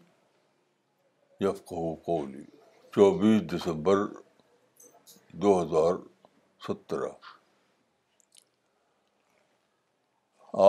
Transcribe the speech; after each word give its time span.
قولی 2.05 2.43
چوبیس 2.93 3.41
دسمبر 3.55 4.05
دو 5.41 5.59
ہزار 5.61 5.99
سترہ 6.67 7.11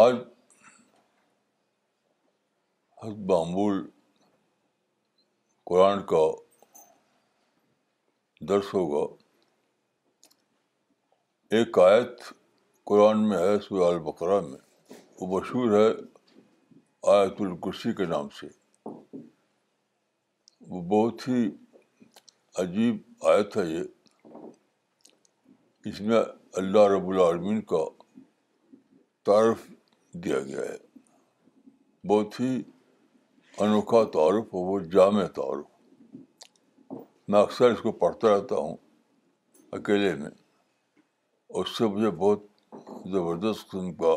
آج 0.02 0.14
حد 3.02 3.20
معمول 3.30 3.78
قرآن 5.66 6.00
کا 6.06 6.18
درس 8.48 8.72
ہوگا 8.74 9.04
ایک 11.58 11.78
آیت 11.78 12.22
قرآن 12.86 13.22
میں 13.28 13.38
ہے 13.38 13.56
سورہ 13.68 13.86
البقرہ 13.94 14.40
میں 14.48 14.58
وہ 15.20 15.26
مشہور 15.36 15.72
ہے 15.76 15.86
آیت 17.14 17.40
الکرسی 17.46 17.92
کے 18.02 18.06
نام 18.06 18.28
سے 18.40 18.46
وہ 20.74 20.82
بہت 20.90 21.26
ہی 21.28 21.44
عجیب 22.64 22.98
آیت 23.32 23.56
ہے 23.56 23.64
یہ 23.68 24.42
اس 25.88 26.00
میں 26.10 26.20
اللہ 26.62 26.84
رب 26.96 27.08
العالمین 27.10 27.62
کا 27.72 27.82
تعارف 29.26 29.66
دیا 30.24 30.40
گیا 30.50 30.66
ہے 30.72 30.76
بہت 32.12 32.38
ہی 32.40 32.50
انوکھا 33.64 34.02
تعارف 34.12 34.54
وہ 34.54 34.78
جامع 34.92 35.22
تعارف 35.36 36.98
میں 37.32 37.40
اکثر 37.40 37.70
اس 37.70 37.80
کو 37.82 37.90
پڑھتا 38.04 38.34
رہتا 38.34 38.56
ہوں 38.56 38.76
اکیلے 39.78 40.14
میں 40.20 40.30
اس 41.60 41.76
سے 41.78 41.86
مجھے 41.96 42.10
بہت 42.22 42.46
زبردست 43.14 43.66
قسم 43.70 43.92
کا 44.02 44.14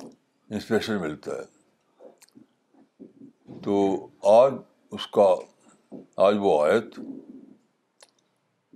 انسپریشن 0.00 1.00
ملتا 1.00 1.34
ہے 1.38 3.60
تو 3.64 3.76
آج 4.32 4.54
اس 4.98 5.06
کا 5.18 5.28
آج 6.28 6.36
وہ 6.46 6.58
آیت 6.64 6.98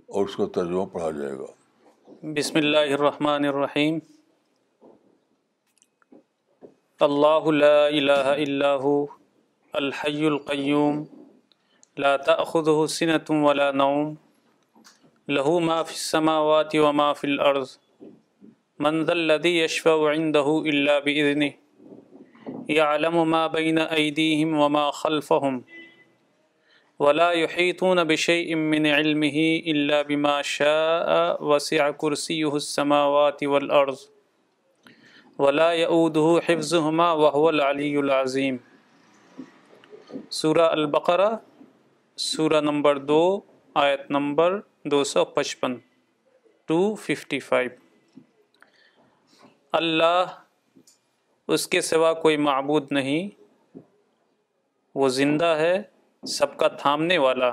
اور 0.07 0.25
اس 0.25 0.35
کا 0.37 0.45
ترجمہ 0.59 0.85
پڑھا 0.95 1.11
جائے 1.19 1.33
گا 1.41 1.51
بسم 2.39 2.57
اللہ 2.63 2.93
الرحمن 3.01 3.45
الرحیم 3.53 3.99
اللہ 7.11 7.49
الہ 7.53 7.87
اللہ 7.97 8.33
اللہ 8.39 8.91
الحی 9.79 10.25
القیوم 10.27 10.99
لا 12.03 12.11
تأخذه 12.27 12.85
سنة 12.93 13.41
ولا 13.47 13.65
نوم 13.81 14.15
له 15.37 15.59
ما 15.65 15.75
في 15.83 15.91
السماوات 15.97 16.75
وما 16.85 17.07
في 17.19 17.27
الأرض 17.27 17.67
من 18.85 19.03
ذا 19.09 19.13
الذي 19.13 19.51
يشفع 19.57 20.09
عنده 20.11 20.63
إلا 20.65 20.95
بإذنه 20.99 21.53
يعلم 22.77 23.19
ما 23.35 23.41
بين 23.57 23.77
أيديهم 23.79 24.57
وما 24.63 24.85
خلفهم 25.01 25.63
ولا 26.99 27.31
يحيطون 27.31 28.03
بشيء 28.03 28.55
من 28.55 28.87
علمه 28.87 29.61
إلا 29.75 30.01
بما 30.01 30.41
شاء 30.41 31.43
وسع 31.43 31.91
كرسيه 31.91 32.55
السماوات 32.55 33.43
والأرض 33.43 33.99
ولا 35.37 35.69
يؤوده 35.71 36.39
حفظهما 36.49 37.11
وهو 37.13 37.49
العلي 37.49 37.99
العظيم 37.99 38.59
سورہ 40.31 40.67
البقرہ 40.71 41.29
سورہ 42.23 42.59
نمبر 42.61 42.97
دو 43.07 43.19
آیت 43.81 44.09
نمبر 44.11 44.57
دو 44.91 45.03
سو 45.11 45.23
پچپن 45.35 45.75
ٹو 46.67 46.77
ففٹی 47.05 47.39
فائیو 47.47 47.69
اللہ 49.79 50.25
اس 51.53 51.67
کے 51.73 51.81
سوا 51.89 52.13
کوئی 52.21 52.37
معبود 52.47 52.87
نہیں 52.97 53.29
وہ 54.99 55.07
زندہ 55.17 55.53
ہے 55.59 55.75
سب 56.37 56.57
کا 56.59 56.67
تھامنے 56.81 57.17
والا 57.27 57.51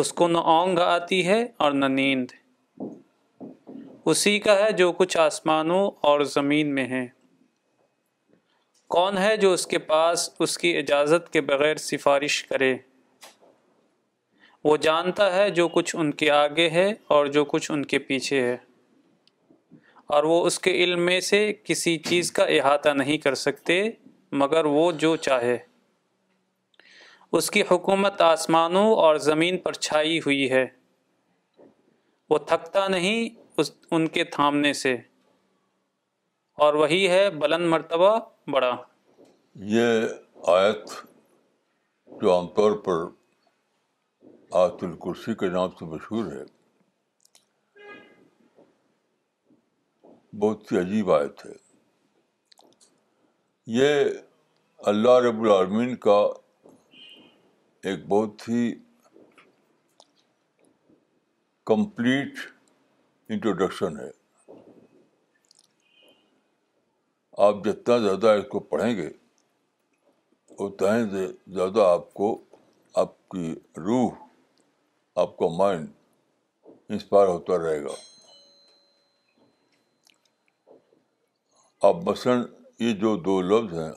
اس 0.00 0.12
کو 0.18 0.28
نہ 0.28 0.38
آنگ 0.58 0.78
آتی 0.86 1.26
ہے 1.28 1.42
اور 1.62 1.72
نہ 1.82 1.86
نیند 1.98 2.32
اسی 4.10 4.38
کا 4.46 4.58
ہے 4.64 4.70
جو 4.78 4.92
کچھ 5.00 5.16
آسمانوں 5.26 5.90
اور 6.08 6.20
زمین 6.36 6.74
میں 6.74 6.86
ہیں 6.88 7.06
کون 8.92 9.18
ہے 9.18 9.36
جو 9.36 9.52
اس 9.52 9.66
کے 9.66 9.78
پاس 9.90 10.28
اس 10.44 10.56
کی 10.58 10.76
اجازت 10.78 11.32
کے 11.32 11.40
بغیر 11.50 11.76
سفارش 11.82 12.42
کرے 12.44 12.74
وہ 14.64 14.76
جانتا 14.86 15.34
ہے 15.36 15.48
جو 15.60 15.66
کچھ 15.68 15.94
ان 15.98 16.10
کے 16.20 16.30
آگے 16.30 16.68
ہے 16.70 16.92
اور 17.14 17.26
جو 17.36 17.44
کچھ 17.44 17.70
ان 17.72 17.84
کے 17.92 17.98
پیچھے 18.08 18.40
ہے 18.42 18.56
اور 20.14 20.24
وہ 20.30 20.44
اس 20.46 20.58
کے 20.60 20.70
علم 20.84 21.00
میں 21.06 21.18
سے 21.28 21.40
کسی 21.64 21.96
چیز 22.08 22.30
کا 22.32 22.44
احاطہ 22.58 22.88
نہیں 22.96 23.18
کر 23.18 23.34
سکتے 23.42 23.80
مگر 24.42 24.64
وہ 24.74 24.90
جو 25.04 25.14
چاہے 25.26 25.56
اس 27.38 27.50
کی 27.50 27.62
حکومت 27.70 28.20
آسمانوں 28.22 28.86
اور 28.96 29.16
زمین 29.28 29.58
پر 29.58 29.72
چھائی 29.86 30.18
ہوئی 30.26 30.50
ہے 30.50 30.66
وہ 32.30 32.38
تھکتا 32.48 32.86
نہیں 32.88 33.28
اس 33.60 33.70
ان 33.92 34.06
کے 34.16 34.24
تھامنے 34.36 34.72
سے 34.82 34.94
اور 36.62 36.74
وہی 36.80 37.08
ہے 37.10 37.28
بلند 37.42 37.66
مرتبہ 37.70 38.10
بڑا 38.52 38.74
یہ 39.70 39.88
آیت 40.50 40.90
جو 42.20 42.32
عام 42.34 42.46
طور 42.58 42.76
پر 42.84 43.02
آت 44.60 44.84
الکرسی 44.84 45.34
کے 45.40 45.48
نام 45.56 45.70
سے 45.78 45.84
مشہور 45.94 46.30
ہے 46.32 46.42
بہت 50.42 50.72
ہی 50.72 50.78
عجیب 50.78 51.10
آیت 51.12 51.44
ہے 51.46 51.52
یہ 53.78 54.02
اللہ 54.92 55.18
رب 55.28 55.42
العالمین 55.42 55.94
کا 56.06 56.18
ایک 57.90 58.06
بہت 58.08 58.48
ہی 58.48 58.72
کمپلیٹ 61.72 62.38
انٹروڈکشن 63.30 63.98
ہے 64.00 64.10
آپ 67.42 67.64
جتنا 67.64 67.96
زیادہ 67.98 68.28
اس 68.38 68.44
کو 68.50 68.58
پڑھیں 68.70 68.96
گے 68.96 69.06
اتنا 70.64 70.96
ہی 70.96 71.26
زیادہ 71.54 71.84
آپ 71.92 72.12
کو 72.14 72.26
آپ 73.02 73.12
کی 73.30 73.54
روح 73.86 74.10
آپ 75.22 75.36
کا 75.36 75.46
مائنڈ 75.56 75.88
انسپائر 76.92 77.26
ہوتا 77.28 77.58
رہے 77.62 77.82
گا 77.84 77.94
آپ 81.88 82.04
مثلاً 82.08 82.44
یہ 82.80 82.92
جو 83.00 83.14
دو 83.24 83.40
لفظ 83.42 83.78
ہیں 83.78 83.90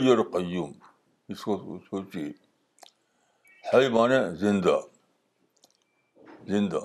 ہی 0.00 0.08
اور 0.14 0.18
قیوم 0.32 0.72
اس 1.32 1.44
کو 1.44 1.58
سوچیے 1.90 2.28
حج 3.72 3.86
مانے 3.92 4.18
زندہ 4.40 4.78
زندہ 6.48 6.80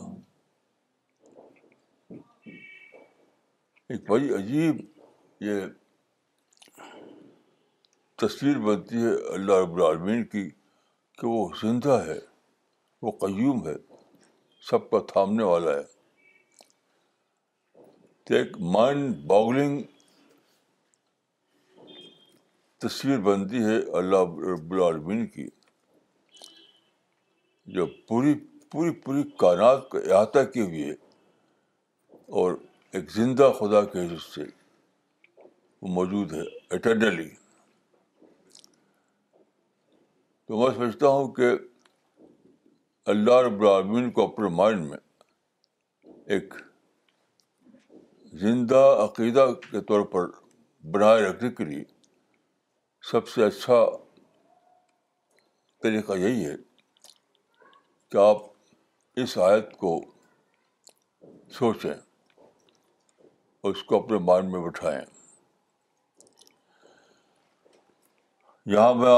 ایک 3.89 4.09
بڑی 4.09 4.33
عجیب 4.35 4.79
یہ 5.43 5.65
تصویر 8.21 8.57
بنتی 8.65 8.97
ہے 9.03 9.11
اللہ 9.33 9.53
رب 9.61 9.73
العالمین 9.75 10.23
کی 10.31 10.43
کہ 11.19 11.25
وہ 11.27 11.37
زندہ 11.61 11.93
ہے 12.07 12.17
وہ 13.01 13.11
قیوم 13.21 13.65
ہے 13.67 13.73
سب 14.69 14.89
کا 14.89 14.99
تھامنے 15.11 15.43
والا 15.43 15.71
ہے 15.77 15.83
تو 18.25 18.35
ایک 18.41 18.57
مائنڈ 18.75 19.31
تصویر 22.85 23.17
بنتی 23.29 23.63
ہے 23.65 23.77
اللہ 24.01 24.37
رب 24.53 24.71
العالمین 24.73 25.25
کی 25.35 25.47
جو 27.77 27.85
پوری 28.07 28.33
پوری 28.71 28.91
پوری 29.05 29.23
کائنات 29.45 29.89
کا 29.91 29.99
احاطہ 30.13 30.43
کیے 30.53 30.63
ہوئی 30.63 30.89
اور 32.41 32.55
ایک 32.95 33.11
زندہ 33.19 33.51
خدا 33.59 33.83
کے 33.93 34.05
حصے 34.15 34.43
سے 34.45 34.49
وہ 35.81 35.95
موجود 35.99 36.33
ہے 36.33 36.43
اٹرنلی 36.75 37.29
تو 40.51 40.57
میں 40.57 40.69
سمجھتا 40.75 41.07
ہوں 41.07 41.27
کہ 41.33 41.49
اللہ 43.11 43.37
رب 43.45 43.61
العالمین 43.61 44.09
کو 44.15 44.23
اپنے 44.23 44.47
مائنڈ 44.55 44.85
میں 44.85 44.97
ایک 46.37 46.53
زندہ 48.41 48.79
عقیدہ 49.03 49.45
کے 49.69 49.81
طور 49.91 50.01
پر 50.15 50.25
بنائے 50.93 51.21
رکھنے 51.21 51.49
کے 51.59 51.65
لیے 51.65 51.83
سب 53.11 53.27
سے 53.35 53.43
اچھا 53.45 53.75
طریقہ 55.83 56.17
یہی 56.25 56.45
ہے 56.45 56.55
کہ 58.11 58.17
آپ 58.25 58.41
اس 59.23 59.37
آیت 59.47 59.71
کو 59.83 59.93
سوچیں 61.59 61.91
اور 61.93 63.71
اس 63.71 63.83
کو 63.91 63.99
اپنے 64.03 64.17
مائنڈ 64.31 64.51
میں 64.55 64.61
بٹھائیں 64.67 64.99
یہاں 68.73 68.93
میں 69.03 69.15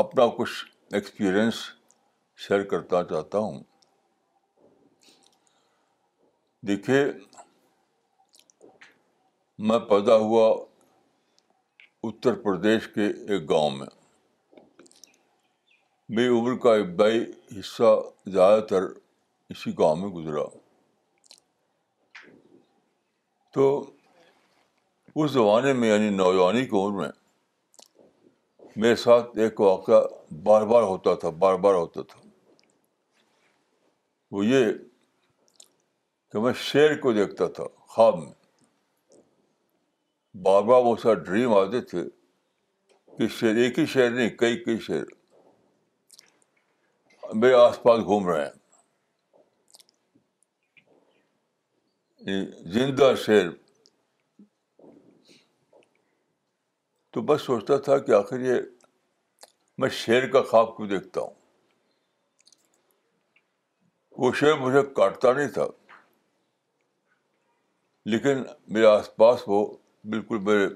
اپنا 0.00 0.24
کچھ 0.36 0.92
ایکسپیرئنس 0.94 1.54
شیئر 2.44 2.62
کرتا 2.68 3.02
چاہتا 3.10 3.38
ہوں 3.38 3.58
دیکھیے 6.66 7.00
میں 9.68 9.78
پیدا 9.90 10.16
ہوا 10.24 10.46
اتر 12.08 12.38
پردیش 12.44 12.86
کے 12.94 13.06
ایک 13.28 13.48
گاؤں 13.50 13.70
میں 13.78 13.86
میری 16.16 16.28
عمر 16.40 16.56
کا 16.62 16.74
ابائی 16.74 17.24
حصہ 17.58 17.94
زیادہ 18.32 18.60
تر 18.70 18.84
اسی 19.54 19.72
گاؤں 19.78 19.96
میں 19.96 20.08
گزرا 20.18 20.44
تو 23.54 23.68
اس 25.20 25.30
زمانے 25.30 25.72
میں 25.80 25.88
یعنی 25.92 26.10
نوجوانی 26.16 26.64
کی 26.66 26.76
عمر 26.84 27.00
میں 27.00 27.08
میرے 28.76 28.96
ساتھ 28.96 29.38
ایک 29.44 29.60
واقعہ 29.60 30.00
بار 30.42 30.62
بار 30.66 30.82
ہوتا 30.82 31.14
تھا 31.20 31.30
بار 31.38 31.54
بار 31.64 31.74
ہوتا 31.74 32.02
تھا 32.08 32.20
وہ 34.32 34.44
یہ 34.46 34.64
کہ 36.32 36.38
میں 36.40 36.52
شیر 36.60 36.96
کو 37.00 37.12
دیکھتا 37.12 37.46
تھا 37.56 37.64
خواب 37.86 38.18
میں 38.18 38.30
بار 40.42 40.62
بار 40.62 40.80
وہ 40.84 40.92
اسے 40.94 41.14
ڈریم 41.24 41.52
آتے 41.56 41.80
تھے 41.90 42.02
کہ 43.18 43.28
شیر 43.38 43.56
ایک 43.62 43.78
ہی 43.78 43.86
شیر 43.94 44.10
نہیں 44.10 44.28
کئی 44.38 44.62
کئی 44.64 44.78
شیر 44.86 45.04
میرے 47.34 47.54
آس 47.54 47.82
پاس 47.82 48.04
گھوم 48.04 48.28
رہے 48.28 48.44
ہیں 48.44 48.54
زندہ 52.74 53.12
شیر 53.26 53.48
تو 57.14 57.20
بس 57.30 57.40
سوچتا 57.46 57.76
تھا 57.86 57.96
کہ 58.04 58.12
آخر 58.14 58.40
یہ 58.40 58.60
میں 59.78 59.88
شیر 60.02 60.26
کا 60.32 60.42
خواب 60.50 60.76
کیوں 60.76 60.86
دیکھتا 60.88 61.20
ہوں 61.20 61.34
وہ 64.22 64.32
شیر 64.40 64.54
مجھے 64.60 64.82
کاٹتا 64.96 65.32
نہیں 65.32 65.48
تھا 65.58 65.66
لیکن 68.12 68.42
میرے 68.74 68.86
آس 68.86 69.14
پاس 69.16 69.42
وہ 69.46 69.64
بالکل 70.12 70.38
میرے 70.46 70.66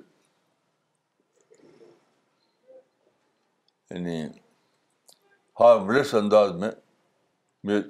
یعنی 3.90 4.22
ہارملیس 5.60 6.14
انداز 6.14 6.50
میں 6.60 6.70
میرے 7.66 7.82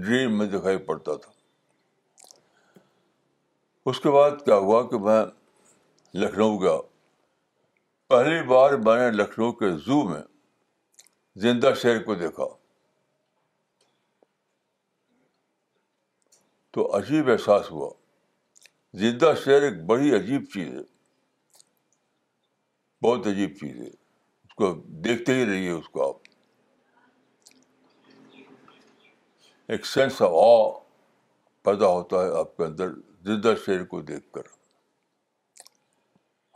ڈریم 0.00 0.38
میں 0.38 0.46
دکھائی 0.56 0.76
پڑتا 0.88 1.14
تھا 1.24 1.32
اس 3.90 4.00
کے 4.00 4.10
بعد 4.10 4.44
کیا 4.44 4.56
ہوا 4.66 4.82
کہ 4.90 4.98
میں 5.08 5.22
لکھنؤ 6.22 6.56
گیا 6.62 6.76
پہلی 8.14 8.42
بار 8.48 8.72
میں 8.86 8.96
نے 8.98 9.10
لکھنؤ 9.10 9.50
کے 9.60 9.70
زو 9.84 9.96
میں 10.08 10.20
زندہ 11.42 11.70
شیر 11.80 12.02
کو 12.02 12.14
دیکھا 12.14 12.44
تو 16.74 16.84
عجیب 16.96 17.30
احساس 17.30 17.70
ہوا 17.70 17.90
زندہ 19.04 19.32
شیر 19.44 19.62
ایک 19.68 19.82
بڑی 19.90 20.14
عجیب 20.18 20.44
چیز 20.54 20.68
ہے 20.74 20.82
بہت 23.06 23.26
عجیب 23.26 23.56
چیز 23.60 23.80
ہے 23.80 23.88
اس 23.88 24.54
کو 24.62 24.72
دیکھتے 25.08 25.34
ہی 25.38 25.44
رہیے 25.46 25.70
اس 25.70 25.88
کو 25.96 26.08
آپ 26.08 26.32
ایک 29.72 29.86
سینس 29.94 30.22
آف 30.28 30.38
آ 30.44 30.52
پیدا 31.70 31.86
ہوتا 31.98 32.22
ہے 32.24 32.38
آپ 32.38 32.56
کے 32.56 32.64
اندر 32.64 32.94
زندہ 33.32 33.54
شیر 33.66 33.84
کو 33.94 34.00
دیکھ 34.12 34.32
کر 34.34 34.52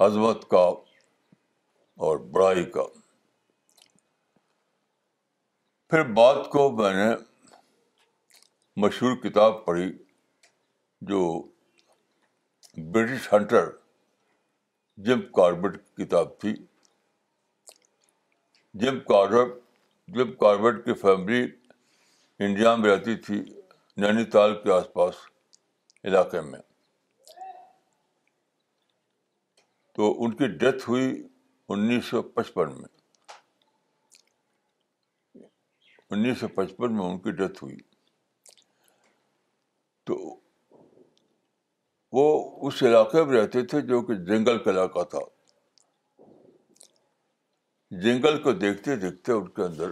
عظمت 0.07 0.49
کا 0.51 0.69
اور 2.07 2.19
بڑائی 2.33 2.65
کا 2.75 2.83
پھر 5.91 6.03
بات 6.17 6.37
کو 6.51 6.71
میں 6.77 6.93
نے 6.95 7.11
مشہور 8.83 9.15
کتاب 9.23 9.55
پڑھی 9.65 9.87
جو 11.09 11.23
برٹش 12.95 13.33
ہنٹر 13.33 13.69
جم 15.07 15.21
کاربٹ 15.37 15.79
کی 15.79 16.05
کتاب 16.05 16.39
تھی 16.41 16.55
جم 18.83 19.01
کاربٹ 19.09 19.57
جم 20.19 20.33
کاربٹ 20.45 20.85
کی 20.85 20.95
فیملی 21.01 21.43
انڈیا 22.47 22.75
میں 22.77 22.91
رہتی 22.91 23.17
تھی 23.27 23.43
نینی 24.03 24.25
تال 24.37 24.55
کے 24.63 24.73
آس 24.73 24.93
پاس 24.93 25.15
علاقے 26.13 26.41
میں 26.51 26.61
تو 29.97 30.15
ان 30.25 30.35
کی 30.37 30.47
ڈیتھ 30.59 30.89
ہوئی 30.91 31.11
انیس 31.73 32.05
سو 32.11 32.21
پچپن 32.35 32.71
میں 32.81 32.89
انیس 36.15 36.39
سو 36.41 36.49
پچپن 36.55 36.95
میں 36.97 37.05
ان 37.07 37.19
کی 37.25 37.31
ڈیتھ 37.41 37.63
ہوئی 37.65 37.77
تو 40.07 40.17
وہ 42.19 42.25
اس 42.69 42.83
علاقے 42.89 43.25
میں 43.25 43.41
رہتے 43.41 43.65
تھے 43.73 43.81
جو 43.91 44.01
کہ 44.07 44.15
جنگل 44.33 44.63
کا 44.63 44.71
علاقہ 44.71 45.03
تھا 45.15 45.19
جنگل 48.05 48.43
کو 48.43 48.53
دیکھتے 48.65 48.97
دیکھتے 49.05 49.33
ان 49.33 49.49
کے 49.59 49.63
اندر 49.63 49.91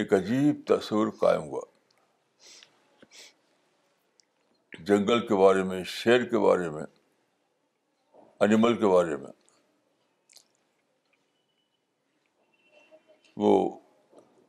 ایک 0.00 0.12
عجیب 0.14 0.60
تصور 0.66 1.10
قائم 1.20 1.42
ہوا 1.48 1.62
جنگل 4.86 5.26
کے 5.26 5.42
بارے 5.44 5.62
میں 5.72 5.82
شیر 5.98 6.24
کے 6.30 6.38
بارے 6.46 6.70
میں 6.76 6.84
انیمل 8.46 8.76
کے 8.80 8.86
بارے 8.94 9.16
میں 9.16 9.40
وہ 13.36 13.52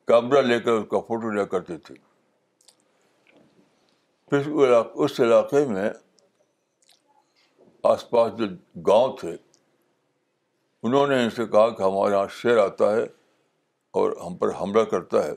کیمرہ 0.07 0.41
لے 0.41 0.59
کر 0.59 0.71
اس 0.71 0.85
کا 0.91 1.00
فوٹو 1.07 1.30
لیا 1.31 1.44
کرتے 1.53 1.77
تھے 1.88 1.95
پھر 4.30 4.47
اس 5.03 5.19
علاقے 5.19 5.63
میں 5.69 5.89
آس 7.91 8.09
پاس 8.09 8.38
جو 8.38 8.45
گاؤں 8.88 9.15
تھے 9.18 9.35
انہوں 10.83 11.07
نے 11.07 11.24
ان 11.24 11.30
سے 11.30 11.45
کہا 11.51 11.69
کہ 11.75 11.81
ہمارے 11.83 12.13
یہاں 12.13 12.27
شیر 12.41 12.57
آتا 12.63 12.91
ہے 12.95 13.03
اور 14.00 14.15
ہم 14.25 14.35
پر 14.38 14.50
حملہ 14.62 14.83
کرتا 14.91 15.24
ہے 15.25 15.31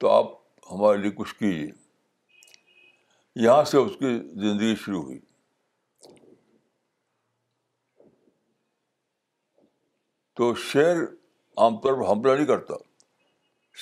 تو 0.00 0.08
آپ 0.10 0.26
ہمارے 0.70 0.96
لیے 0.98 1.10
کچھ 1.16 1.34
کیجیے 1.34 1.70
یہاں 3.44 3.64
سے 3.70 3.78
اس 3.78 3.96
کی 3.98 4.18
زندگی 4.40 4.74
شروع 4.84 5.02
ہوئی 5.02 5.18
تو 10.36 10.54
شعر 10.70 10.96
عام 11.64 11.76
طور 11.80 11.92
پر 11.98 12.10
حملہ 12.10 12.32
نہیں 12.36 12.46
کرتا 12.46 12.74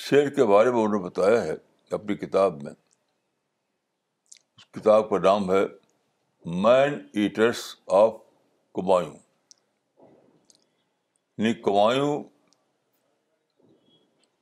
شعر 0.03 0.29
کے 0.35 0.43
بارے 0.51 0.71
میں 0.71 0.79
انہوں 0.83 0.97
نے 0.99 1.05
بتایا 1.05 1.41
ہے 1.43 1.53
اپنی 1.95 2.15
کتاب 2.17 2.61
میں 2.63 2.71
اس 2.71 4.65
کتاب 4.79 5.09
کا 5.09 5.17
نام 5.23 5.51
ہے 5.51 5.63
مین 6.63 6.97
ایٹرس 7.21 7.63
آف 7.99 8.13
کمایوں 8.75 9.13
یعنی 11.37 11.53
کمایوں 11.61 12.13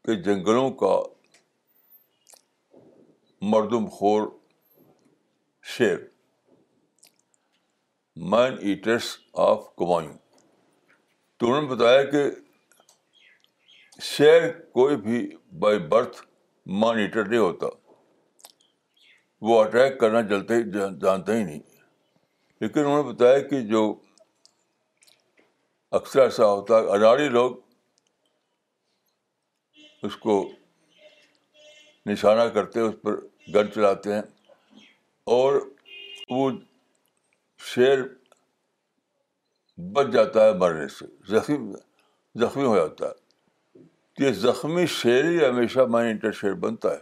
کے 0.05 0.15
جنگلوں 0.23 0.69
کا 0.83 0.95
مردم 3.53 3.87
خور 3.97 4.27
مین 8.31 8.57
ایٹرس 8.67 9.15
آف 9.49 9.63
کمایوں 9.77 10.17
تو 11.39 11.47
انہوں 11.47 11.61
نے 11.61 11.67
بتایا 11.75 12.03
کہ 12.11 12.23
شیر 14.01 14.49
کوئی 14.73 14.95
بھی 15.01 15.27
بائی 15.61 15.79
برتھ 15.89 16.21
مانیٹر 16.81 17.25
نہیں 17.25 17.39
ہوتا 17.39 17.67
وہ 19.45 19.59
اٹیک 19.63 19.99
کرنا 19.99 20.21
چلتے 20.29 20.55
ہی 20.55 20.63
ہی 21.29 21.43
نہیں 21.43 21.59
لیکن 22.61 22.79
انہوں 22.79 23.03
نے 23.03 23.11
بتایا 23.11 23.39
کہ 23.47 23.61
جو 23.69 23.83
اکثر 25.99 26.21
ایسا 26.21 26.45
ہوتا 26.45 26.77
ہے 26.79 26.91
اناڑی 26.95 27.27
لوگ 27.29 27.55
اس 30.05 30.15
کو 30.23 30.41
نشانہ 32.05 32.47
کرتے 32.53 32.79
اس 32.81 32.93
پر 33.01 33.15
گن 33.55 33.71
چلاتے 33.73 34.13
ہیں 34.13 34.21
اور 35.37 35.59
وہ 36.29 36.49
شیر 37.73 37.99
بچ 39.93 40.11
جاتا 40.13 40.45
ہے 40.45 40.53
مرنے 40.57 40.87
سے 40.99 41.05
زخمی 41.31 41.57
زخمی 42.39 42.63
ہو 42.65 42.75
جاتا 42.75 43.07
ہے 43.07 43.21
یہ 44.19 44.31
زخمی 44.39 44.85
شیر 44.95 45.23
ہی 45.25 45.37
ہمیشہ 45.45 45.81
مائن 45.89 46.09
انٹر 46.09 46.31
شیر 46.39 46.53
بنتا 46.63 46.89
ہے 46.91 46.97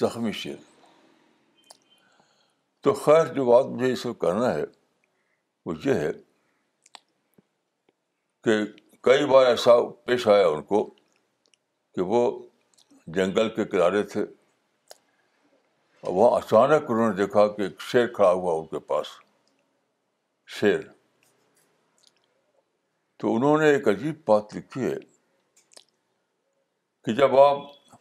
زخمی 0.00 0.32
شعر 0.40 0.56
تو 2.82 2.92
خیر 2.94 3.32
جو 3.34 3.44
بات 3.50 3.66
مجھے 3.66 3.92
اس 3.92 4.02
کو 4.02 4.12
کرنا 4.24 4.52
ہے 4.54 4.64
وہ 5.66 5.74
یہ 5.84 5.94
ہے 5.94 6.10
کہ 8.44 8.58
کئی 9.08 9.24
بار 9.26 9.46
ایسا 9.46 9.72
پیش 10.06 10.26
آیا 10.28 10.46
ان 10.46 10.62
کو 10.72 10.84
کہ 11.94 12.02
وہ 12.12 12.20
جنگل 13.16 13.48
کے 13.54 13.64
کنارے 13.72 14.02
تھے 14.12 14.22
اور 16.00 16.12
وہاں 16.14 16.36
اچانک 16.40 16.90
انہوں 16.90 17.08
نے 17.10 17.16
دیکھا 17.22 17.46
کہ 17.54 17.62
ایک 17.62 17.80
شیر 17.92 18.06
کھڑا 18.16 18.30
ہوا 18.30 18.52
ان 18.60 18.66
کے 18.74 18.78
پاس 18.92 19.06
شیر 20.60 20.80
تو 23.20 23.34
انہوں 23.36 23.58
نے 23.60 23.70
ایک 23.70 23.88
عجیب 23.88 24.20
بات 24.28 24.54
لکھی 24.56 24.82
ہے 24.84 24.94
کہ 27.04 27.12
جب 27.12 27.36
آپ 27.38 27.96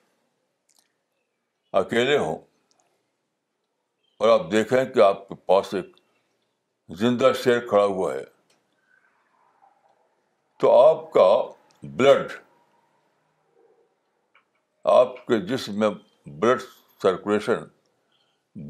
اکیلے 1.77 2.17
ہوں 2.17 2.37
اور 4.19 4.29
آپ 4.29 4.51
دیکھیں 4.51 4.83
کہ 4.93 4.99
آپ 5.03 5.27
کے 5.29 5.35
پاس 5.45 5.73
ایک 5.75 5.87
زندہ 6.97 7.31
شیر 7.43 7.59
کھڑا 7.69 7.83
ہوا 7.85 8.13
ہے 8.13 8.23
تو 10.59 10.71
آپ 10.79 11.11
کا 11.13 11.27
بلڈ 12.01 12.31
آپ 14.93 15.15
کے 15.27 15.39
جسم 15.47 15.79
میں 15.79 15.89
بلڈ 16.45 16.61
سرکولیشن 17.01 17.63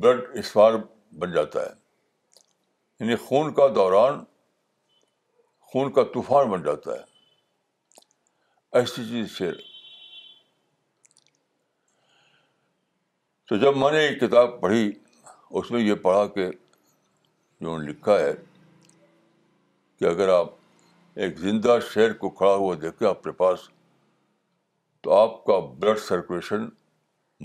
بلڈ 0.02 0.38
اسفار 0.40 0.74
بن 1.20 1.32
جاتا 1.32 1.62
ہے 1.66 1.72
یعنی 3.00 3.16
خون 3.28 3.54
کا 3.54 3.68
دوران 3.76 4.18
خون 5.74 5.92
کا 5.94 6.04
طوفان 6.14 6.50
بن 6.50 6.64
جاتا 6.64 6.92
ہے 7.00 7.12
ایسی 8.80 9.08
چیز 9.10 9.30
شیر 9.38 9.54
تو 13.50 13.56
جب 13.62 13.78
میں 13.78 13.92
نے 13.92 14.04
یہ 14.04 14.14
کتاب 14.20 14.60
پڑھی 14.60 14.92
اس 15.60 15.72
میں 15.72 15.80
یہ 15.82 15.96
پڑھا 16.02 16.26
کہ 16.36 16.46
انہوں 16.48 17.80
نے 17.80 17.90
لکھا 17.92 18.18
ہے 18.20 18.32
کہ 20.00 20.06
اگر 20.10 20.30
آپ 20.34 20.50
ایک 21.24 21.38
زندہ 21.40 21.78
شیر 21.94 22.14
کو 22.22 22.30
کھڑا 22.40 22.54
ہوا 22.56 22.76
آپ 22.86 23.06
اپنے 23.08 23.32
پاس 23.42 23.68
تو 25.04 25.14
آپ 25.14 25.44
کا 25.46 25.60
بلڈ 25.80 26.00
سرکولیشن 26.08 26.66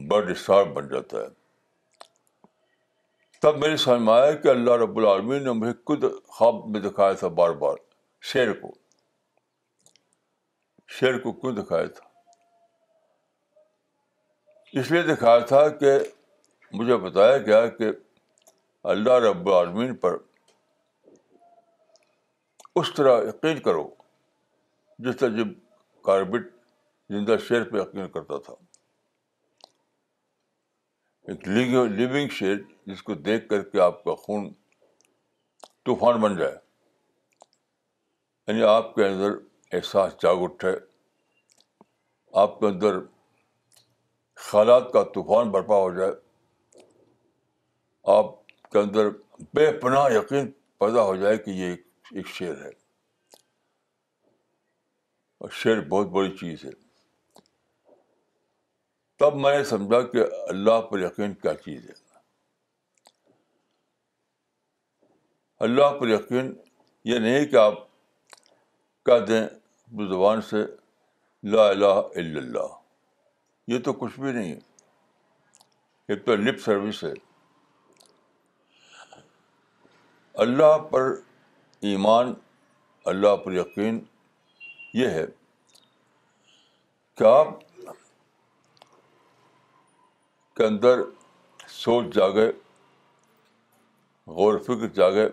بلڈ 0.08 0.30
اسٹار 0.30 0.64
بن 0.76 0.88
جاتا 0.88 1.20
ہے 1.22 1.26
تب 3.42 3.56
میری 3.64 3.76
سمجھ 3.84 4.00
میں 4.02 4.12
آیا 4.14 4.32
کہ 4.44 4.48
اللہ 4.48 4.76
رب 4.82 4.98
العالمین 4.98 5.44
نے 5.44 5.52
مجھے 5.62 5.72
خود 5.86 6.04
خواب 6.36 6.66
میں 6.70 6.80
دکھایا 6.88 7.12
تھا 7.24 7.28
بار 7.42 7.50
بار 7.64 7.76
شیر 8.32 8.52
کو 8.60 8.72
شیر 10.98 11.18
کو 11.26 11.32
کیوں 11.40 11.52
دکھایا 11.62 11.86
تھا 11.96 12.06
اس 14.80 14.90
لیے 14.90 15.02
دکھایا 15.02 15.38
تھا 15.50 15.68
کہ 15.82 15.92
مجھے 16.78 16.96
بتایا 17.04 17.37
گیا 17.46 17.66
کہ 17.76 17.84
اللہ 18.94 19.12
رب 19.28 19.48
العالمین 19.48 19.94
پر 20.02 20.16
اس 22.80 22.92
طرح 22.96 23.22
یقین 23.28 23.58
کرو 23.62 23.87
جس 25.06 25.16
طرح 25.16 25.37
جب 25.37 25.48
کاربٹ 26.04 26.50
زندہ 27.14 27.37
شیر 27.48 27.64
پہ 27.70 27.76
یقین 27.78 28.08
کرتا 28.12 28.38
تھا 28.44 28.54
ایک 31.32 31.48
لیونگ 31.48 32.28
شیر 32.38 32.56
جس 32.87 33.02
کو 33.02 33.14
دیکھ 33.30 33.48
کر 33.48 33.62
کے 33.70 33.80
آپ 33.87 34.02
کا 34.04 34.14
خون 34.25 34.52
طوفان 35.84 36.20
بن 36.20 36.37
جائے 36.37 36.56
یعنی 38.46 38.62
آپ 38.68 38.94
کے 38.94 39.04
اندر 39.06 39.34
احساس 39.76 40.12
جاگ 40.22 40.42
اٹھے 40.42 40.75
آپ 42.42 42.58
کے 42.60 42.66
اندر 42.66 42.98
خیالات 44.47 44.90
کا 44.92 45.02
طوفان 45.14 45.50
برپا 45.50 45.76
ہو 45.80 45.90
جائے 45.95 46.11
آپ 48.16 48.26
کے 48.73 48.78
اندر 48.78 49.09
بے 49.54 49.71
پناہ 49.80 50.09
یقین 50.12 50.50
پیدا 50.80 51.02
ہو 51.04 51.16
جائے 51.23 51.37
کہ 51.45 51.50
یہ 51.50 51.75
ایک 52.12 52.26
شعر 52.35 52.54
ہے 52.64 52.71
اور 55.38 55.50
شعر 55.62 55.80
بہت 55.88 56.07
بڑی 56.18 56.30
چیز 56.37 56.64
ہے 56.64 56.71
تب 59.18 59.37
میں 59.37 59.57
نے 59.57 59.64
سمجھا 59.75 60.00
کہ 60.12 60.25
اللہ 60.49 60.80
پر 60.90 60.99
یقین 61.00 61.35
کیا 61.42 61.54
چیز 61.64 61.88
ہے 61.88 61.97
اللہ 65.66 65.99
پر 66.00 66.09
یقین 66.09 66.54
یہ 67.12 67.18
نہیں 67.18 67.45
کہ 67.50 67.57
آپ 67.66 67.87
کہہ 69.07 69.25
دیں 69.28 69.47
زبان 70.11 70.40
سے 70.50 70.64
لا 71.57 71.66
الہ 71.68 71.87
الا 72.14 72.38
اللہ 72.40 72.77
یہ 73.72 73.78
تو 73.84 73.92
کچھ 73.92 74.18
بھی 74.20 74.30
نہیں 74.32 74.50
ہے 74.52 74.58
یہ 76.08 76.14
تو 76.26 76.34
لپ 76.37 76.60
سروس 76.64 77.02
ہے 77.04 77.12
اللہ 80.44 80.76
پر 80.90 81.10
ایمان 81.90 82.32
اللہ 83.12 83.34
پر 83.44 83.52
یقین 83.52 83.98
یہ 85.00 85.08
ہے 85.16 85.25
کہ 87.18 87.25
آپ 87.32 87.58
کے 90.56 90.64
اندر 90.66 91.00
سوچ 91.80 92.12
جاگے 92.14 92.50
غور 94.38 94.58
فکر 94.66 94.87
جاگے 95.00 95.28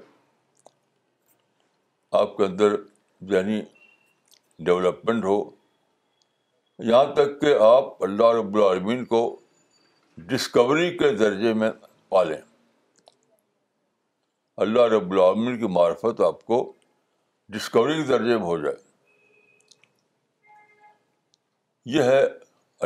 آپ 2.24 2.36
کے 2.38 2.44
اندر 2.46 2.76
یعنی 3.34 3.62
ڈیولپمنٹ 4.66 5.24
ہو 5.32 5.44
یہاں 6.84 7.06
تک 7.16 7.40
کہ 7.42 7.54
آپ 7.66 8.04
اللہ 8.04 8.32
رب 8.38 8.56
العالمین 8.56 9.04
کو 9.12 9.20
ڈسکوری 10.30 10.90
کے 10.98 11.10
درجے 11.18 11.54
میں 11.60 11.70
پالیں 12.10 12.40
اللہ 14.66 14.88
رب 14.94 15.12
العالمین 15.12 15.58
کی 15.60 15.68
معرفت 15.74 16.22
آپ 16.28 16.44
کو 16.46 16.60
ڈسکوری 17.56 17.96
کے 18.02 18.04
درجے 18.08 18.36
میں 18.38 18.44
ہو 18.46 18.58
جائے 18.64 18.76
یہ 21.96 22.04
ہے 22.14 22.22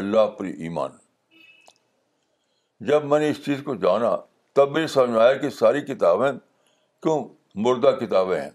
اللہ 0.04 0.28
پر 0.38 0.46
ایمان 0.46 0.92
جب 2.88 3.06
میں 3.06 3.20
نے 3.20 3.30
اس 3.30 3.44
چیز 3.46 3.62
کو 3.66 3.76
جانا 3.86 4.16
تب 4.56 4.70
مجھے 4.76 4.88
سمجھ 4.94 5.18
آیا 5.22 5.34
کہ 5.42 5.50
ساری 5.58 5.82
کتابیں 5.94 6.32
کیوں 7.04 7.24
مردہ 7.66 7.98
کتابیں 8.00 8.40
ہیں 8.40 8.50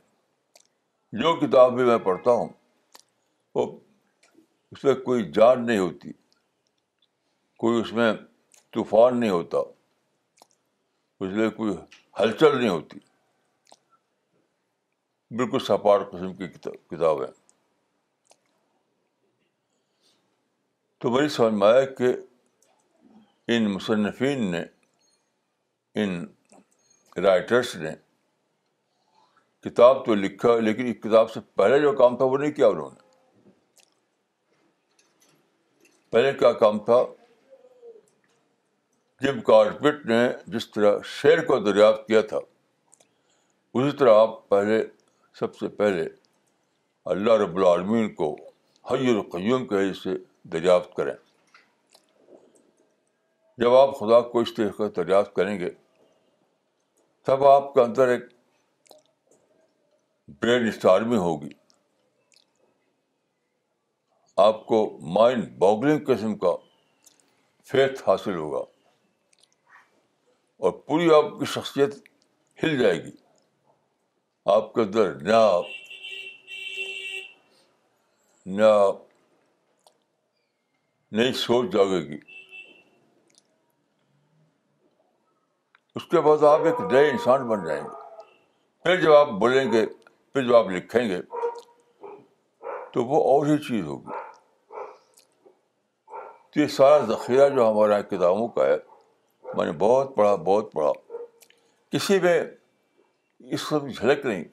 جو 1.22 1.34
کتاب 1.40 1.74
بھی 1.76 1.84
میں 1.84 1.98
پڑھتا 2.04 2.30
ہوں 2.30 2.48
وہ 3.54 3.66
اس 4.74 4.84
میں 4.84 4.94
کوئی 5.08 5.24
جان 5.34 5.64
نہیں 5.66 5.78
ہوتی 5.78 6.12
کوئی 7.62 7.80
اس 7.80 7.92
میں 7.96 8.12
طوفان 8.72 9.18
نہیں 9.20 9.30
ہوتا 9.30 9.58
اس 11.24 11.32
میں 11.36 11.48
کوئی 11.58 11.74
ہلچل 12.20 12.56
نہیں 12.58 12.68
ہوتی 12.68 12.98
بالکل 15.38 15.58
سپار 15.66 16.02
قسم 16.12 16.32
کی 16.40 16.46
کتاب 16.56 17.22
ہے 17.22 17.28
تو 21.00 21.10
بڑی 21.16 21.28
سمجھ 21.36 21.54
میں 21.54 21.66
آیا 21.68 21.84
کہ 21.98 22.12
ان 23.54 23.70
مصنفین 23.74 24.50
نے 24.50 24.62
ان 26.04 26.22
رائٹرس 27.28 27.74
نے 27.86 27.90
کتاب 29.68 30.04
تو 30.06 30.14
لکھا 30.26 30.56
لیکن 30.68 30.86
اس 30.86 30.96
کتاب 31.08 31.30
سے 31.32 31.40
پہلے 31.62 31.80
جو 31.80 31.92
کام 32.02 32.16
تھا 32.16 32.24
وہ 32.34 32.38
نہیں 32.38 32.52
کیا 32.60 32.66
انہوں 32.74 32.90
نے 32.90 33.03
پہلے 36.14 36.33
کیا 36.38 36.50
کام 36.59 36.78
تھا 36.85 36.97
جب 39.21 39.42
کارپٹ 39.47 40.04
نے 40.06 40.18
جس 40.54 40.71
طرح 40.71 40.99
شیر 41.12 41.40
کو 41.44 41.59
دریافت 41.61 42.06
کیا 42.09 42.21
تھا 42.33 42.38
اسی 43.78 43.97
طرح 43.99 44.18
آپ 44.18 44.37
پہلے 44.49 44.78
سب 45.38 45.56
سے 45.56 45.68
پہلے 45.80 46.04
اللہ 47.14 47.38
رب 47.42 47.56
العالمین 47.56 48.09
کو 48.21 48.30
حی 48.90 49.11
القیوم 49.14 49.66
کے 49.73 49.83
سے 50.02 50.14
دریافت 50.52 50.94
کریں 50.97 51.12
جب 53.64 53.75
آپ 53.76 53.99
خدا 53.99 54.21
کو 54.30 54.40
اس 54.40 54.54
طریقے 54.56 54.88
کا 54.88 55.02
دریافت 55.02 55.35
کریں 55.37 55.59
گے 55.61 55.71
تب 57.30 57.44
آپ 57.54 57.73
کے 57.75 57.80
اندر 57.80 58.09
ایک 58.14 58.28
برین 60.42 60.68
اسٹارمی 60.68 61.16
ہوگی 61.26 61.50
آپ 64.42 64.64
کو 64.66 64.78
مائنڈ 65.16 65.48
باگلنگ 65.58 66.04
قسم 66.06 66.34
کا 66.38 66.50
فیتھ 67.70 68.02
حاصل 68.06 68.34
ہوگا 68.36 68.62
اور 70.64 70.72
پوری 70.86 71.08
آپ 71.14 71.24
کی 71.38 71.44
شخصیت 71.52 71.94
ہل 72.62 72.76
جائے 72.82 72.96
گی 73.04 73.10
آپ 74.54 74.72
کے 74.74 74.80
اندر 74.82 75.14
نیا 75.20 75.46
نہ 78.56 78.72
نئی 81.16 81.32
سوچ 81.44 81.70
جاگے 81.72 82.00
گی 82.08 82.18
اس 85.96 86.04
کے 86.10 86.20
بعد 86.20 86.42
آپ 86.44 86.64
ایک 86.66 86.80
نئے 86.92 87.08
انسان 87.10 87.48
بن 87.48 87.64
جائیں 87.66 87.82
گے 87.82 88.26
پھر 88.84 89.00
جب 89.00 89.12
آپ 89.14 89.28
بولیں 89.40 89.72
گے 89.72 89.86
پھر 89.86 90.46
جب 90.46 90.56
آپ 90.56 90.70
لکھیں 90.70 91.08
گے 91.08 91.20
تو 92.92 93.04
وہ 93.04 93.22
اور 93.30 93.46
ہی 93.46 93.56
چیز 93.68 93.84
ہوگی 93.86 94.22
تو 96.54 96.61
یہ 96.61 96.66
سارا 96.73 96.99
ذخیرہ 97.06 97.49
جو 97.54 97.68
ہمارے 97.70 98.02
کتابوں 98.11 98.46
کا 98.56 98.64
ہے 98.66 98.75
میں 99.56 99.64
نے 99.66 99.73
بہت 99.78 100.14
پڑھا 100.16 100.34
بہت 100.49 100.70
پڑھا 100.73 100.90
کسی 101.92 102.18
میں 102.23 102.40
اس 103.54 103.73
وقت 103.73 103.87
جھلک 103.99 104.25
نہیں 104.26 104.44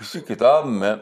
کسی 0.00 0.20
کتاب 0.32 0.66
میں 0.82 0.94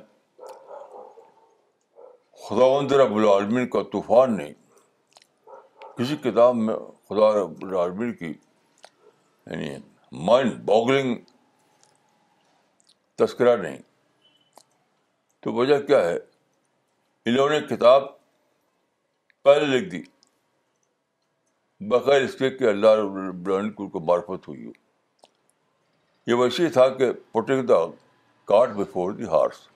خدا 2.46 2.68
رب 3.02 3.16
العالمین 3.16 3.66
کا 3.70 3.82
طوفان 3.92 4.36
نہیں 4.36 4.52
کسی 5.96 6.16
کتاب 6.30 6.54
میں 6.56 6.76
خدا 7.08 7.32
رب 7.40 7.64
العالمین 7.66 8.12
کی 8.16 8.32
یعنی 8.34 9.74
مائنڈ 10.28 10.54
باگلنگ 10.70 11.16
تذکرہ 13.24 13.56
نہیں 13.62 13.78
تو 15.42 15.52
وجہ 15.60 15.78
کیا 15.86 16.04
ہے 16.08 16.16
انہوں 16.16 17.50
نے 17.50 17.60
کتاب 17.74 18.08
پہلے 19.44 19.66
لکھ 19.66 19.88
دی 19.90 20.02
بغیر 21.88 22.22
اس 22.22 22.34
کے 22.38 22.48
کہ 22.56 22.64
اللہ 22.68 22.90
رب 22.98 23.14
البرمین 23.16 23.70
کو 23.72 24.00
مارفت 24.08 24.48
ہوئی 24.48 24.64
ہو 24.64 24.70
یہ 26.30 26.34
ویسے 26.42 26.68
تھا 26.70 26.86
کہ 26.96 27.10
putting 27.32 27.62
the 27.66 27.78
card 28.52 28.74
before 28.76 29.12
the 29.20 29.24
horse 29.32 29.66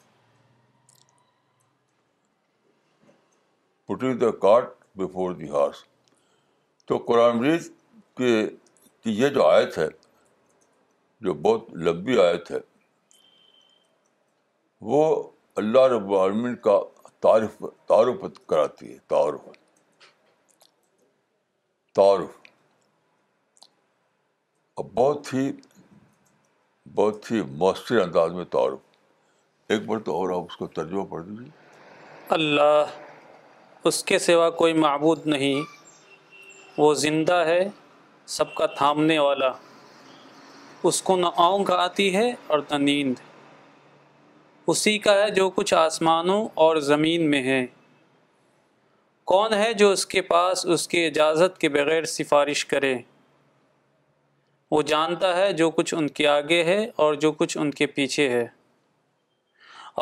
putting 3.86 4.18
the 4.18 4.30
card 4.42 4.66
before 5.00 5.32
the 5.34 5.48
horse 5.50 5.82
تو 6.88 6.98
قرآن 7.06 7.42
کے 7.42 7.58
کی 8.16 9.12
یہ 9.22 9.28
جو 9.38 9.46
آیت 9.46 9.78
ہے 9.78 9.88
جو 11.26 11.34
بہت 11.46 11.72
لمبی 11.86 12.18
آیت 12.26 12.50
ہے 12.50 12.58
وہ 14.92 15.02
اللہ 15.62 15.86
رب 15.94 16.12
العالمین 16.12 16.56
کا 16.66 16.78
تعارف 17.24 17.52
تعارف 17.88 18.24
کراتی 18.48 18.88
ہے 18.92 18.96
تعارف 19.08 20.08
تعارف 21.96 22.48
اور 24.80 24.84
بہت 24.94 25.32
ہی 25.34 25.44
بہت 26.94 27.30
ہی 27.30 27.40
مؤثر 27.64 28.00
انداز 28.00 28.32
میں 28.40 28.44
تعارف 28.56 29.70
ایک 29.72 29.86
بار 29.88 29.98
تو 30.08 30.16
اور 30.16 30.34
آپ 30.36 30.50
اس 30.50 30.56
کو 30.56 30.66
ترجمہ 30.78 31.04
پڑھ 31.10 31.22
دیجیے 31.26 31.50
اللہ 32.40 32.94
اس 33.90 34.02
کے 34.10 34.18
سوا 34.28 34.50
کوئی 34.62 34.72
معبود 34.86 35.26
نہیں 35.36 35.62
وہ 36.78 36.92
زندہ 37.08 37.44
ہے 37.46 37.60
سب 38.38 38.54
کا 38.56 38.66
تھامنے 38.78 39.18
والا 39.18 39.52
اس 40.90 41.02
کو 41.08 41.16
نہ 41.24 41.32
آؤں 41.48 41.64
گا 41.68 41.82
آتی 41.84 42.14
ہے 42.16 42.30
اور 42.48 42.58
نہ 42.70 42.78
نیند 42.84 43.30
اسی 44.72 44.98
کا 45.04 45.12
ہے 45.14 45.28
جو 45.34 45.48
کچھ 45.56 45.72
آسمانوں 45.74 46.46
اور 46.64 46.76
زمین 46.84 47.28
میں 47.30 47.42
ہے 47.44 47.64
کون 49.32 49.52
ہے 49.54 49.72
جو 49.78 49.90
اس 49.92 50.04
کے 50.06 50.22
پاس 50.30 50.64
اس 50.74 50.86
کے 50.88 51.06
اجازت 51.06 51.58
کے 51.60 51.68
بغیر 51.74 52.04
سفارش 52.12 52.64
کرے 52.66 52.94
وہ 54.70 54.80
جانتا 54.92 55.36
ہے 55.36 55.52
جو 55.60 55.70
کچھ 55.70 55.94
ان 55.94 56.08
کے 56.20 56.26
آگے 56.28 56.62
ہے 56.64 56.78
اور 57.04 57.14
جو 57.24 57.32
کچھ 57.42 57.58
ان 57.58 57.70
کے 57.80 57.86
پیچھے 57.98 58.28
ہے 58.28 58.44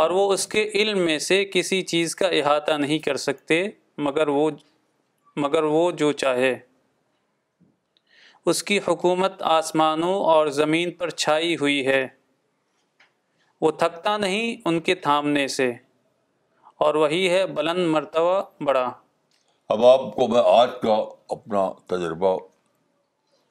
اور 0.03 0.11
وہ 0.19 0.33
اس 0.33 0.47
کے 0.55 0.63
علم 0.83 0.99
میں 1.07 1.19
سے 1.29 1.45
کسی 1.55 1.81
چیز 1.95 2.15
کا 2.23 2.29
احاطہ 2.41 2.73
نہیں 2.87 2.99
کر 3.09 3.17
سکتے 3.27 3.63
مگر 4.07 4.29
وہ 4.39 4.49
مگر 5.47 5.63
وہ 5.77 5.91
جو 6.05 6.13
چاہے 6.25 6.55
اس 8.51 8.63
کی 8.69 8.79
حکومت 8.89 9.43
آسمانوں 9.59 10.15
اور 10.35 10.47
زمین 10.63 10.91
پر 10.99 11.11
چھائی 11.25 11.55
ہوئی 11.61 11.87
ہے 11.87 12.07
وہ 13.63 13.71
تھکتا 13.81 14.17
نہیں 14.17 14.55
ان 14.69 14.79
کے 14.87 14.95
تھامنے 15.03 15.47
سے 15.57 15.69
اور 16.85 16.95
وہی 17.03 17.29
ہے 17.31 17.45
بلند 17.59 17.87
مرتبہ 17.91 18.41
بڑا 18.65 18.83
اب 19.75 19.85
آپ 19.87 20.01
کو 20.15 20.27
میں 20.29 20.41
آج 20.53 20.71
کا 20.83 20.95
اپنا 21.35 21.61
تجربہ 21.93 22.37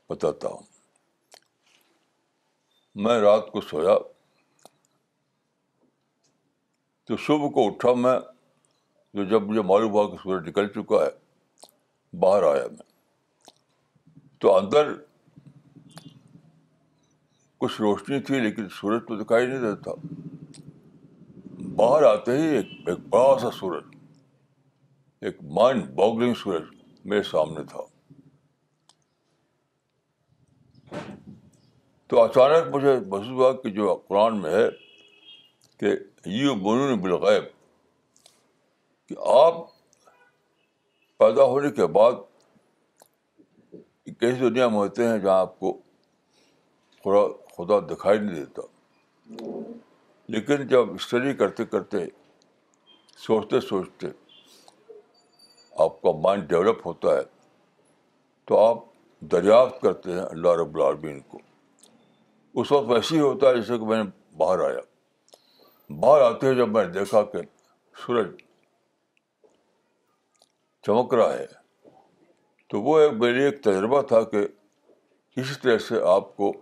بتاتا 0.09 0.47
ہوں 0.49 0.61
میں 3.03 3.17
رات 3.21 3.47
کو 3.51 3.61
سویا 3.69 3.97
تو 7.07 7.17
صبح 7.27 7.49
کو 7.55 7.65
اٹھا 7.67 7.93
میں 8.05 8.17
جو 9.17 9.23
جب 9.31 9.47
مجھے 9.51 9.61
معلوم 9.69 9.91
ہوا 9.91 10.07
کہ 10.09 10.17
سورج 10.23 10.47
نکل 10.49 10.67
چکا 10.75 11.03
ہے 11.05 11.09
باہر 12.25 12.43
آیا 12.53 12.67
میں 12.71 12.91
تو 14.41 14.55
اندر 14.57 14.91
کچھ 17.61 17.79
روشنی 17.81 18.19
تھی 18.27 18.39
لیکن 18.39 18.67
سورج 18.79 18.99
تو 19.07 19.15
دکھائی 19.15 19.45
نہیں 19.47 19.59
دیتا 19.61 19.91
باہر 21.81 22.03
آتے 22.03 22.37
ہی 22.37 22.45
ایک 22.57 22.71
ایک 22.89 22.97
بڑا 23.09 23.37
سا 23.41 23.49
سورج 23.57 23.83
ایک 25.25 25.37
مائنڈ 25.57 25.83
باگلنگ 25.95 26.33
سورج 26.43 26.63
میرے 27.11 27.23
سامنے 27.31 27.63
تھا 27.71 27.81
تو 32.09 32.21
اچانک 32.23 32.73
مجھے 32.75 32.95
محسوس 32.99 33.29
ہوا 33.29 33.51
کہ 33.63 33.69
جو 33.75 33.93
قرآن 34.07 34.41
میں 34.41 34.53
ہے 34.53 34.67
کہ 35.79 35.93
یو 36.37 36.55
مونوں 36.63 36.95
نے 36.95 37.39
کہ 39.09 39.15
آپ 39.35 39.65
پیدا 41.19 41.43
ہونے 41.53 41.71
کے 41.77 41.85
بعد 41.99 42.25
ایسی 44.17 44.39
دنیا 44.49 44.67
میں 44.67 44.77
ہوتے 44.77 45.07
ہیں 45.07 45.17
جہاں 45.19 45.39
آپ 45.39 45.59
کو 45.59 45.77
تھوڑا 47.01 47.19
خدا 47.61 47.79
دکھائی 47.93 48.19
نہیں 48.19 48.43
دیتا 48.43 48.61
لیکن 50.33 50.65
جب 50.67 50.93
اسٹڈی 50.93 51.33
کرتے 51.41 51.65
کرتے 51.73 51.97
سوچتے 53.25 53.59
سوچتے 53.61 54.07
آپ 55.85 56.01
کا 56.01 56.11
مائنڈ 56.23 56.43
ڈیولپ 56.49 56.85
ہوتا 56.85 57.15
ہے 57.17 57.23
تو 58.47 58.57
آپ 58.59 58.79
دریافت 59.31 59.81
کرتے 59.81 60.11
ہیں 60.13 60.21
اللہ 60.21 60.55
رب 60.61 60.75
العالمین 60.75 61.19
کو 61.31 61.39
اس 62.61 62.71
وقت 62.71 62.89
ویسے 62.91 63.15
ہی 63.15 63.19
ہوتا 63.21 63.49
ہے 63.49 63.55
جیسے 63.55 63.77
کہ 63.77 63.85
میں 63.91 64.03
نے 64.03 64.09
باہر 64.37 64.65
آیا 64.69 64.81
باہر 65.99 66.21
آتے 66.29 66.47
ہوئے 66.47 66.57
جب 66.57 66.69
میں 66.77 66.83
نے 66.85 66.91
دیکھا 66.93 67.23
کہ 67.33 67.41
سورج 68.05 68.31
چمک 70.87 71.13
رہا 71.19 71.33
ہے 71.37 71.45
تو 72.69 72.81
وہ 72.87 72.99
ایک 72.99 73.13
میرے 73.25 73.45
ایک 73.45 73.61
تجربہ 73.63 74.01
تھا 74.13 74.21
کہ 74.33 74.45
اسی 74.45 75.59
طرح 75.61 75.77
سے 75.87 76.01
آپ 76.15 76.35
کو 76.37 76.53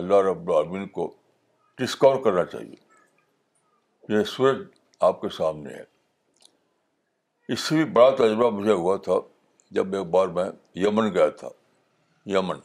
اللہ 0.00 0.16
رب 0.28 0.48
العالمین 0.50 0.86
کو 0.88 1.10
ڈسکور 1.78 2.16
کرنا 2.24 2.44
چاہیے 2.52 2.76
یہ 4.16 4.22
سورج 4.36 4.56
آپ 5.08 5.20
کے 5.20 5.28
سامنے 5.36 5.74
ہے 5.74 5.82
اس 7.52 7.60
سے 7.60 7.74
بھی 7.74 7.84
بڑا 7.96 8.08
تجربہ 8.18 8.50
مجھے 8.58 8.72
ہوا 8.82 8.96
تھا 9.08 9.14
جب 9.78 9.94
ایک 9.94 10.06
بار 10.14 10.26
میں 10.38 10.44
یمن 10.84 11.12
گیا 11.14 11.28
تھا 11.40 11.48
یمن 12.36 12.58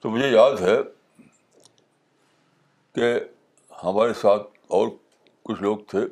تو 0.00 0.10
مجھے 0.10 0.28
یاد 0.28 0.60
ہے 0.60 0.76
کہ 2.94 3.12
ہمارے 3.82 4.14
ساتھ 4.20 4.46
اور 4.78 4.88
کچھ 5.44 5.62
لوگ 5.62 5.78
تھے 5.90 6.06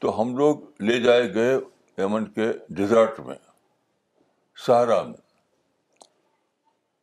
تو 0.00 0.20
ہم 0.20 0.36
لوگ 0.36 0.82
لے 0.88 1.00
جائے 1.04 1.32
گئے 1.34 1.54
یمن 2.02 2.24
کے 2.32 2.50
ڈیزرٹ 2.80 3.20
میں 3.26 3.36
صحرا 4.66 5.02
میں 5.02 5.26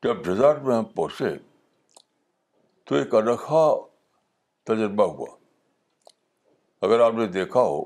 جب 0.05 0.17
ڈیزرٹ 0.25 0.61
میں 0.63 0.75
ہم 0.75 0.83
پہنچے 0.97 1.29
تو 2.87 2.95
ایک 2.95 3.13
انوکھا 3.15 3.61
تجربہ 4.67 5.03
ہوا 5.13 5.27
اگر 6.87 6.99
آپ 7.05 7.13
نے 7.19 7.25
دیکھا 7.37 7.61
ہو 7.69 7.79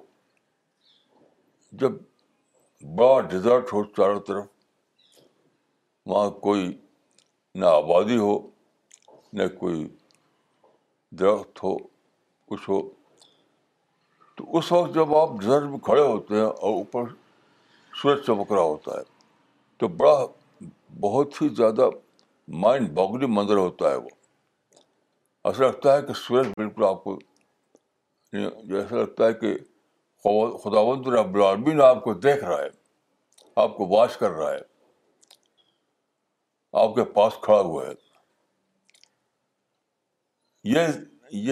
جب 1.84 1.92
بڑا 2.98 3.20
ڈیزرٹ 3.34 3.72
ہو 3.74 3.84
چاروں 3.98 4.20
طرف 4.30 4.46
وہاں 6.14 6.30
کوئی 6.48 6.66
نہ 7.62 7.66
آبادی 7.78 8.18
ہو 8.24 8.36
نہ 9.40 9.48
کوئی 9.60 9.88
درخت 11.20 11.64
ہو 11.64 11.74
کچھ 12.50 12.70
ہو 12.70 12.82
تو 14.36 14.58
اس 14.58 14.72
وقت 14.72 14.94
جب 14.96 15.16
آپ 15.22 15.40
ڈیزرٹ 15.40 15.70
میں 15.70 15.80
کھڑے 15.88 16.02
ہوتے 16.08 16.36
ہیں 16.36 16.42
اور 16.44 16.74
اوپر 16.84 17.08
سورج 18.02 18.22
چمک 18.26 18.52
رہا 18.54 18.68
ہوتا 18.74 18.98
ہے 18.98 19.04
تو 19.80 19.88
بڑا 20.04 20.16
بہت 21.00 21.42
ہی 21.42 21.50
زیادہ 21.58 21.90
مائنڈ 22.62 22.90
باگلی 22.94 23.26
منظر 23.30 23.58
ہوتا 23.58 23.90
ہے 23.90 23.96
وہ 23.96 24.10
ایسا 25.48 25.64
لگتا 25.66 25.96
ہے 25.96 26.02
کہ 26.06 26.14
سورج 26.22 26.48
بالکل 26.58 26.84
آپ 26.88 27.04
کو 27.04 27.14
ایسا 28.40 28.96
لگتا 29.02 29.26
ہے 29.28 29.34
کہ 29.42 29.54
خدا 30.64 30.82
رب 31.22 31.36
العالمین 31.36 31.82
آپ 31.82 32.04
کو 32.04 32.14
دیکھ 32.26 32.44
رہا 32.44 32.62
ہے 32.62 32.70
آپ 33.64 33.76
کو 33.78 33.88
واش 33.90 34.18
کر 34.18 34.32
رہا 34.32 34.52
ہے 34.54 34.60
آپ 36.82 36.96
کے 36.96 37.04
پاس 37.14 37.34
کھڑا 37.42 37.60
ہوا 37.60 37.86
ہے 37.86 37.94
یہ 40.74 40.88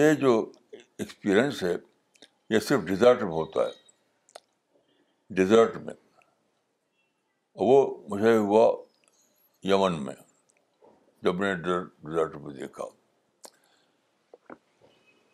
یہ 0.00 0.12
جو 0.20 0.34
ایکسپیرئنس 0.74 1.62
ہے 1.62 1.74
یہ 2.50 2.58
صرف 2.68 2.80
ڈیزرٹ 2.88 3.22
میں 3.22 3.32
ہوتا 3.32 3.66
ہے 3.66 5.34
ڈیزرٹ 5.40 5.76
میں 5.84 5.94
وہ 7.70 7.80
مجھے 8.10 8.36
ہوا 8.36 8.64
یمن 9.70 10.02
میں 10.04 10.14
جب 11.22 11.34
میں 11.40 11.54
نے 11.54 11.62
ڈر 12.14 12.36
میں 12.38 12.52
دیکھا 12.54 12.84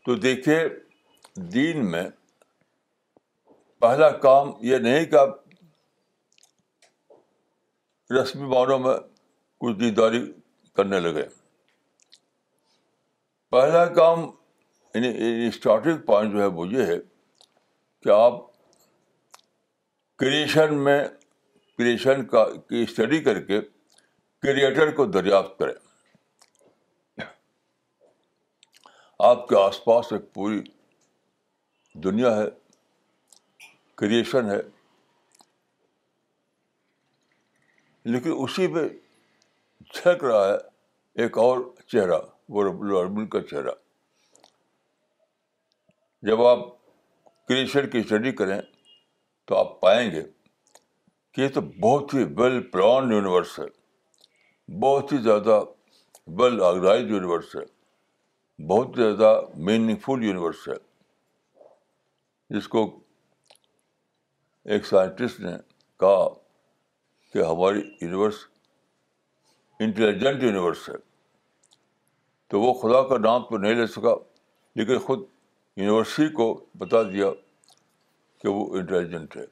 تو 0.07 0.15
دیکھیے 0.23 0.59
دین 1.55 1.91
میں 1.91 2.05
پہلا 3.81 4.09
کام 4.27 4.51
یہ 4.69 4.79
نہیں 4.87 5.05
کہ 5.11 5.17
آپ 5.17 5.43
رسمی 8.21 8.47
معنوں 8.49 8.79
میں 8.79 8.95
کچھ 9.61 9.77
دیداری 9.81 10.21
کرنے 10.77 11.01
لگے 11.01 11.23
پہلا 13.51 13.85
کام 13.95 14.25
اسٹارٹنگ 14.95 15.91
یعنی 15.91 16.05
پوائنٹ 16.07 16.33
جو 16.33 16.41
ہے 16.41 16.47
وہ 16.59 16.67
یہ 16.69 16.85
ہے 16.93 16.97
کہ 18.05 18.09
آپ 18.21 18.41
کریشن 20.19 20.75
میں 20.85 20.99
کریشن 21.79 22.25
کا 22.35 22.45
کی 22.69 22.83
اسٹڈی 22.83 23.21
کر 23.25 23.41
کے 23.45 23.61
کریٹر 24.45 24.91
کو 24.95 25.05
دریافت 25.11 25.59
کریں 25.59 27.23
آپ 29.27 29.47
کے 29.49 29.55
آس 29.59 29.85
پاس 29.85 30.13
ایک 30.13 30.23
پوری 30.35 30.61
دنیا 32.05 32.35
ہے 32.37 32.45
کریشن 34.03 34.51
ہے 34.51 34.59
لیکن 38.13 38.33
اسی 38.43 38.67
پہ 38.75 38.83
جھلک 39.95 40.25
رہا 40.25 40.49
ہے 40.49 40.57
ایک 41.23 41.39
اور 41.47 41.59
چہرہ 41.93 42.19
وہ 42.55 42.65
رب 42.65 42.83
العالمین 42.83 43.27
کا 43.37 43.41
چہرہ 43.51 43.71
جب 46.31 46.43
آپ 46.47 46.67
کریشن 47.49 47.89
کی 47.91 47.99
اسٹڈی 47.99 48.33
کریں 48.43 48.61
تو 49.47 49.57
آپ 49.59 49.81
پائیں 49.81 50.11
گے 50.11 50.23
کہ 51.35 51.41
یہ 51.41 51.49
تو 51.55 51.61
بہت 51.83 52.15
ہی 52.15 52.25
ویل 52.37 52.61
پلانڈ 52.73 53.13
یونیورس 53.13 53.59
ہے 53.61 53.65
بہت 54.81 55.13
ہی 55.13 55.19
زیادہ 55.23 55.61
ویل 56.39 56.61
آرگنائز 56.63 57.11
یونیورس 57.11 57.55
ہے 57.57 57.61
بہت 58.69 58.97
زیادہ 58.97 59.39
میننگ 59.67 59.97
فل 60.05 60.25
یونیورس 60.25 60.67
ہے 60.69 60.75
جس 62.57 62.69
کو 62.69 62.85
ایک 64.73 64.87
سائنٹسٹ 64.87 65.41
نے 65.41 65.51
کہا 66.01 66.29
کہ 67.33 67.43
ہماری 67.45 67.81
یونیورس 68.01 68.35
انٹیلیجنٹ 69.81 70.43
یونیورس 70.43 70.89
ہے 70.89 70.95
تو 72.51 72.61
وہ 72.61 72.73
خدا 72.81 73.03
کا 73.09 73.19
نام 73.19 73.43
تو 73.49 73.59
نہیں 73.59 73.75
لے 73.75 73.87
سکا 73.93 74.15
لیکن 74.77 74.99
خود 75.07 75.25
یونیورسٹی 75.77 76.29
کو 76.37 76.53
بتا 76.79 77.03
دیا 77.13 77.31
کہ 78.43 78.49
وہ 78.49 78.65
انٹیلیجنٹ 78.79 79.37
ہے 79.37 79.45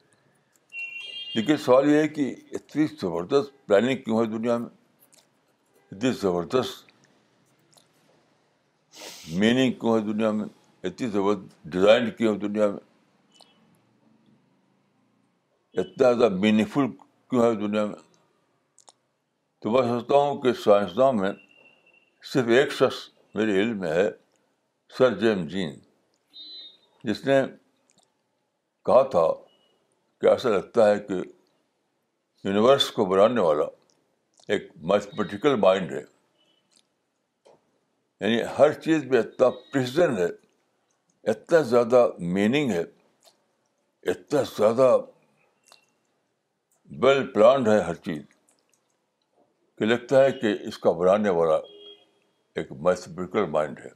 لیکن 1.35 1.57
سوال 1.65 1.89
یہ 1.89 1.97
ہے 1.97 2.07
کہ 2.07 2.33
اتنی 2.51 2.85
زبردست 3.01 3.65
پلاننگ 3.67 4.01
کیوں 4.05 4.19
ہے 4.19 4.25
دنیا 4.37 4.57
میں 4.57 4.69
اتنی 5.93 6.11
زبردست 6.21 6.83
میننگ 9.39 9.71
کیوں 9.79 9.93
ہے 9.95 9.99
دنیا 10.09 10.29
میں 10.37 10.45
اتنی 10.85 11.07
زبردست 11.15 11.65
ڈیزائن 11.73 12.09
کیوں 12.17 12.33
ہے 12.33 12.39
دنیا 12.47 12.67
میں 12.71 12.79
اتنا 15.79 16.11
زیادہ 16.13 16.29
میننگ 16.41 16.65
فل 16.73 16.85
کیوں 17.29 17.43
ہے 17.43 17.53
دنیا 17.67 17.85
میں 17.85 18.01
تو 19.61 19.69
میں 19.71 19.81
سمجھتا 19.81 20.15
ہوں 20.23 20.41
کہ 20.41 20.53
سائنسداں 20.63 21.11
میں 21.19 21.31
صرف 22.31 22.47
ایک 22.57 22.71
شخص 22.79 22.99
میرے 23.35 23.59
علم 23.61 23.79
میں 23.79 23.91
ہے 23.93 24.09
سر 24.97 25.19
جیم 25.19 25.45
جین 25.53 25.73
جس 27.07 27.23
نے 27.25 27.41
کہا 28.85 29.01
تھا 29.13 29.27
کہ 30.21 30.27
ایسا 30.31 30.49
لگتا 30.57 30.89
ہے 30.91 30.99
کہ 31.07 31.21
یونیورس 32.47 32.91
کو 32.91 33.05
بنانے 33.13 33.41
والا 33.41 33.65
ایک 34.51 34.65
میتھمیٹیکل 34.89 35.55
مائنڈ 35.59 35.91
ہے 35.91 36.01
یعنی 38.19 38.41
ہر 38.57 38.71
چیز 38.81 39.05
میں 39.11 39.19
اتنا 39.19 39.49
پریڈن 39.71 40.17
ہے 40.17 40.27
اتنا 41.31 41.59
زیادہ 41.71 42.07
میننگ 42.37 42.71
ہے 42.71 42.81
اتنا 44.11 44.41
زیادہ 44.57 44.87
ویل 47.03 47.25
پلانڈ 47.33 47.67
ہے 47.67 47.79
ہر 47.83 47.93
چیز 48.07 48.21
کہ 49.77 49.85
لگتا 49.85 50.23
ہے 50.23 50.31
کہ 50.41 50.55
اس 50.67 50.77
کا 50.79 50.91
بنانے 50.99 51.29
والا 51.39 51.55
ایک 52.61 52.71
میتھمیٹیکل 52.87 53.45
مائنڈ 53.55 53.79
ہے 53.85 53.89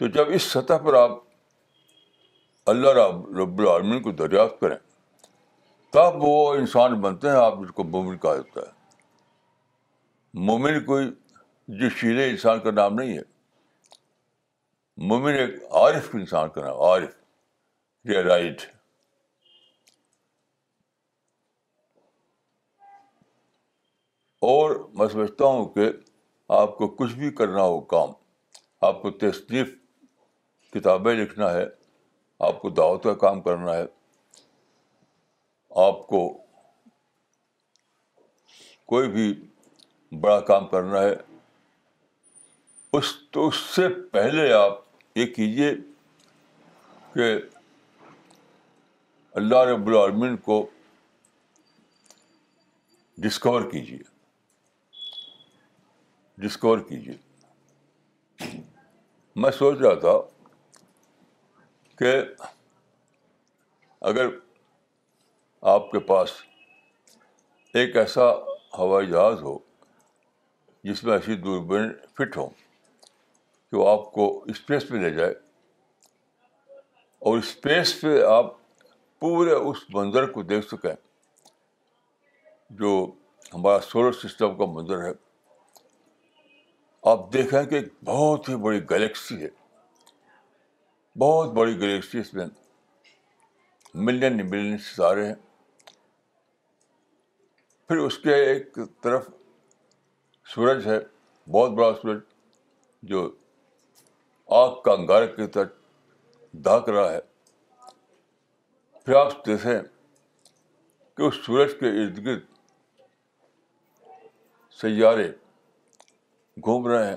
تو 0.00 0.06
جب 0.18 0.30
اس 0.34 0.42
سطح 0.52 0.78
پر 0.86 0.94
آپ 1.02 1.18
اللہ 2.70 2.92
رب 2.96 3.36
رب 3.40 3.60
العالمین 3.60 4.02
کو 4.02 4.10
دریافت 4.24 4.60
کریں 4.60 4.76
تب 5.92 6.14
وہ 6.24 6.36
انسان 6.56 6.92
بنتے 7.00 7.28
ہیں 7.30 7.36
آپ 7.36 7.54
جس 7.62 7.70
کو 7.76 7.84
مومن 7.84 8.16
کہا 8.18 8.34
جاتا 8.36 8.60
ہے 8.60 8.70
مومن 10.50 10.80
کوئی 10.84 11.08
جو 11.80 11.88
شیرے 11.98 12.28
انسان 12.30 12.60
کا 12.66 12.70
نام 12.76 12.94
نہیں 12.98 13.16
ہے 13.16 13.22
مومن 15.10 15.34
ایک 15.40 15.50
عارف 15.80 16.08
انسان 16.14 16.48
کا 16.54 16.64
نام 16.66 16.80
عارف 16.88 18.06
ریا 18.08 18.22
رائٹ 18.28 18.62
اور 24.52 24.76
میں 24.98 25.06
سمجھتا 25.12 25.44
ہوں 25.46 25.64
کہ 25.74 25.90
آپ 26.60 26.76
کو 26.78 26.88
کچھ 27.00 27.14
بھی 27.16 27.30
کرنا 27.40 27.62
ہو 27.62 27.80
کام 27.96 28.10
آپ 28.88 29.02
کو 29.02 29.10
تصنیف 29.24 29.74
کتابیں 30.72 31.14
لکھنا 31.24 31.52
ہے 31.52 31.64
آپ 32.48 32.60
کو 32.62 32.70
دعوت 32.80 33.02
کا 33.04 33.14
کام 33.26 33.40
کرنا 33.42 33.74
ہے 33.76 33.84
آپ 35.80 36.06
کو 36.06 36.20
کوئی 38.92 39.08
بھی 39.10 39.32
بڑا 40.20 40.40
کام 40.50 40.66
کرنا 40.68 41.00
ہے 41.02 41.14
اس 42.98 43.12
تو 43.32 43.46
اس 43.48 43.56
سے 43.74 43.88
پہلے 44.12 44.52
آپ 44.52 44.80
یہ 45.18 45.26
کیجیے 45.34 45.72
کہ 47.14 47.32
اللہ 49.40 49.64
رب 49.70 49.86
العالمین 49.88 50.36
کو 50.48 50.64
ڈسکور 53.24 53.62
کیجیے 53.70 53.98
ڈسکور 56.46 56.78
کیجیے 56.88 58.46
میں 59.42 59.50
سوچ 59.58 59.78
رہا 59.80 59.98
تھا 60.00 60.16
کہ 61.98 62.14
اگر 64.10 64.28
آپ 65.70 65.90
کے 65.90 65.98
پاس 66.06 66.30
ایک 67.78 67.96
ایسا 67.96 68.22
ہوائی 68.78 69.06
جہاز 69.08 69.42
ہو 69.42 69.56
جس 70.84 71.02
میں 71.04 71.12
ایسی 71.12 71.34
دوربین 71.42 71.90
فٹ 72.16 72.36
ہوں 72.36 72.48
کہ 73.70 73.76
وہ 73.76 73.88
آپ 73.90 74.10
کو 74.12 74.26
اسپیس 74.50 74.88
پہ 74.88 74.94
لے 74.96 75.10
جائے 75.14 75.34
اور 77.28 77.36
اسپیس 77.38 77.94
پہ 78.00 78.22
آپ 78.30 78.50
پورے 79.20 79.52
اس 79.52 79.84
منظر 79.94 80.26
کو 80.32 80.42
دیکھ 80.48 80.66
سکیں 80.68 80.94
جو 82.80 82.90
ہمارا 83.54 83.80
سولر 83.90 84.12
سسٹم 84.22 84.56
کا 84.58 84.64
منظر 84.72 85.04
ہے 85.04 85.12
آپ 87.10 87.32
دیکھیں 87.32 87.62
کہ 87.62 87.74
ایک 87.74 87.92
بہت 88.08 88.48
ہی 88.48 88.56
بڑی 88.66 88.80
گلیکسی 88.90 89.42
ہے 89.44 89.48
بہت 91.18 91.52
بڑی 91.54 91.78
گلیکسی 91.80 92.18
اس 92.20 92.34
میں 92.34 92.46
ملین 94.10 94.46
ملین 94.50 94.76
ستارے 94.90 95.26
ہیں 95.28 95.34
پھر 97.92 98.00
اس 98.00 98.16
کے 98.18 98.34
ایک 98.42 98.78
طرف 99.02 99.24
سورج 100.54 100.86
ہے 100.86 100.98
بہت 101.52 101.70
بڑا 101.78 101.88
سورج 102.02 102.18
جو 103.08 103.24
آگ 104.58 104.70
کا 104.84 104.92
انگار 104.92 105.26
کی 105.34 105.46
طرح 105.54 105.64
دھاک 106.64 106.88
رہا 106.88 107.12
ہے 107.12 107.18
پھر 109.04 109.14
آپ 109.16 109.44
دیکھیں 109.46 109.72
کہ 111.16 111.22
اس 111.22 111.34
سورج 111.46 111.74
کے 111.80 111.88
ارد 112.02 112.24
گرد 112.26 112.44
سیارے 114.80 115.28
گھوم 116.64 116.88
رہے 116.90 117.06
ہیں 117.06 117.16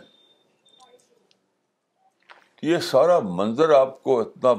یہ 2.71 2.77
سارا 2.89 3.19
منظر 3.39 3.73
آپ 3.79 4.01
کو 4.03 4.19
اتنا 4.21 4.53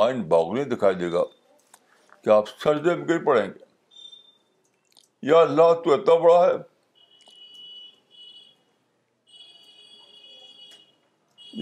مائنڈ 0.00 0.24
باغلی 0.34 0.64
دکھائی 0.74 0.94
دے 1.04 1.12
گا 1.12 1.24
کہ 2.24 2.30
آپ 2.40 2.48
سردے 2.64 2.94
میں 2.96 3.08
گر 3.08 3.24
پڑیں 3.24 3.44
گے 3.46 3.64
یا 5.28 5.38
اللہ 5.40 5.72
تو 5.84 5.92
اتنا 5.94 6.14
بڑا 6.22 6.34
ہے 6.48 6.52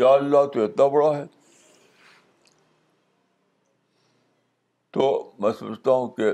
یا 0.00 0.08
اللہ 0.14 0.44
تو 0.54 0.64
اتنا 0.64 0.86
بڑا 0.94 1.08
ہے 1.16 1.22
تو 4.96 5.06
میں 5.42 5.52
سمجھتا 5.58 5.90
ہوں 5.90 6.08
کہ 6.18 6.28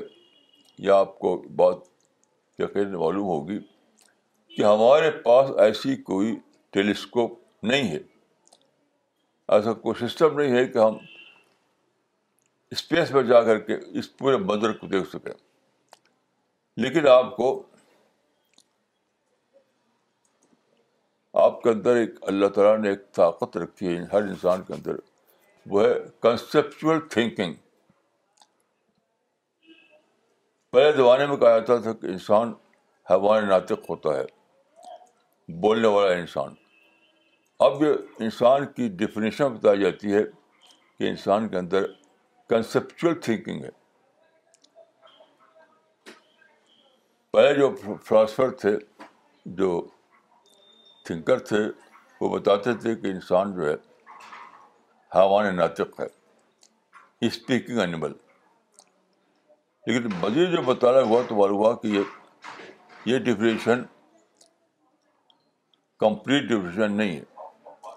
یہ 0.86 0.90
آپ 0.92 1.18
کو 1.18 1.36
بات 1.60 1.84
یقین 2.62 2.96
معلوم 3.02 3.26
ہوگی 3.32 3.58
کہ 4.56 4.62
ہمارے 4.64 5.10
پاس 5.28 5.50
ایسی 5.66 5.94
کوئی 6.10 6.34
ٹیلیسکوپ 6.76 7.38
نہیں 7.70 7.90
ہے 7.90 8.00
ایسا 9.58 9.72
کوئی 9.84 10.06
سسٹم 10.06 10.40
نہیں 10.40 10.56
ہے 10.56 10.66
کہ 10.72 10.78
ہم 10.84 10.96
اسپیس 12.78 13.10
میں 13.18 13.22
جا 13.32 13.42
کر 13.50 13.58
کے 13.70 13.76
اس 13.98 14.16
پورے 14.16 14.36
منظر 14.50 14.72
کو 14.82 14.86
دیکھ 14.96 15.08
سکیں 15.12 15.32
لیکن 16.82 17.06
آپ 17.08 17.34
کو 17.36 17.46
آپ 21.46 21.60
کے 21.62 21.68
اندر 21.70 21.96
ایک 21.96 22.12
اللہ 22.30 22.48
تعالیٰ 22.54 22.76
نے 22.82 22.88
ایک 22.88 23.00
طاقت 23.16 23.56
رکھی 23.56 23.88
ہے 23.96 24.04
ہر 24.12 24.22
انسان 24.28 24.62
کے 24.68 24.74
اندر 24.74 24.96
وہ 25.74 25.82
ہے 25.84 25.90
کنسپچل 26.26 26.98
تھنکنگ 27.16 27.54
پہلے 30.72 30.92
زمانے 30.96 31.26
میں 31.26 31.36
کہا 31.42 31.58
جاتا 31.58 31.76
تھا 31.86 31.92
کہ 32.00 32.06
انسان 32.14 32.52
حیوان 33.10 33.48
ناطق 33.48 33.88
ہوتا 33.90 34.16
ہے 34.16 34.24
بولنے 35.66 35.88
والا 35.96 36.14
انسان 36.20 36.54
اب 37.68 37.82
انسان 38.28 38.66
کی 38.76 38.88
ڈیفینیشن 39.04 39.52
بتائی 39.56 39.80
جاتی 39.80 40.14
ہے 40.14 40.22
کہ 40.98 41.08
انسان 41.08 41.48
کے 41.48 41.58
اندر 41.58 41.86
کنسپچل 42.54 43.20
تھنکنگ 43.28 43.64
ہے 43.64 43.78
پہلے 47.32 47.52
جو 47.54 47.68
فلاسفر 48.04 48.50
تھے 48.60 48.70
جو 49.58 49.66
تھنکر 51.06 51.38
تھے 51.50 51.58
وہ 52.20 52.28
بتاتے 52.38 52.72
تھے 52.82 52.94
کہ 53.02 53.10
انسان 53.10 53.52
جو 53.56 53.68
ہے 53.68 53.74
حوان 55.14 55.54
ناطق 55.56 56.00
ہے 56.00 56.06
اسپیکنگ 57.26 57.78
اینیمل 57.80 58.12
لیکن 59.86 60.08
مزید 60.20 60.50
جو 60.56 60.62
بتا 60.72 60.92
رہا 60.92 61.02
ہوا 61.10 61.20
تو 61.28 61.34
ہوا 61.52 61.74
کہ 61.82 61.88
یہ 61.88 63.08
یہ 63.10 63.18
ڈپریشن 63.28 63.82
کمپلیٹ 66.00 66.48
ڈپریشن 66.48 66.96
نہیں 66.96 67.16
ہے 67.16 67.94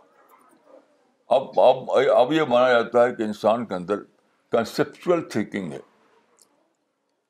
اب 1.38 1.60
اب 1.60 1.92
اب 2.22 2.34
یہ 2.34 2.44
مانا 2.50 2.70
جاتا 2.72 3.04
ہے 3.06 3.16
کہ 3.16 3.24
انسان 3.24 3.66
کے 3.66 3.76
اندر 3.76 4.04
کنسیپچل 4.52 5.22
تھنکنگ 5.30 5.72
ہے 5.74 5.80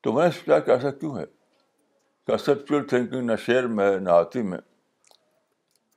تو 0.04 0.14
میں 0.14 0.26
نے 0.26 0.32
سوچا 0.40 0.60
کہ 0.60 0.72
ایسا 0.72 0.92
کیوں 1.00 1.18
ہے 1.18 1.26
کنسپچل 2.28 2.88
تھنکنگ 2.88 3.24
نہ 3.30 3.36
شعر 3.46 3.64
میں 3.78 3.90
ہے 3.92 3.98
نہ 4.00 4.10
ہاتھی 4.10 4.42
میں 4.50 4.58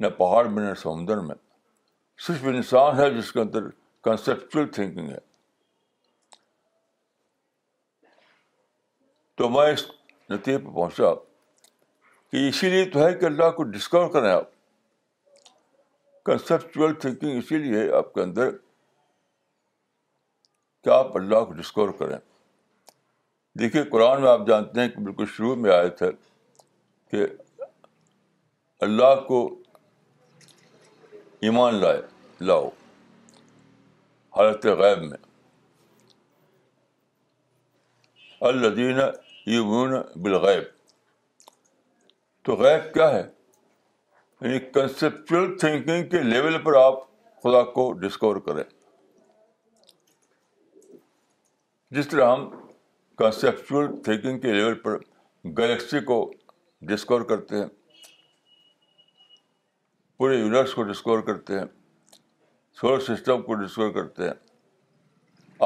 نہ 0.00 0.06
پہاڑ 0.16 0.44
میں 0.48 0.64
نہ 0.68 0.72
سمندر 0.80 1.20
میں 1.26 1.34
صرف 2.26 2.44
انسان 2.54 2.98
ہے 2.98 3.08
جس 3.14 3.32
کے 3.32 3.40
اندر 3.40 3.68
کنسپچل 4.04 4.66
تھنکنگ 4.74 5.08
ہے 5.10 5.18
تو 9.38 9.48
میں 9.50 9.70
اس 9.72 9.84
نتیجے 10.30 10.58
پہ 10.58 10.74
پہنچا 10.74 11.14
کہ 12.32 12.48
اسی 12.48 12.68
لیے 12.70 12.84
تو 12.90 13.06
ہے 13.06 13.12
کہ 13.18 13.24
اللہ 13.26 13.50
کو 13.56 13.62
ڈسکور 13.72 14.08
کریں 14.12 14.30
آپ 14.32 14.48
کنسپچل 16.26 16.94
تھنکنگ 17.00 17.38
اسی 17.38 17.58
لیے 17.64 17.90
آپ 17.96 18.12
کے 18.14 18.20
اندر 18.22 18.50
کہ 20.84 20.90
آپ 20.94 21.16
اللہ 21.16 21.44
کو 21.44 21.52
ڈسکور 21.60 21.88
کریں 21.98 22.16
دیکھیے 23.58 23.82
قرآن 23.90 24.20
میں 24.22 24.28
آپ 24.30 24.46
جانتے 24.46 24.80
ہیں 24.80 24.88
کہ 24.88 25.00
بالکل 25.02 25.26
شروع 25.36 25.54
میں 25.66 25.70
آیت 25.74 26.00
ہے 26.02 26.08
کہ 27.10 27.26
اللہ 28.86 29.14
کو 29.28 29.38
ایمان 31.48 31.74
لائے 31.80 32.00
لاؤ 32.48 32.68
حالت 34.36 34.66
غیب 34.80 35.02
میں 35.04 35.18
اللہ 38.48 39.48
یمون 39.50 39.94
بالغیب 40.22 40.62
تو 42.44 42.56
غیب 42.62 42.92
کیا 42.94 43.08
ہے 43.12 43.22
یعنی 43.22 44.58
کنسیپچل 44.74 45.56
تھنکنگ 45.60 46.08
کے 46.10 46.22
لیول 46.22 46.58
پر 46.64 46.76
آپ 46.84 47.00
خدا 47.42 47.62
کو 47.76 47.90
ڈسکور 48.02 48.36
کریں 48.48 48.62
جس 51.98 52.08
طرح 52.08 52.32
ہم 52.32 52.48
کنسیپچل 53.18 53.86
تھینکنگ 54.04 54.38
کے 54.40 54.52
لیول 54.54 54.74
پر 54.80 54.96
گلیکسی 55.58 56.00
کو 56.08 56.18
ڈسکور 56.88 57.20
کرتے 57.28 57.58
ہیں 57.58 57.66
پورے 60.18 60.36
یونیورس 60.38 60.74
کو 60.74 60.82
ڈسکور 60.90 61.20
کرتے 61.28 61.58
ہیں 61.58 61.64
سولر 62.80 63.00
سسٹم 63.06 63.42
کو 63.42 63.54
ڈسکور 63.62 63.90
کرتے 63.92 64.22
ہیں 64.24 64.32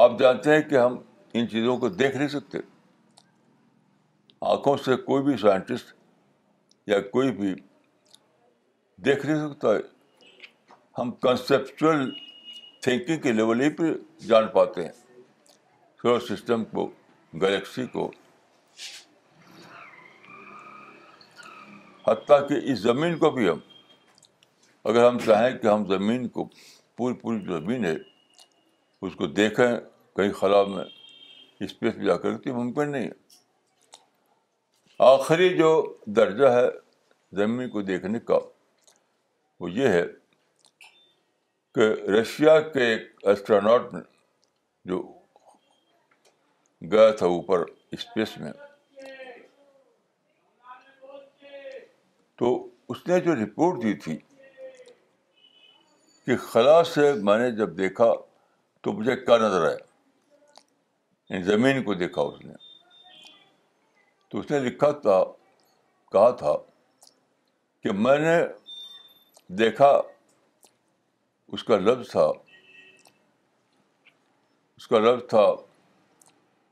آپ 0.03 0.17
جانتے 0.19 0.53
ہیں 0.55 0.61
کہ 0.69 0.75
ہم 0.77 0.95
ان 1.39 1.47
چیزوں 1.49 1.77
کو 1.77 1.89
دیکھ 2.01 2.15
نہیں 2.17 2.27
سکتے 2.37 2.57
آنکھوں 4.53 4.75
سے 4.85 4.95
کوئی 5.05 5.23
بھی 5.23 5.37
سائنٹسٹ 5.41 5.93
یا 6.89 6.99
کوئی 7.11 7.31
بھی 7.41 7.53
دیکھ 9.05 9.25
نہیں 9.25 9.47
سکتا 9.49 9.73
ہے 9.75 9.79
ہم 10.99 11.11
کنسیپچل 11.25 12.09
تھینکنگ 12.83 13.21
کے 13.21 13.31
لیول 13.33 13.61
ہی 13.61 13.69
پہ 13.75 13.93
جان 14.27 14.47
پاتے 14.53 14.83
ہیں 14.83 14.91
سولر 16.01 16.19
سسٹم 16.33 16.63
کو 16.73 16.89
گلیکسی 17.41 17.85
کو 17.91 18.09
حتیٰ 22.07 22.39
کہ 22.47 22.53
اس 22.71 22.79
زمین 22.79 23.17
کو 23.17 23.29
بھی 23.31 23.49
ہم 23.49 23.59
اگر 24.89 25.07
ہم 25.07 25.17
چاہیں 25.25 25.57
کہ 25.57 25.67
ہم 25.67 25.85
زمین 25.89 26.27
کو 26.37 26.45
پوری 26.97 27.13
پوری 27.21 27.39
جو 27.45 27.57
زمین 27.59 27.85
ہے 27.85 27.95
اس 29.01 29.15
کو 29.15 29.27
دیکھیں 29.27 29.67
کئی 30.15 30.31
خلا 30.39 30.61
میں 30.73 30.83
اسپیس 31.65 31.95
میں 31.97 32.05
جا 32.05 32.15
تو 32.21 32.53
ممکن 32.55 32.91
نہیں 32.91 33.05
ہے 33.05 33.19
آخری 35.13 35.49
جو 35.57 35.69
درجہ 36.15 36.47
ہے 36.55 36.65
زمین 37.37 37.69
کو 37.69 37.81
دیکھنے 37.81 38.19
کا 38.27 38.37
وہ 39.59 39.71
یہ 39.71 39.87
ہے 39.87 40.03
کہ 41.75 41.81
رشیا 42.19 42.59
کے 42.73 42.83
ایک 42.91 43.25
ایسٹرانٹ 43.27 43.93
نے 43.93 43.99
جو 44.89 45.01
گیا 46.89 47.09
تھا 47.17 47.25
اوپر 47.33 47.63
اسپیس 47.91 48.37
میں 48.37 48.51
تو 52.39 52.47
اس 52.89 53.05
نے 53.07 53.19
جو 53.25 53.35
رپورٹ 53.43 53.81
دی 53.83 53.93
تھی 54.03 54.17
کہ 56.25 56.35
خلا 56.49 56.83
سے 56.93 57.11
میں 57.27 57.37
نے 57.39 57.49
جب 57.57 57.77
دیکھا 57.77 58.05
تو 58.83 58.93
مجھے 58.99 59.15
کیا 59.25 59.37
نظر 59.37 59.67
آیا 59.67 59.77
یعنی 61.29 61.43
زمین 61.43 61.83
کو 61.83 61.93
دیکھا 62.01 62.21
اس 62.31 62.43
نے 62.45 62.53
تو 64.29 64.39
اس 64.39 64.49
نے 64.51 64.59
لکھا 64.69 64.91
تھا 65.05 65.23
کہا 66.11 66.29
تھا 66.43 66.55
کہ 67.83 67.91
میں 68.03 68.17
نے 68.19 68.37
دیکھا 69.63 69.91
اس 71.53 71.63
کا 71.63 71.77
لفظ 71.77 72.09
تھا 72.11 72.25
اس 74.77 74.87
کا 74.87 74.99
لفظ 74.99 75.27
تھا 75.29 75.45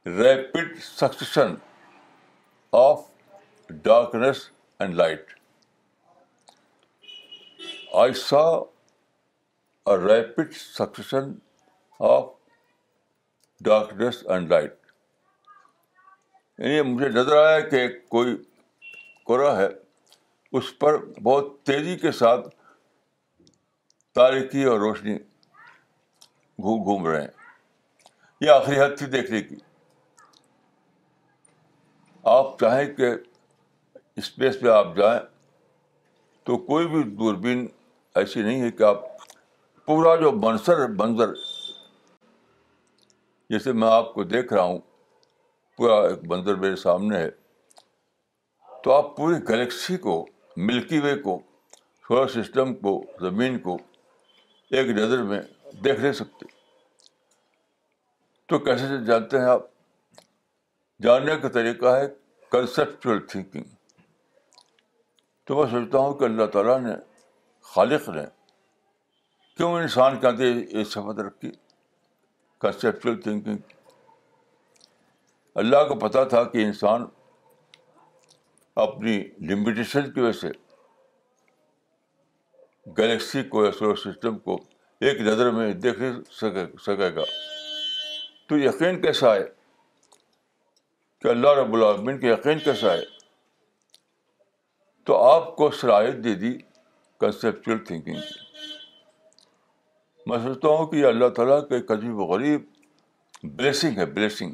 rapid 0.06 0.78
succession 0.84 1.54
of 2.78 3.00
darkness 3.84 4.38
and 4.80 4.96
light 4.96 5.34
I 8.02 8.14
saw 8.22 8.44
rapid 10.06 10.54
succession 10.78 11.34
of 12.12 12.30
darkness 13.66 14.24
and 14.30 14.50
light 14.52 14.74
یعنی 16.58 16.82
مجھے 16.94 17.10
نظر 17.20 17.44
آیا 17.46 17.60
کہ 17.70 17.88
کوئی 18.10 18.36
کورا 19.28 19.56
ہے 19.62 19.68
اس 20.58 20.78
پر 20.80 21.04
بہت 21.24 21.54
تیزی 21.66 21.98
کے 22.00 22.12
ساتھ 22.24 22.48
تاریکی 24.16 24.64
اور 24.66 24.80
روشنی 24.80 25.18
گھوم 26.62 26.84
گھوم 26.84 27.08
رہے 27.08 27.22
ہیں 27.22 27.28
یہ 28.42 28.50
آخری 28.52 28.80
حد 28.80 28.98
تھی 28.98 29.06
دیکھنے 29.06 29.42
کی 29.44 29.56
آپ 32.28 32.60
چاہیں 32.60 32.86
کہ 32.96 33.10
اسپیس 34.18 34.60
پہ 34.62 34.68
آپ 34.70 34.96
جائیں 34.96 35.20
تو 36.46 36.58
کوئی 36.66 36.88
بھی 36.88 37.04
دوربین 37.20 37.68
ایسی 38.20 38.42
نہیں 38.42 38.62
ہے 38.62 38.72
کہ 38.78 38.84
آپ 38.84 39.02
پورا 39.86 40.16
جو 40.22 40.32
منظر 40.44 40.88
منظر 40.98 41.34
جیسے 43.50 43.72
میں 43.74 43.88
آپ 43.90 44.14
کو 44.14 44.24
دیکھ 44.24 44.54
رہا 44.54 44.64
ہوں 44.64 44.80
پورا 45.78 45.96
ایک 46.08 46.24
منظر 46.32 46.56
میرے 46.56 46.76
سامنے 46.76 47.18
ہے 47.18 47.30
تو 48.84 48.94
آپ 48.94 49.16
پوری 49.18 49.36
گلیکسی 49.50 49.98
کو 50.08 50.26
ملکی 50.68 51.00
وے 51.00 51.16
کو 51.22 51.40
سولر 52.08 52.28
سسٹم 52.42 52.74
کو 52.76 53.02
زمین 53.22 53.58
کو 53.60 53.78
ایک 54.78 54.88
نظر 54.98 55.24
میں 55.32 55.40
دیکھ 55.84 56.00
لے 56.00 56.14
سکتے 56.14 56.46
تو 58.50 58.60
کیسے 58.60 58.86
جانتے 59.06 59.40
ہیں 59.40 59.46
آپ 59.50 59.62
جاننے 61.04 61.36
کا 61.42 61.48
طریقہ 61.50 61.96
ہے 61.96 62.08
کنسیپچل 62.52 63.20
تھینکنگ 63.32 63.64
تو 65.48 65.56
میں 65.62 65.70
سوچتا 65.72 65.98
ہوں 65.98 66.14
کہ 66.18 66.24
اللہ 66.24 66.46
تعالیٰ 66.54 66.80
نے 66.82 66.94
خالق 67.74 68.08
نے 68.10 68.24
کیوں 69.58 69.72
انسان 69.82 70.20
کے 70.20 70.28
اندر 70.28 70.46
یہ 70.46 70.84
شفت 70.94 71.20
رکھی 71.20 71.52
کنسیپچل 72.62 73.20
تھینکنگ 73.22 73.72
اللہ 75.64 75.84
کو 75.88 75.96
پتہ 76.00 76.24
تھا 76.30 76.44
کہ 76.52 76.66
انسان 76.66 77.06
اپنی 78.88 79.18
لمیٹیشن 79.50 80.12
کی 80.12 80.20
وجہ 80.22 80.32
سے 80.40 80.50
گلیکسی 82.98 83.44
کو 83.54 83.64
یا 83.66 83.72
سولر 83.80 83.96
سسٹم 84.04 84.38
کو 84.46 84.58
ایک 85.08 85.20
نظر 85.22 85.50
میں 85.58 85.72
دیکھ 85.88 86.02
سکے 86.40 86.66
سکے 86.86 87.10
گا 87.16 87.24
تو 88.50 88.58
یقین 88.58 89.02
کیسا 89.02 89.34
ہے 89.36 89.44
کہ 91.22 91.28
اللہ 91.28 91.54
رب 91.60 91.74
العالمین 91.74 92.20
کے 92.20 92.28
یقین 92.32 92.60
کیسا 92.64 92.94
ہے 92.94 93.02
تو 95.06 95.18
آپ 95.24 95.56
کو 95.56 95.70
صلاحیت 95.80 96.24
دے 96.24 96.34
دی 96.44 96.58
کنسیپچل 97.20 97.84
تھنکنگ 97.86 98.02
کی 98.20 98.72
میں 100.28 100.38
سوچتا 100.44 100.68
ہوں 100.68 100.86
کہ 100.88 100.96
یہ 100.96 101.06
اللہ 101.06 101.30
تعالیٰ 101.36 101.60
کے 101.68 101.82
قدیم 101.94 102.20
و 102.20 102.26
غریب 102.32 102.62
بلیسنگ 103.44 103.98
ہے 103.98 104.06
بلیسنگ 104.18 104.54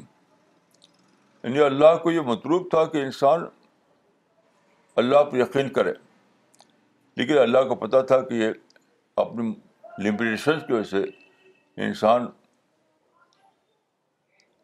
یعنی 1.44 1.60
اللہ 1.64 1.94
کو 2.02 2.10
یہ 2.10 2.20
مطلوب 2.34 2.68
تھا 2.70 2.84
کہ 2.92 3.02
انسان 3.04 3.44
اللہ 5.02 5.22
پر 5.30 5.38
یقین 5.38 5.68
کرے 5.72 5.92
لیکن 7.20 7.38
اللہ 7.38 7.64
کو 7.68 7.74
پتہ 7.86 8.00
تھا 8.08 8.20
کہ 8.28 8.34
یہ 8.34 8.52
اپنی 9.24 9.52
لمیٹیشنس 10.04 10.62
کی 10.66 10.72
وجہ 10.72 10.84
سے 10.90 11.04
انسان 11.86 12.26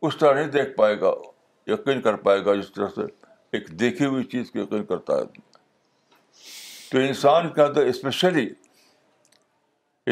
اس 0.08 0.16
طرح 0.20 0.34
نہیں 0.34 0.50
دیکھ 0.52 0.74
پائے 0.76 1.00
گا 1.00 1.10
یقین 1.66 2.01
کر 2.03 2.16
پائے 2.27 2.44
گا 2.44 2.55
جس 2.55 2.72
طرح 2.72 2.87
سے 2.94 3.03
ایک 3.57 3.68
دیکھی 3.81 4.05
ہوئی 4.05 4.25
چیز 4.33 4.51
کو 4.51 4.59
یقین 4.59 4.85
کرتا 4.87 5.16
ہے 5.18 5.25
تو 6.90 6.98
انسان 6.98 7.48
کے 7.55 7.62
اندر 7.62 7.87
especially 7.87 8.48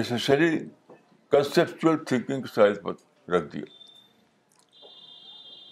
especially 0.00 0.58
conceptual 1.30 1.96
thinking 2.06 2.44
size 2.54 2.78
پر 2.82 3.32
رکھ 3.32 3.52
دیا 3.52 3.64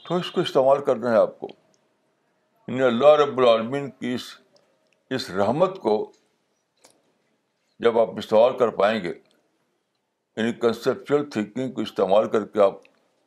تو 0.09 0.17
اس 0.17 0.31
کو 0.33 0.41
استعمال 0.41 0.83
کرنا 0.85 1.13
ہے 1.13 1.17
آپ 1.17 1.39
کو 1.39 1.49
ان 2.71 2.81
اللہ 2.83 3.15
رب 3.23 3.39
العالمین 3.41 3.91
کی 3.91 4.13
اس 4.15 4.23
اس 5.15 5.31
رحمت 5.31 5.79
کو 5.83 5.95
جب 7.85 7.99
آپ 7.99 8.11
استعمال 8.19 8.59
کر 8.59 8.69
پائیں 8.81 9.03
گے 9.03 9.09
یعنی 9.13 10.53
کنسیپچل 10.65 11.25
تھنکنگ 11.31 11.73
کو 11.73 11.81
استعمال 11.83 12.29
کر 12.31 12.45
کے 12.57 12.61
آپ 12.63 12.79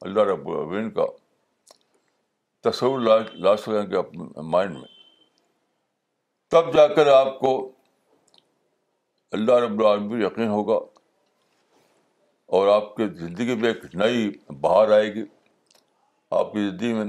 اللہ 0.06 0.32
رب 0.32 0.48
العالمین 0.50 0.90
کا 0.92 1.06
تصور 2.70 3.00
لا 3.00 3.16
ہو 3.54 3.74
جائیں 3.74 3.90
گے 3.92 3.98
اپنے 3.98 4.42
مائنڈ 4.50 4.72
میں 4.78 4.90
تب 6.52 6.74
جا 6.76 6.88
کر 6.94 7.08
آپ 7.12 7.40
کو 7.40 7.52
اللہ 9.38 9.60
رب 9.64 9.80
العالمین 9.80 10.22
یقین 10.22 10.48
ہوگا 10.50 10.78
اور 12.58 12.68
آپ 12.68 12.96
کے 12.96 13.08
زندگی 13.20 13.56
میں 13.62 13.70
ایک 13.72 13.96
نئی 14.02 14.30
بہار 14.62 14.92
آئے 14.98 15.14
گی 15.14 15.24
آپ 16.40 16.52
کی 16.54 16.68
زندگی 16.70 16.94
میں 16.94 17.06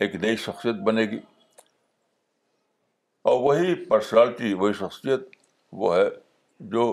ایک 0.00 0.14
نئی 0.24 0.36
شخصیت 0.44 0.82
بنے 0.86 1.04
گی 1.10 1.18
اور 3.32 3.40
وہی 3.42 3.74
پرسنالٹی 3.88 4.52
وہی 4.62 4.72
شخصیت 4.78 5.28
وہ 5.82 5.94
ہے 5.96 6.04
جو 6.74 6.84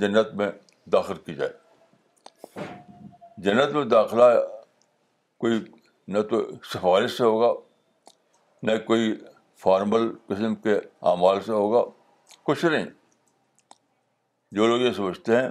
جنت 0.00 0.32
میں 0.42 0.50
داخل 0.92 1.16
کی 1.24 1.34
جائے 1.34 2.66
جنت 3.46 3.72
میں 3.74 3.84
داخلہ 3.94 4.24
کوئی 5.44 5.58
نہ 6.12 6.20
تو 6.30 6.40
سفارش 6.72 7.16
سے 7.16 7.24
ہوگا 7.24 7.52
نہ 8.66 8.76
کوئی 8.86 9.12
فارمل 9.62 10.08
قسم 10.28 10.54
کے 10.66 10.74
اعمال 11.10 11.40
سے 11.46 11.52
ہوگا 11.52 11.82
کچھ 12.46 12.64
نہیں 12.64 12.84
جو 14.58 14.66
لوگ 14.66 14.80
یہ 14.80 14.92
سمجھتے 15.00 15.36
ہیں 15.36 15.48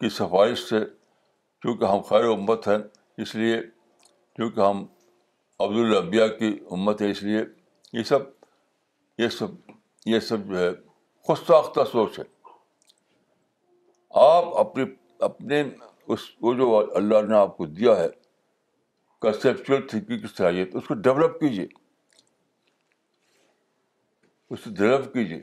کہ 0.00 0.08
سفارش 0.18 0.62
سے 0.68 0.78
چونکہ 1.62 1.84
ہم 1.92 2.00
خیر 2.08 2.24
امت 2.30 2.66
ہیں 2.68 2.78
اس 3.22 3.34
لیے 3.34 3.60
کیونکہ 4.36 4.60
ہم 4.68 4.84
عبدالربیا 5.66 6.26
کی 6.38 6.48
امت 6.78 7.02
ہے 7.02 7.10
اس 7.10 7.22
لیے 7.22 7.42
یہ 7.98 8.02
سب 8.12 8.22
یہ 9.18 9.28
سب 9.38 9.54
یہ 10.14 10.20
سب 10.32 10.48
جو 10.48 10.58
ہے 10.58 10.70
خود 11.26 11.38
ساختہ 11.48 11.84
سوچ 11.92 12.18
ہے 12.18 12.24
آپ 14.24 14.56
اپنے 14.66 14.84
اپنے 15.30 15.62
اس 16.12 16.20
وہ 16.42 16.54
جو 16.62 16.76
اللہ 17.02 17.22
نے 17.28 17.36
آپ 17.36 17.56
کو 17.56 17.66
دیا 17.78 17.96
ہے 18.00 18.08
کی 19.22 20.26
صلاحیت 20.36 20.74
اس 20.76 20.86
کو 20.86 20.94
ڈیولپ 21.08 21.38
کیجیے 21.40 21.66
اس 24.54 24.64
کو 24.64 24.70
ڈیولپ 24.78 25.12
کیجیے 25.12 25.38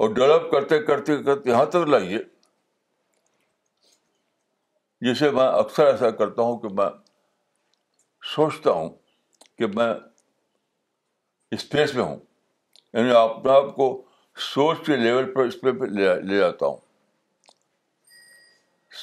اور 0.00 0.14
ڈیولپ 0.14 0.50
کرتے 0.50 0.78
کرتے 0.84 1.16
کرتے 1.22 1.50
یہاں 1.50 1.64
تک 1.74 1.88
لائیے 1.88 2.18
جسے 5.06 5.30
میں 5.38 5.46
اکثر 5.48 5.86
ایسا 5.86 6.10
کرتا 6.20 6.42
ہوں 6.48 6.58
کہ 6.60 6.68
میں 6.78 6.88
سوچتا 8.34 8.70
ہوں 8.78 8.88
کہ 9.58 9.66
میں 9.74 9.92
اسپیس 11.56 11.94
میں 11.94 12.04
ہوں 12.04 12.18
یعنی 12.92 13.10
اپنے 13.16 13.52
آپ 13.52 13.74
کو 13.76 13.88
سوچ 14.52 14.84
کے 14.86 14.96
لیول 14.96 15.32
پر 15.34 15.44
اسپیس 15.46 15.74
پہ 15.80 15.86
لے 16.28 16.38
جاتا 16.38 16.66
ہوں 16.66 16.76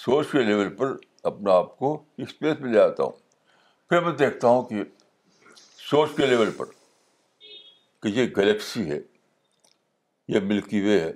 سوچ 0.04 0.32
کے 0.32 0.44
لیول 0.44 0.76
پر 0.78 0.96
اپنا 1.28 1.54
آپ 1.54 1.78
کو 1.78 1.94
اسپیس 2.26 2.60
میں 2.62 2.72
لے 2.74 2.80
آتا 2.80 3.04
ہوں 3.04 3.12
پھر 3.90 4.02
میں 4.04 4.12
دیکھتا 4.18 4.48
ہوں 4.48 4.64
کہ 4.70 4.84
سوچ 5.90 6.10
کے 6.18 6.26
لیول 6.26 6.52
پر 6.58 6.66
کہ 8.04 8.08
یہ 8.18 8.28
گلیکسی 8.38 8.90
ہے 8.90 9.00
یہ 10.34 10.40
ملکی 10.50 10.82
وے 10.82 11.00
ہے 11.00 11.12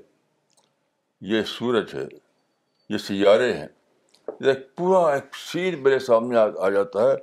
یہ 1.34 1.44
سورج 1.48 1.94
ہے 1.96 2.06
یہ 2.90 2.98
سیارے 2.98 3.54
ہیں 3.54 3.68
یہ 4.46 4.54
پورا 4.76 5.08
ایک 5.14 5.36
سین 5.46 5.82
میرے 5.84 6.00
سامنے 6.10 6.38
آ 6.38 6.70
جاتا 6.70 7.10
ہے 7.12 7.16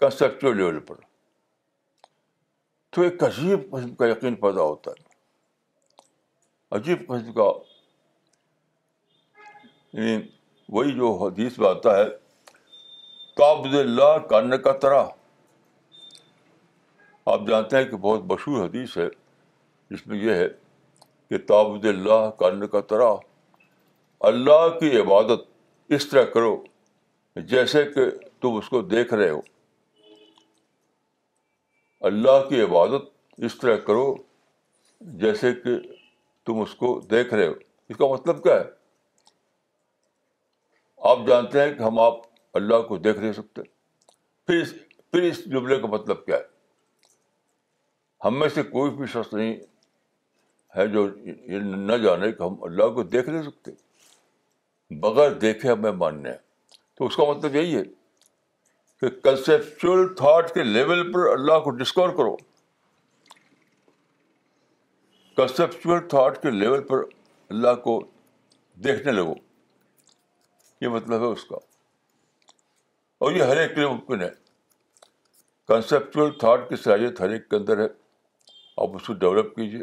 کنسٹرکچر 0.00 0.54
لیول 0.54 0.78
پر 0.88 0.94
تو 2.96 3.02
ایک 3.02 3.22
عجیب 3.24 3.70
قسم 3.70 3.94
کا 3.94 4.06
یقین 4.08 4.34
پیدا 4.44 4.62
ہوتا 4.62 4.90
ہے 4.90 5.06
عجیب 6.76 7.06
قسم 7.08 7.32
کا 7.32 7.48
یعنی 9.92 10.18
وہی 10.76 10.90
جو 10.96 11.12
حدیث 11.22 11.58
میں 11.58 11.68
آتا 11.68 11.96
ہے 11.98 12.04
تابد 13.36 13.74
اللہ 13.74 14.18
کان 14.30 14.56
کا 14.62 14.72
طرح 14.82 15.04
آپ 17.32 17.40
جانتے 17.48 17.76
ہیں 17.76 17.84
کہ 17.90 17.96
بہت 18.08 18.22
مشہور 18.32 18.64
حدیث 18.64 18.96
ہے 18.98 19.06
جس 19.90 20.06
میں 20.06 20.18
یہ 20.18 20.34
ہے 20.40 20.48
کہ 21.30 21.38
تابز 21.48 21.86
اللہ 21.88 22.28
کان 22.38 22.66
کا 22.74 22.80
طرح 22.90 23.14
اللہ 24.30 24.68
کی 24.80 24.90
عبادت 25.00 25.46
اس 25.96 26.08
طرح 26.08 26.24
کرو 26.34 26.56
جیسے 27.54 27.84
کہ 27.94 28.04
تم 28.42 28.56
اس 28.56 28.68
کو 28.68 28.80
دیکھ 28.94 29.14
رہے 29.14 29.28
ہو 29.30 29.40
اللہ 32.08 32.48
کی 32.48 32.60
عبادت 32.62 33.44
اس 33.44 33.58
طرح 33.58 33.76
کرو 33.86 34.14
جیسے 35.24 35.52
کہ 35.64 35.76
تم 36.46 36.60
اس 36.60 36.74
کو 36.82 36.98
دیکھ 37.10 37.32
رہے 37.34 37.46
ہو 37.46 37.52
اس 37.88 37.96
کا 37.96 38.06
مطلب 38.12 38.42
کیا 38.42 38.54
ہے 38.60 38.64
آپ 41.10 41.18
جانتے 41.26 41.62
ہیں 41.62 41.72
کہ 41.74 41.82
ہم 41.82 41.98
آپ 42.00 42.14
اللہ 42.58 42.80
کو 42.88 42.96
دیکھ 42.98 43.18
نہیں 43.18 43.32
سکتے 43.32 43.62
پھر 44.46 44.60
اس 44.62 44.72
پھر 45.12 45.22
اس 45.30 45.44
جملے 45.52 45.78
کا 45.80 45.86
مطلب 45.88 46.24
کیا 46.26 46.36
ہے 46.36 46.56
ہم 48.24 48.38
میں 48.38 48.48
سے 48.54 48.62
کوئی 48.62 48.90
بھی 48.96 49.06
شخص 49.12 49.32
نہیں 49.34 49.56
ہے 50.76 50.86
جو 50.94 51.06
نہ 51.58 51.96
جانے 52.02 52.30
کہ 52.32 52.42
ہم 52.42 52.62
اللہ 52.64 52.88
کو 52.94 53.02
دیکھ 53.12 53.28
نہیں 53.28 53.42
سکتے 53.42 54.96
بغیر 55.00 55.32
دیکھے 55.44 55.70
ہمیں 55.70 55.90
ماننے 56.02 56.30
تو 56.98 57.06
اس 57.06 57.16
کا 57.16 57.24
مطلب 57.30 57.54
یہی 57.56 57.76
ہے 57.76 57.82
کہ 59.00 59.08
کنسیپچل 59.24 60.06
تھاٹ 60.18 60.52
کے 60.54 60.62
لیول 60.62 61.10
پر 61.12 61.26
اللہ 61.32 61.58
کو 61.64 61.70
ڈسکور 61.82 62.10
کرو 62.16 62.36
کنسیپچل 65.36 66.08
تھاٹ 66.10 66.42
کے 66.42 66.50
لیول 66.50 66.82
پر 66.86 67.02
اللہ 67.48 67.74
کو 67.84 68.00
دیکھنے 68.84 69.12
لگو 69.12 69.34
یہ 70.80 70.88
مطلب 70.88 71.20
ہے 71.22 71.26
اس 71.32 71.44
کا 71.44 71.56
اور 73.24 73.32
یہ 73.32 73.42
ہر 73.42 73.56
ایک 73.60 73.74
کے 73.74 73.80
لیے 73.80 73.88
ممکن 73.90 74.20
ہے 74.22 74.28
کنسیپچل 75.68 76.30
تھاٹ 76.40 76.68
کی 76.68 76.76
صلاحیت 76.82 77.20
ہر 77.20 77.30
ایک 77.36 77.48
کے 77.50 77.56
اندر 77.56 77.78
ہے 77.84 77.88
آپ 78.82 78.94
اس 78.96 79.06
کو 79.06 79.12
ڈیولپ 79.24 79.54
کیجیے 79.54 79.82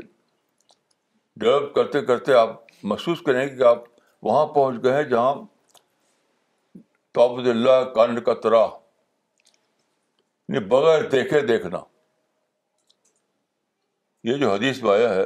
ڈیولپ 1.42 1.74
کرتے 1.76 2.02
کرتے 2.06 2.34
آپ 2.34 2.56
محسوس 2.92 3.22
کریں 3.26 3.48
کہ 3.58 3.64
آپ 3.68 3.84
وہاں 4.26 4.46
پہنچ 4.54 4.84
گئے 4.84 4.94
ہیں 4.96 5.10
جہاں 5.10 5.34
تاپ 7.18 7.32
اللہ 7.52 7.84
کان 7.96 8.20
کا 8.24 8.34
تراہ 8.44 8.68
یعنی 10.48 10.66
بغیر 10.70 11.08
دیکھے 11.10 11.40
دیکھنا 11.52 11.80
یہ 14.30 14.38
جو 14.38 14.52
حدیث 14.54 14.82
میں 14.84 14.92
آیا 14.92 15.14
ہے 15.16 15.26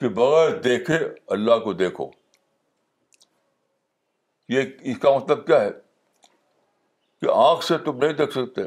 کہ 0.00 0.08
بغیر 0.20 0.56
دیکھے 0.62 0.98
اللہ 1.36 1.58
کو 1.64 1.72
دیکھو 1.72 2.08
یہ 4.54 4.62
اس 4.90 4.98
کا 5.02 5.10
مطلب 5.16 5.46
کیا 5.46 5.60
ہے 5.60 5.70
کہ 7.20 7.26
آنکھ 7.34 7.64
سے 7.64 7.78
تم 7.84 7.96
نہیں 8.02 8.12
دیکھ 8.18 8.32
سکتے 8.32 8.62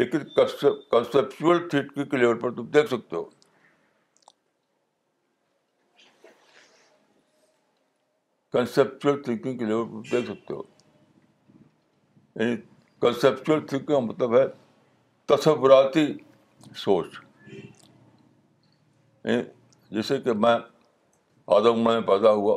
لیکن 0.00 0.24
کنسپچل 0.36 0.80
کنسپچوئل 0.90 1.68
کے 1.68 2.16
لیول 2.16 2.38
پر 2.40 2.54
تم 2.54 2.66
دیکھ 2.76 2.86
سکتے 2.90 3.16
ہو 3.16 3.24
کنسپچل 8.52 9.22
تھنکنگ 9.22 9.58
کے 9.58 9.64
لیول 9.64 9.88
پر 9.92 10.08
دیکھ 10.16 10.30
سکتے 10.30 10.54
ہو 10.54 10.62
یعنی 12.34 12.56
کنسپچل 13.00 13.66
تھنکنگ 13.66 13.94
کا 13.94 13.98
مطلب 14.08 14.36
ہے 14.38 14.46
تصوراتی 15.34 16.06
سوچ 16.84 17.18
یعنی 17.54 19.42
جیسے 19.94 20.18
کہ 20.22 20.32
میں 20.46 20.56
آدم 21.58 21.84
میں 21.84 22.00
پیدا 22.08 22.30
ہوا 22.32 22.56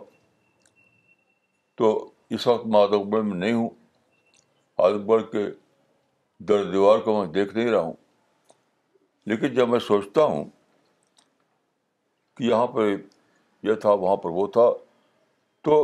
تو 1.77 1.91
اس 2.35 2.45
وقت 2.47 2.65
میں 2.73 2.79
اکبر 2.83 3.21
میں 3.21 3.35
نہیں 3.37 3.53
ہوں 3.53 3.69
اکبر 4.89 5.21
کے 5.31 5.45
در 6.49 6.63
دیوار 6.71 6.99
کو 7.07 7.17
میں 7.19 7.25
دیکھ 7.33 7.53
نہیں 7.55 7.69
رہا 7.71 7.81
ہوں 7.81 7.93
لیکن 9.31 9.53
جب 9.55 9.69
میں 9.69 9.79
سوچتا 9.87 10.23
ہوں 10.31 10.43
کہ 12.37 12.43
یہاں 12.43 12.67
پہ 12.77 12.87
یہ 13.69 13.73
تھا 13.83 13.91
وہاں 14.03 14.15
پر 14.23 14.29
وہ 14.39 14.47
تھا 14.57 14.67
تو 15.67 15.77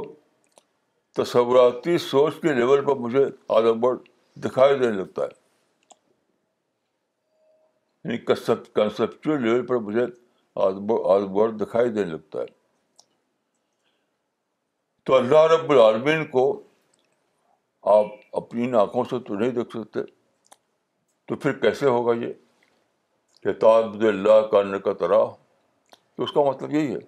تصوراتی 1.22 1.98
سوچ 2.10 2.42
کے 2.42 2.54
لیول 2.54 2.84
پر 2.86 2.96
مجھے 3.06 3.26
اکبر 3.60 3.96
دکھائی 4.46 4.78
دینے 4.80 4.98
لگتا 4.98 5.26
ہے 5.26 5.38
یعنی 8.04 8.18
کنسپچل 8.26 9.42
لیول 9.42 9.66
پر 9.68 9.78
مجھے 9.90 10.06
اکبر 10.68 11.50
دکھائی 11.64 11.90
دینے 11.98 12.12
لگتا 12.12 12.40
ہے 12.42 12.58
تو 15.10 15.16
اللہ 15.16 15.46
رب 15.52 15.72
العالمین 15.72 16.26
کو 16.32 16.42
آپ 17.92 18.08
اپنی 18.38 18.70
آنکھوں 18.80 19.04
سے 19.10 19.20
تو 19.28 19.36
نہیں 19.36 19.52
دیکھ 19.52 19.70
سکتے 19.78 20.00
تو 21.28 21.36
پھر 21.46 21.54
کیسے 21.62 21.86
ہوگا 21.86 22.14
یہ 22.24 22.34
کہ 23.44 23.52
تعبد 23.64 24.04
اللہ 24.08 24.42
کرنے 24.52 24.80
کا 24.88 24.92
ترا 25.00 25.18
تو 26.18 26.24
اس 26.24 26.32
کا 26.32 26.44
مطلب 26.50 26.72
یہی 26.76 26.94
ہے 26.94 27.00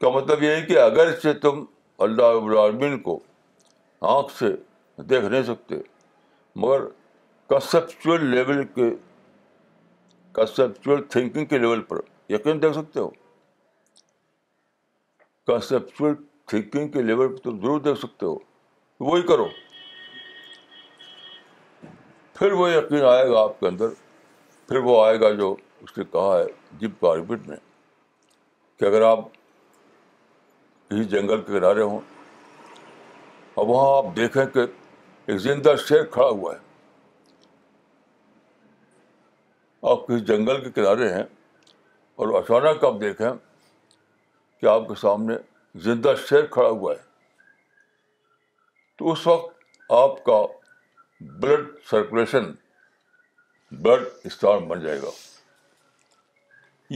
کا 0.00 0.10
مطلب 0.14 0.42
یہ 0.42 0.54
ہے 0.56 0.62
کہ 0.68 0.78
اگر 0.82 1.12
سے 1.22 1.32
تم 1.42 1.62
اللہ 2.08 2.30
رب 2.36 2.46
العالمین 2.46 2.98
کو 3.08 3.18
آنکھ 4.14 4.32
سے 4.38 4.48
دیکھ 5.10 5.24
نہیں 5.24 5.42
سکتے 5.52 5.78
مگر 6.64 6.84
کنسپچل 7.48 8.24
لیول 8.34 8.64
کے 8.74 8.90
کنسپچل 10.40 11.02
تھنکنگ 11.16 11.44
کے 11.54 11.58
لیول 11.58 11.82
پر 11.92 12.00
یقین 12.38 12.62
دیکھ 12.62 12.74
سکتے 12.78 13.00
ہو 13.00 13.10
کنسیپچل 15.46 16.12
تھنکنگ 16.48 16.88
کے 16.92 17.02
لیول 17.02 17.34
پہ 17.34 17.42
تم 17.42 17.60
ضرور 17.60 17.80
دیکھ 17.80 17.98
سکتے 17.98 18.26
ہو 18.26 18.36
وہی 19.04 19.22
کرو 19.28 19.46
پھر 22.38 22.52
وہ 22.60 22.70
یقین 22.70 23.04
آئے 23.10 23.28
گا 23.30 23.40
آپ 23.40 23.58
کے 23.60 23.66
اندر 23.66 23.88
پھر 24.68 24.76
وہ 24.86 25.04
آئے 25.04 25.20
گا 25.20 25.30
جو 25.40 25.54
اس 25.80 25.96
نے 25.98 26.04
کہا 26.12 26.38
ہے 26.38 26.44
جب 26.46 26.80
جی 26.80 26.88
کاربٹ 27.00 27.46
نے 27.48 27.56
کہ 28.78 28.84
اگر 28.84 29.02
آپ 29.10 29.24
کسی 29.30 31.04
جنگل 31.14 31.40
کے 31.42 31.58
کنارے 31.58 31.82
ہوں 31.82 32.00
اور 33.54 33.66
وہاں 33.66 33.96
آپ 33.96 34.04
دیکھیں 34.16 34.44
کہ 34.54 34.60
ایک 34.60 35.38
زندہ 35.40 35.74
شیر 35.88 36.04
کھڑا 36.14 36.28
ہوا 36.28 36.52
ہے 36.54 36.58
آپ 39.90 40.06
کسی 40.06 40.24
جنگل 40.32 40.60
کے 40.64 40.70
کنارے 40.80 41.12
ہیں 41.14 41.24
اور 42.18 42.34
اچانک 42.42 42.84
آپ 42.84 43.00
دیکھیں 43.00 43.28
کہ 44.64 44.68
آپ 44.70 44.86
کے 44.88 44.94
سامنے 45.00 45.34
زندہ 45.84 46.12
شیر 46.28 46.44
کھڑا 46.50 46.68
ہوا 46.68 46.92
ہے 46.94 47.02
تو 48.98 49.10
اس 49.12 49.26
وقت 49.26 49.82
آپ 49.92 50.22
کا 50.24 50.36
بلڈ 51.40 51.66
سرکولیشن 51.90 52.44
بلڈ 53.86 54.06
اسٹار 54.30 54.58
بن 54.70 54.80
جائے 54.82 55.00
گا 55.02 55.10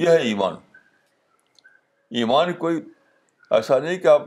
یہ 0.00 0.08
ہے 0.08 0.16
ایمان 0.28 0.54
ایمان 2.20 2.52
کوئی 2.62 2.80
ایسا 3.58 3.78
نہیں 3.78 3.98
کہ 3.98 4.08
آپ 4.14 4.22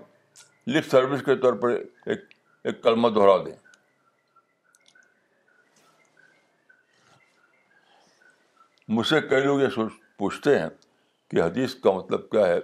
لپ 0.76 0.90
سروس 0.92 1.22
کے 1.26 1.36
طور 1.46 1.54
پر 1.64 1.70
ایک 2.06 2.26
ایک 2.64 2.84
کلمہ 2.84 3.08
دہرا 3.16 3.38
دیں 3.46 3.56
مجھ 9.00 9.08
سے 9.14 9.22
کئی 9.30 9.44
لوگ 9.46 9.62
یہ 9.62 9.82
پوچھتے 10.18 10.58
ہیں 10.60 10.70
کہ 11.32 11.42
حدیث 11.42 11.76
کا 11.84 11.92
مطلب 11.98 12.30
کیا 12.30 12.46
ہے 12.48 12.60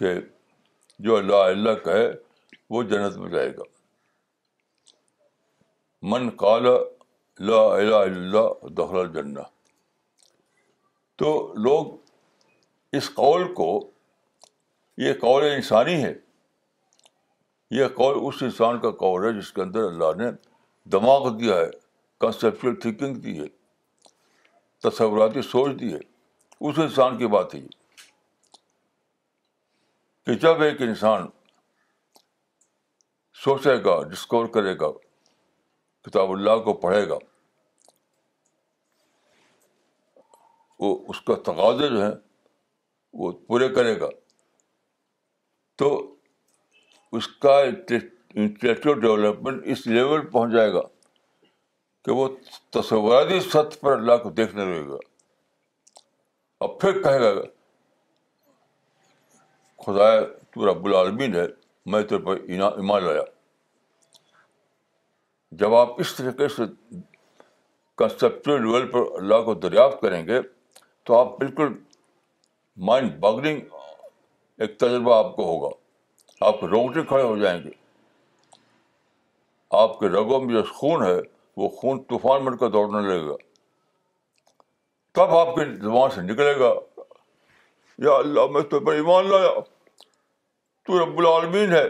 کہ 0.00 0.12
جو 1.06 1.16
اللہ 1.16 1.42
اللہ 1.54 1.74
کہے 1.84 2.08
وہ 2.74 2.82
جنت 2.92 3.16
میں 3.22 3.30
جائے 3.30 3.48
گا 3.56 3.62
من 6.12 6.28
کالا 6.42 6.72
لا 7.50 7.60
الہ 7.74 7.96
اللہ 8.10 8.66
دخل 8.78 8.98
الجنہ 8.98 9.40
تو 11.22 11.32
لوگ 11.66 11.96
اس 13.00 13.10
قول 13.14 13.44
کو 13.54 13.66
یہ 15.04 15.12
قول 15.20 15.44
انسانی 15.50 16.02
ہے 16.04 16.12
یہ 17.78 17.88
قول 17.98 18.16
اس 18.28 18.42
انسان 18.42 18.80
کا 18.84 18.90
قول 19.02 19.24
ہے 19.26 19.32
جس 19.40 19.52
کے 19.58 19.62
اندر 19.62 19.84
اللہ 19.88 20.14
نے 20.22 20.30
دماغ 20.94 21.28
دیا 21.40 21.56
ہے 21.56 21.68
کنسیپچل 22.24 22.74
تھنکنگ 22.84 23.20
دی 23.26 23.38
ہے 23.40 23.46
تصوراتی 24.88 25.42
سوچ 25.50 25.78
دی 25.80 25.92
ہے 25.92 25.98
اس 26.68 26.78
انسان 26.86 27.18
کی 27.18 27.26
بات 27.36 27.54
ہے 27.54 27.60
کہ 30.26 30.34
جب 30.40 30.62
ایک 30.62 30.80
انسان 30.82 31.26
سوچے 33.44 33.74
گا 33.84 34.02
ڈسکور 34.08 34.46
کرے 34.54 34.74
گا 34.80 34.90
کتاب 36.08 36.30
اللہ 36.32 36.56
کو 36.64 36.72
پڑھے 36.80 37.08
گا 37.08 37.16
وہ 40.84 40.94
اس 41.12 41.20
کا 41.28 41.34
تقاضے 41.44 41.88
جو 41.88 42.02
ہیں 42.04 42.12
وہ 43.22 43.30
پورے 43.46 43.68
کرے 43.74 43.98
گا 44.00 44.08
تو 45.78 45.88
اس 47.18 47.28
کا 47.44 47.58
انٹلیکچل 47.70 49.00
ڈیولپمنٹ 49.00 49.62
اس 49.72 49.86
لیول 49.86 50.26
پہنچ 50.30 50.52
جائے 50.52 50.72
گا 50.72 50.82
کہ 52.04 52.12
وہ 52.18 52.28
تصوراتی 52.76 53.40
سطح 53.48 53.80
پر 53.80 53.92
اللہ 53.92 54.16
کو 54.22 54.30
دیکھنے 54.40 54.64
لگے 54.64 54.86
گا 54.90 54.98
اور 56.64 56.78
پھر 56.80 57.02
کہے 57.02 57.20
گا 57.36 57.42
خدا 59.84 60.08
تو 60.52 60.66
رب 60.72 60.84
العالمین 60.86 61.34
ہے 61.34 61.46
میں 61.92 62.00
تیرے 62.08 62.22
پر 62.24 62.36
ایمان 62.78 63.02
لایا 63.04 63.22
جب 65.60 65.74
آپ 65.74 66.00
اس 66.00 66.14
طریقے 66.16 66.48
سے 66.56 66.62
کنسپچل 67.98 68.60
لیول 68.62 68.90
پر 68.90 69.00
اللہ 69.20 69.42
کو 69.44 69.54
دریافت 69.64 70.00
کریں 70.00 70.26
گے 70.26 70.40
تو 71.06 71.18
آپ 71.18 71.38
بالکل 71.38 71.72
مائنڈ 72.90 73.14
باگننگ 73.20 73.60
ایک 74.64 74.78
تجربہ 74.80 75.14
آپ 75.16 75.34
کو 75.36 75.44
ہوگا 75.44 75.68
آپ 76.48 76.60
کے 76.60 77.02
کھڑے 77.08 77.22
ہو 77.22 77.36
جائیں 77.38 77.58
گے 77.64 77.70
آپ 79.78 79.98
کے 79.98 80.08
رگوں 80.08 80.40
میں 80.40 80.54
جو 80.54 80.62
خون 80.74 81.02
ہے 81.06 81.18
وہ 81.62 81.68
خون 81.80 82.02
طوفان 82.12 82.44
بن 82.44 82.56
کر 82.56 82.68
دوڑنے 82.76 83.00
لگے 83.08 83.26
گا 83.28 83.36
تب 85.18 85.34
آپ 85.36 85.54
کے 85.54 85.64
زبان 85.82 86.10
سے 86.14 86.20
نکلے 86.32 86.58
گا 86.58 86.70
یا 88.04 88.12
اللہ 88.18 88.46
میں 88.50 88.60
تو 88.70 88.78
ایمان 88.90 89.26
لایا 89.30 89.48
تو 90.86 90.98
رب 91.04 91.18
العالمین 91.18 91.72
ہے 91.72 91.84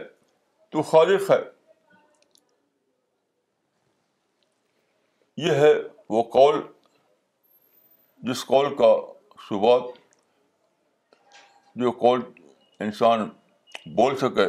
تو 0.73 0.83
خالق 0.93 1.31
ہے 1.31 1.39
یہ 5.45 5.61
ہے 5.65 5.73
وہ 6.15 6.23
قول 6.33 6.61
جس 8.31 8.45
قول 8.47 8.75
کا 8.83 8.91
شروعات 9.49 9.97
جو 11.83 11.91
قول 12.01 12.21
انسان 12.89 13.25
بول 14.01 14.17
سکے 14.25 14.49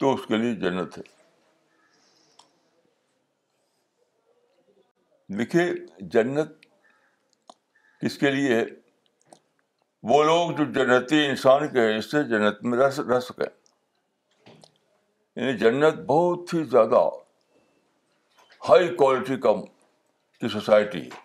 تو 0.00 0.14
اس 0.14 0.26
کے 0.28 0.36
لیے 0.36 0.54
جنت 0.66 0.98
ہے 0.98 1.02
دیکھیے 5.38 5.66
جنت 6.14 6.56
کس 8.04 8.18
کے 8.18 8.30
لیے 8.38 8.54
ہے 8.56 8.64
وہ 10.08 10.22
لوگ 10.24 10.50
جو 10.58 10.64
جنتی 10.74 11.24
انسان 11.26 11.66
کے 11.72 11.94
اس 11.96 12.10
سے 12.10 12.22
جنت 12.28 12.62
میں 12.64 12.78
رہ 12.78 13.00
رہ 13.08 13.18
سکیں 13.20 13.46
یعنی 15.36 15.56
جنت 15.58 15.98
بہت 16.06 16.54
ہی 16.54 16.62
زیادہ 16.70 17.08
ہائی 18.68 18.88
کوالٹی 18.96 19.36
کا 19.40 19.52
کی 20.40 20.48
سوسائٹی 20.52 21.00
ہے 21.02 21.18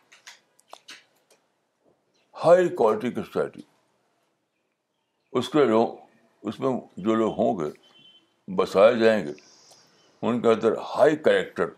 ہائی 2.44 2.68
کوالٹی 2.82 3.12
کی 3.12 3.22
سوسائٹی 3.22 3.62
اس 5.40 5.50
کے 5.50 5.64
لوگ 5.66 5.96
اس 6.48 6.60
میں 6.60 6.72
جو 7.06 7.16
لوگ 7.16 7.34
ہوں 7.38 7.58
گے 7.60 7.72
بسائے 8.56 8.94
جائیں 8.96 9.26
گے 9.26 9.34
ان 10.28 10.42
کے 10.42 10.48
اندر 10.50 10.76
ہائی 10.96 11.16
کریکٹر 11.28 11.70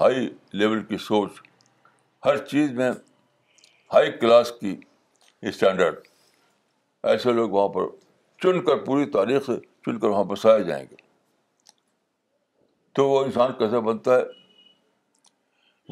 ہائی 0.00 0.28
لیول 0.60 0.82
کی 0.86 0.98
سوچ 1.08 1.40
ہر 2.24 2.36
چیز 2.46 2.70
میں 2.78 2.90
ہائی 3.94 4.12
کلاس 4.20 4.52
کی 4.60 4.76
اسٹینڈرڈ 5.48 5.96
ایسے 7.10 7.32
لوگ 7.32 7.50
وہاں 7.50 7.68
پر 7.74 7.82
چن 8.42 8.64
کر 8.64 8.84
پوری 8.84 9.04
تاریخ 9.10 9.44
سے 9.46 9.52
چن 9.86 9.98
کر 9.98 10.08
وہاں 10.08 10.24
پر 10.30 10.36
سائے 10.36 10.62
جائیں 10.64 10.84
گے 10.90 10.96
تو 12.94 13.08
وہ 13.08 13.22
انسان 13.24 13.52
کیسے 13.58 13.80
بنتا 13.86 14.16
ہے 14.18 14.22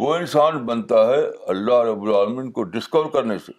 وہ 0.00 0.14
انسان 0.14 0.58
بنتا 0.66 1.06
ہے 1.08 1.20
اللہ 1.54 1.82
رب 1.90 2.02
العالمین 2.02 2.50
کو 2.58 2.62
ڈسکور 2.76 3.06
کرنے 3.12 3.38
سے 3.46 3.52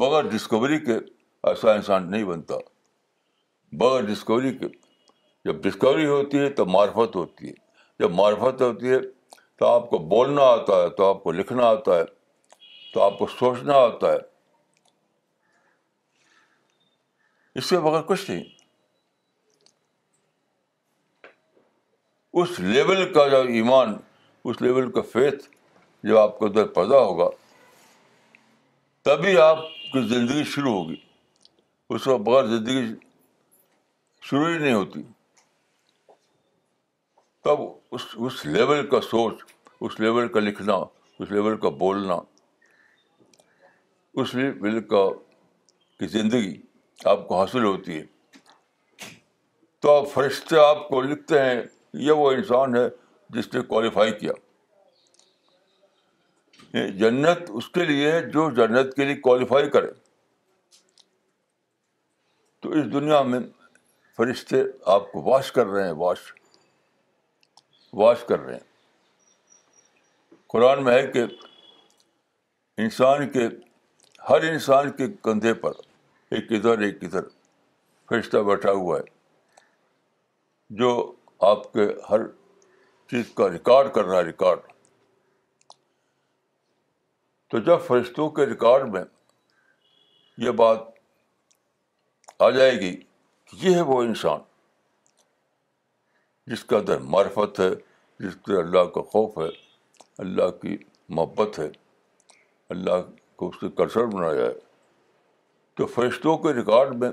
بغیر 0.00 0.28
ڈسکوری 0.36 0.78
کے 0.84 0.94
ایسا 1.48 1.72
انسان 1.72 2.10
نہیں 2.10 2.24
بنتا 2.24 2.54
بغیر 3.80 4.04
ڈسکوری 4.12 4.52
کے 4.58 4.66
جب 5.44 5.62
ڈسکوری 5.62 6.06
ہوتی 6.06 6.38
ہے 6.38 6.48
تو 6.60 6.66
معرفت 6.76 7.16
ہوتی 7.16 7.48
ہے 7.48 7.52
جب 8.02 8.14
معرفت 8.14 8.62
ہوتی 8.62 8.90
ہے 8.90 8.98
تو 9.58 9.66
آپ 9.66 9.90
کو 9.90 9.98
بولنا 10.14 10.42
آتا 10.52 10.82
ہے 10.82 10.88
تو 10.96 11.08
آپ 11.12 11.22
کو 11.22 11.32
لکھنا 11.32 11.66
آتا 11.68 11.98
ہے 11.98 12.04
تو 12.92 13.00
آپ 13.02 13.18
کو 13.18 13.26
سوچنا 13.38 13.74
ہوتا 13.76 14.12
ہے 14.12 14.18
اس 17.58 17.68
کے 17.70 17.78
بغیر 17.86 18.02
کچھ 18.10 18.30
نہیں 18.30 18.42
اس 22.42 22.58
لیول 22.60 23.12
کا 23.12 23.26
جب 23.28 23.48
ایمان 23.60 23.96
اس 24.50 24.60
لیول 24.62 24.90
کا 24.92 25.00
فیتھ 25.12 25.42
جب 26.06 26.16
آپ 26.18 26.38
کے 26.38 26.48
در 26.52 26.66
پیدا 26.78 26.98
ہوگا 26.98 27.28
تبھی 29.08 29.36
آپ 29.40 29.58
کی 29.92 30.06
زندگی 30.08 30.44
شروع 30.54 30.72
ہوگی 30.72 30.96
اس 31.94 32.06
بغیر 32.26 32.46
زندگی 32.56 32.82
شروع 34.30 34.48
ہی 34.52 34.58
نہیں 34.58 34.72
ہوتی 34.74 35.02
تب 37.44 37.60
اس 37.94 38.02
اس 38.26 38.44
لیول 38.46 38.86
کا 38.90 39.00
سوچ 39.10 39.42
اس 39.86 39.98
لیول 40.00 40.28
کا 40.36 40.40
لکھنا 40.40 40.74
اس 41.20 41.30
لیول 41.30 41.56
کا 41.62 41.68
بولنا 41.84 42.18
اس 44.20 44.30
کا 44.88 45.06
کی 45.98 46.06
زندگی 46.06 46.54
آپ 47.10 47.26
کو 47.28 47.36
حاصل 47.38 47.64
ہوتی 47.64 47.98
ہے 47.98 48.02
تو 49.82 49.92
آپ 49.96 50.08
فرشتے 50.12 50.58
آپ 50.64 50.88
کو 50.88 51.00
لکھتے 51.02 51.40
ہیں 51.44 51.62
یہ 52.06 52.12
وہ 52.22 52.30
انسان 52.32 52.76
ہے 52.76 52.86
جس 53.36 53.52
نے 53.54 53.60
کوالیفائی 53.70 54.12
کیا 54.18 54.32
جنت 56.98 57.50
اس 57.54 57.68
کے 57.76 57.84
لیے 57.84 58.12
جو 58.34 58.48
جنت 58.56 58.94
کے 58.96 59.04
لیے 59.04 59.14
کوالیفائی 59.26 59.70
کرے 59.70 59.90
تو 62.62 62.70
اس 62.70 62.92
دنیا 62.92 63.22
میں 63.30 63.40
فرشتے 64.16 64.62
آپ 64.94 65.10
کو 65.12 65.22
واش 65.30 65.50
کر 65.52 65.66
رہے 65.66 65.84
ہیں 65.86 65.92
واش 66.02 66.18
واش 68.02 68.24
کر 68.28 68.38
رہے 68.40 68.54
ہیں 68.54 70.36
قرآن 70.52 70.84
میں 70.84 70.94
ہے 70.94 71.06
کہ 71.12 71.24
انسان 72.82 73.28
کے 73.30 73.48
ہر 74.28 74.42
انسان 74.50 74.90
کے 74.96 75.06
کندھے 75.24 75.52
پر 75.62 75.72
ایک 76.34 76.52
ادھر 76.58 76.78
ایک 76.86 77.02
ادھر 77.04 77.20
فرشتہ 78.08 78.38
بیٹھا 78.48 78.70
ہوا 78.72 78.98
ہے 78.98 79.02
جو 80.80 80.90
آپ 81.46 81.62
کے 81.72 81.86
ہر 82.10 82.26
چیز 83.10 83.32
کا 83.36 83.48
ریکارڈ 83.52 83.92
کر 83.94 84.04
رہا 84.04 84.18
ہے 84.18 84.24
ریکارڈ 84.24 84.60
تو 87.50 87.58
جب 87.70 87.80
فرشتوں 87.86 88.28
کے 88.36 88.46
ریکارڈ 88.46 88.88
میں 88.92 89.02
یہ 90.44 90.50
بات 90.60 90.80
آ 92.38 92.50
جائے 92.50 92.72
گی 92.80 92.94
یہ 93.62 93.74
ہے 93.74 93.80
وہ 93.90 94.02
انسان 94.02 94.40
جس 96.52 96.64
کا 96.72 96.78
در 96.86 96.98
معرفت 97.16 97.60
ہے 97.60 97.70
جس 98.26 98.36
کے 98.46 98.56
اللہ 98.60 98.84
کا 98.94 99.02
خوف 99.12 99.38
ہے 99.38 99.48
اللہ 100.26 100.50
کی 100.62 100.76
محبت 101.18 101.58
ہے 101.58 101.68
اللہ 102.76 103.00
اس 103.48 103.58
کے 103.60 103.68
کرسر 103.76 104.04
بنایا 104.14 104.34
جائے 104.34 104.52
تو 105.76 105.86
فرشتوں 105.94 106.36
کے 106.38 106.52
ریکارڈ 106.54 106.94
میں 107.02 107.10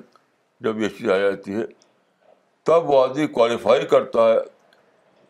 جب 0.66 0.80
یہ 0.82 0.90
چیز 0.98 1.10
آ 1.12 1.18
جاتی 1.18 1.56
ہے 1.56 1.64
تب 2.70 2.90
وہ 2.90 3.02
آدمی 3.04 3.28
کوالیفائی 3.38 3.86
کرتا 3.94 4.28
ہے 4.32 4.38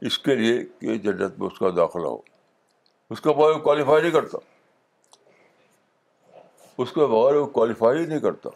اس 0.09 0.17
کے 0.25 0.35
لیے 0.35 0.57
کہ 0.79 0.95
جنت 1.05 1.39
میں 1.39 1.47
اس 1.51 1.59
کا 1.59 1.69
داخلہ 1.75 2.07
ہو 2.07 2.17
اس 3.15 3.21
کے 3.21 3.29
بغیر 3.37 3.51
وہ 3.53 3.59
کوالیفائی 3.67 4.01
نہیں 4.01 4.11
کرتا 4.11 4.37
اس 6.83 6.91
کے 6.97 7.05
بغیر 7.05 7.35
وہ 7.35 7.45
کوالیفائی 7.59 8.05
نہیں 8.05 8.19
کرتا 8.27 8.49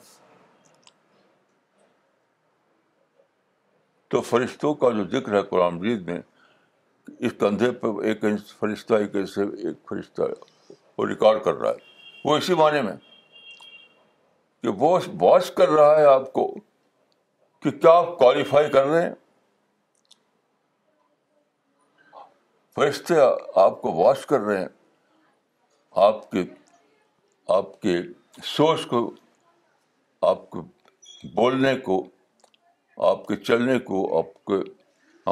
تو 4.13 4.21
فرشتوں 4.29 4.73
کا 4.81 4.89
جو 4.97 5.03
ذکر 5.17 5.33
ہے 5.37 5.41
قرآن 5.53 5.79
مجید 5.79 6.07
میں 6.09 6.19
اس 7.27 7.31
کندھے 7.39 7.71
پہ 7.79 7.87
ایک 8.09 8.25
فرشتہ 8.59 8.95
سے 9.33 9.43
فرشتہ 9.89 10.23
وہ 10.97 11.07
ریکارڈ 11.07 11.43
کر 11.43 11.55
رہا 11.61 11.69
ہے 11.69 11.91
وہ 12.25 12.35
اسی 12.37 12.53
معنی 12.55 12.81
میں 12.81 12.95
کہ 14.63 14.69
وہ 14.81 14.97
واچ 15.21 15.49
کر 15.55 15.69
رہا 15.69 15.97
ہے 15.99 16.05
آپ 16.07 16.31
کو 16.33 16.45
کہ 17.63 17.69
کیا 17.71 17.91
آپ 17.97 18.17
کوالیفائی 18.17 18.69
کر 18.71 18.85
رہے 18.85 19.01
ہیں 19.07 19.13
فرشتے 22.75 23.19
آپ 23.63 23.81
کو 23.81 23.91
واش 23.95 24.25
کر 24.25 24.39
رہے 24.41 24.59
ہیں 24.59 24.67
آپ 26.05 26.29
کے 26.31 26.43
آپ 27.57 27.79
کے 27.81 27.95
سوچ 28.55 28.85
کو 28.89 29.09
آپ 30.29 30.49
کو 30.49 30.61
بولنے 31.35 31.75
کو 31.87 32.01
آپ 33.09 33.25
کے 33.27 33.35
چلنے 33.43 33.77
کو 33.89 34.01
آپ 34.19 34.33
کے 34.47 34.61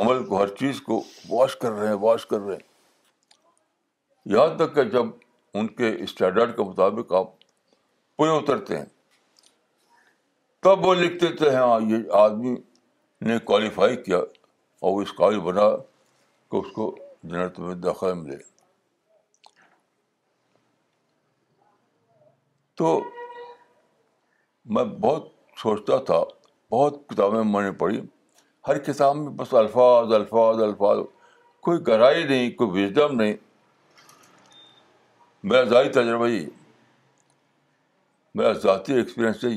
عمل 0.01 0.23
کو 0.25 0.41
ہر 0.41 0.47
چیز 0.59 0.81
کو 0.81 1.01
واش 1.29 1.55
کر 1.61 1.71
رہے 1.71 1.87
ہیں 1.87 1.95
واش 2.01 2.25
کر 2.25 2.39
رہے 2.39 2.55
ہیں 2.55 4.33
یہاں 4.35 4.55
تک 4.57 4.75
کہ 4.75 4.83
جب 4.97 5.05
ان 5.59 5.67
کے 5.77 5.89
اسٹینڈرڈ 6.03 6.55
کے 6.57 6.63
مطابق 6.63 7.11
آپ 7.13 7.29
پورے 8.17 8.35
اترتے 8.37 8.77
ہیں 8.77 8.85
تب 10.63 10.85
وہ 10.85 10.93
لکھتے 10.95 11.31
تھے 11.37 11.49
ہاں 11.55 11.79
یہ 11.91 12.11
آدمی 12.17 12.55
نے 13.27 13.37
کوالیفائی 13.45 13.95
کیا 14.03 14.17
اور 14.17 14.91
وہ 14.97 15.03
قابل 15.17 15.39
بنا 15.47 15.67
کہ 16.51 16.55
اس 16.57 16.71
کو 16.75 16.95
جنت 17.23 17.59
میں 17.59 17.73
داخلہ 17.87 18.13
ملے 18.21 18.35
تو 22.77 22.99
میں 24.75 24.83
بہت 24.99 25.27
سوچتا 25.61 25.97
تھا 26.09 26.23
بہت 26.71 26.97
کتابیں 27.09 27.43
میں 27.51 27.61
نے 27.61 27.71
پڑھی 27.83 28.01
ہر 28.67 28.77
کتاب 28.83 29.15
میں 29.15 29.31
بس 29.37 29.53
الفاظ 29.61 30.13
الفاظ 30.13 30.61
الفاظ 30.63 30.97
کوئی 31.67 31.77
گہرائی 31.87 32.23
نہیں 32.23 32.49
کوئی 32.59 32.83
وزڈم 32.83 33.15
نہیں 33.21 33.33
میرا 35.43 35.63
ذاتی 35.69 35.89
تجربہ 35.91 36.27
یہ 36.27 36.45
میرا 38.35 38.51
ذاتی 38.63 38.93
ایکسپیرئنس 38.93 39.43
ہے 39.43 39.49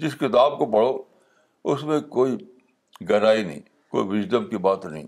جس 0.00 0.14
کتاب 0.20 0.58
کو 0.58 0.66
پڑھو 0.72 0.96
اس 1.72 1.82
میں 1.90 2.00
کوئی 2.16 2.36
گہرائی 3.10 3.42
نہیں 3.44 3.60
کوئی 3.90 4.06
وجڈم 4.08 4.48
کی 4.48 4.56
بات 4.66 4.84
نہیں 4.86 5.06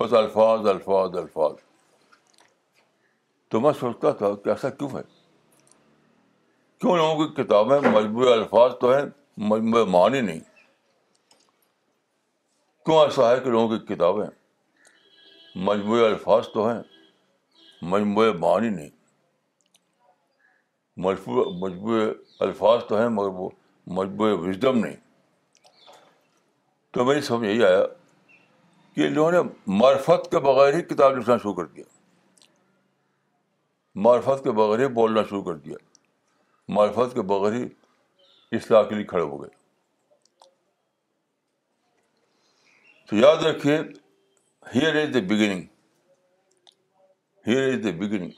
بس 0.00 0.12
الفاظ 0.18 0.66
الفاظ 0.68 1.16
الفاظ 1.22 1.52
تو 3.50 3.60
میں 3.60 3.72
سوچتا 3.80 4.10
تھا 4.22 4.34
کہ 4.44 4.48
ایسا 4.50 4.70
کیوں 4.70 4.88
ہے 4.96 5.02
کیوں 6.80 6.96
لوگوں 6.96 7.26
کی 7.26 7.42
کتابیں 7.42 7.78
مجموع 7.92 8.30
الفاظ 8.32 8.72
تو 8.80 8.94
ہیں 8.96 9.02
مجموع 9.50 9.84
معنی 9.98 10.20
نہیں 10.20 10.40
کیوں 12.84 13.00
ایسا 13.02 13.30
ہے 13.30 13.40
کہ 13.44 13.50
لوگوں 13.50 13.78
کی 13.78 13.94
کتابیں 13.94 14.24
مجموعی 15.68 16.04
الفاظ 16.04 16.48
تو 16.54 16.68
ہیں 16.68 16.80
مجموعہ 17.92 18.32
معنی 18.40 18.68
نہیں 18.68 18.88
مجبو 21.04 21.44
مجبو 21.60 21.98
الفاظ 22.44 22.82
تو 22.88 22.98
ہیں 23.00 23.08
مگر 23.08 23.28
وہ 23.38 23.48
مجبور 23.96 24.32
وزڈم 24.48 24.78
نہیں 24.84 24.96
تو 26.92 27.04
میری 27.04 27.20
سمجھ 27.20 27.48
یہی 27.48 27.64
آیا 27.64 27.82
کہ 28.94 29.08
لوگوں 29.08 29.32
نے 29.32 29.38
معرفت 29.78 30.30
کے 30.30 30.38
بغیر 30.46 30.74
ہی 30.74 30.82
کتاب 30.82 31.16
لکھنا 31.16 31.36
شروع 31.36 31.52
کر 31.54 31.66
دیا 31.74 31.84
معرفت 34.06 34.42
کے 34.44 34.50
بغیر 34.58 34.78
ہی 34.80 34.86
بولنا 34.94 35.22
شروع 35.28 35.42
کر 35.44 35.56
دیا 35.64 35.76
معرفت 36.78 37.14
کے 37.14 37.22
بغیر 37.32 37.52
ہی 37.54 37.64
اصلاح 38.56 38.82
کے 38.88 38.94
لیے 38.94 39.04
کھڑے 39.06 39.22
ہو 39.22 39.40
گئے 39.42 39.48
تو 43.10 43.16
یاد 43.16 43.42
رکھیے 43.44 43.78
here 44.74 44.96
is 45.02 45.14
the 45.14 45.20
beginning 45.28 45.62
here 47.46 47.68
is 47.72 47.82
the 47.84 47.90
beginning 48.04 48.32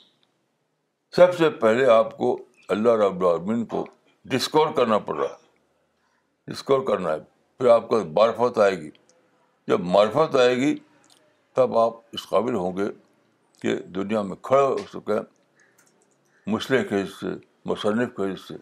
سب 1.17 1.35
سے 1.39 1.49
پہلے 1.63 1.87
آپ 1.91 2.17
کو 2.17 2.29
اللہ 2.75 2.93
رب 3.05 3.25
العالمین 3.25 3.65
کو 3.73 3.85
ڈسکور 4.33 4.69
کرنا 4.77 4.99
پڑ 5.09 5.17
رہا 5.17 5.27
ہے 5.29 6.51
ڈسکور 6.53 6.85
کرنا 6.87 7.13
ہے 7.13 7.19
پھر 7.59 7.69
آپ 7.71 7.89
کو 7.89 7.99
معرفت 8.19 8.59
آئے 8.67 8.77
گی 8.81 8.89
جب 9.69 9.81
معرفت 9.97 10.37
آئے 10.45 10.55
گی 10.57 10.75
تب 11.57 11.77
آپ 11.79 11.97
اس 12.13 12.27
قابل 12.29 12.55
ہوں 12.55 12.77
گے 12.77 12.85
کہ 13.63 13.75
دنیا 13.99 14.23
میں 14.31 14.37
کھڑے 14.43 14.63
ہو 14.63 14.77
سکیں 14.93 15.21
مسلح 16.53 16.83
کے 16.89 17.03
حصے 17.03 17.35
مصنف 17.71 18.15
کے 18.17 18.33
حصے 18.33 18.55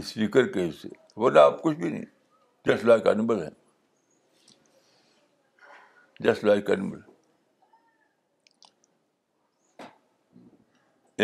اسپیکر 0.00 0.46
کے 0.52 0.68
حصے 0.68 0.88
بولے 1.20 1.40
آپ 1.40 1.62
کچھ 1.62 1.76
بھی 1.76 1.90
نہیں 1.90 2.04
جسٹ 2.68 2.84
لائک 2.84 3.06
اینیمل 3.14 3.42
ہیں 3.42 3.50
جسٹ 6.24 6.44
لائک 6.44 6.70
انیمل 6.70 6.98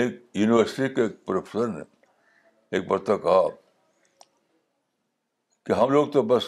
ایک 0.00 0.14
یونیورسٹی 0.36 0.88
کے 0.94 1.02
ایک 1.02 1.12
پروفیسر 1.26 1.66
نے 1.66 1.82
ایک 2.76 2.86
برتن 2.88 3.18
کہا 3.20 3.46
کہ 5.66 5.72
ہم 5.80 5.90
لوگ 5.90 6.06
تو 6.16 6.22
بس 6.32 6.44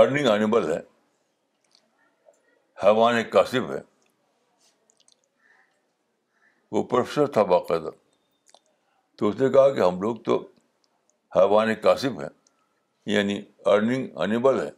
ارننگ 0.00 0.26
اینیمل 0.32 0.70
ہیں 0.72 0.80
حیوان 2.84 3.22
کاسب 3.30 3.72
ہے 3.72 3.80
وہ 6.76 6.82
پروفیسر 6.94 7.26
تھا 7.38 7.42
باقاعدہ 7.54 7.90
تو 9.18 9.28
اس 9.28 9.40
نے 9.40 9.48
کہا 9.58 9.68
کہ 9.74 9.80
ہم 9.88 10.00
لوگ 10.02 10.16
تو 10.28 10.36
حیوان 11.36 11.74
کاسب 11.88 12.20
ہیں 12.20 12.30
یعنی 13.16 13.40
ارننگ 13.74 14.08
انیبل 14.26 14.60
ہے 14.66 14.70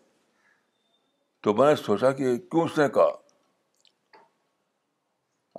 تو 1.42 1.54
میں 1.60 1.68
نے 1.70 1.76
سوچا 1.86 2.12
کہ 2.22 2.36
کیوں 2.50 2.64
اس 2.64 2.78
نے 2.78 2.88
کہا 2.94 3.12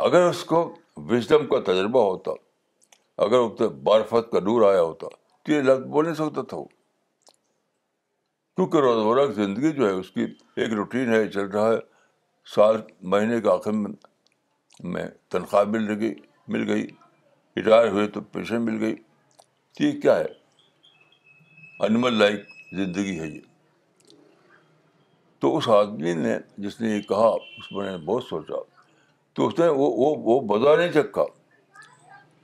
اگر 0.10 0.28
اس 0.30 0.44
کو 0.54 0.70
وزڈم 1.10 1.46
کا 1.48 1.60
تجربہ 1.72 2.02
ہوتا 2.04 2.32
اگر 3.26 3.38
اس 3.40 3.62
بارفت 3.84 4.32
کا 4.32 4.40
نور 4.46 4.68
آیا 4.72 4.82
ہوتا 4.82 5.08
تو 5.44 5.52
یہ 5.52 5.62
لفظ 5.62 5.86
بول 5.94 6.06
نہیں 6.06 6.16
سکتا 6.16 6.42
تھا 6.50 6.58
وہ 6.58 6.66
کیونکہ 8.56 8.78
روزمرہ 8.86 9.26
کی 9.28 9.34
زندگی 9.34 9.72
جو 9.78 9.88
ہے 9.88 9.92
اس 10.00 10.12
کی 10.12 10.22
ایک 10.24 10.74
روٹین 10.80 11.14
ہے 11.14 11.28
چل 11.32 11.48
رہا 11.52 11.72
ہے 11.72 11.78
سال 12.56 12.76
مہینے 13.14 13.40
کے 13.42 13.50
آخر 13.52 13.72
میں 13.84 13.92
میں 14.94 15.06
تنخواہ 15.32 15.64
مل 15.76 15.90
گئی 16.00 16.14
مل 16.54 16.70
گئی 16.70 16.86
ریٹائر 17.58 17.88
ہوئے 17.92 18.08
تو 18.18 18.22
پیشن 18.34 18.62
مل 18.66 18.80
گئی 18.84 18.96
تو 19.78 19.84
یہ 19.84 20.00
کیا 20.02 20.18
ہے 20.20 20.30
انمل 21.88 22.14
لائک 22.20 22.42
زندگی 22.78 23.20
ہے 23.20 23.28
یہ 23.28 23.40
تو 25.42 25.56
اس 25.58 25.70
آدمی 25.78 26.14
نے 26.14 26.38
جس 26.66 26.80
نے 26.82 26.96
یہ 26.96 27.02
کہا 27.10 27.32
اس 27.58 27.72
میں 27.72 27.92
نے 27.92 27.98
بہت 28.06 28.24
سوچا 28.24 28.62
تو 29.34 29.48
اس 29.48 29.54
نے 29.60 29.68
وہ 29.76 29.90
وہ 30.28 30.36
مزہ 30.50 30.72
نہیں 30.82 30.92
چکھا 30.94 31.24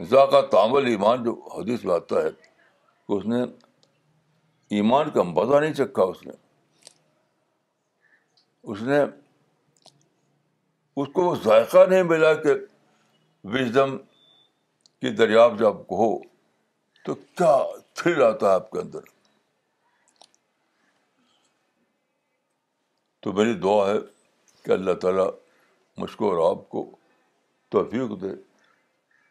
ذاکہ 0.09 0.39
تامل 0.51 0.85
ایمان 0.87 1.17
جو 1.23 1.31
حدیث 1.57 1.79
میں 1.85 1.93
آتا 1.95 2.15
ہے 2.23 2.29
اس 3.15 3.23
نے 3.25 3.41
ایمان 4.77 5.05
کا 5.13 5.21
مزہ 5.23 5.57
نہیں 5.59 5.73
چکھا 5.73 6.03
اس 6.11 6.19
نے 6.25 6.33
اس 8.71 8.79
نے 8.89 8.99
اس 11.01 11.07
کو 11.13 11.21
وہ 11.23 11.35
ذائقہ 11.43 11.85
نہیں 11.89 12.03
ملا 12.11 12.33
کہ 12.43 12.51
وزم 13.53 13.97
کی 15.01 15.09
دریافت 15.15 15.59
جب 15.59 15.73
ہو 15.99 16.09
تو 17.05 17.15
کیا 17.15 17.55
تھر 17.99 18.21
آتا 18.27 18.45
ہے 18.49 18.53
آپ 18.55 18.69
کے 18.71 18.79
اندر 18.79 19.01
تو 23.23 23.27
میری 23.39 23.53
دعا 23.65 23.83
ہے 23.89 23.97
کہ 24.65 24.69
اللہ 24.71 24.93
تعالیٰ 25.01 25.29
مجھ 25.99 26.15
کو 26.17 26.29
اور 26.33 26.49
آپ 26.49 26.67
کو 26.69 26.85
توفیق 27.75 28.21
دے 28.21 28.35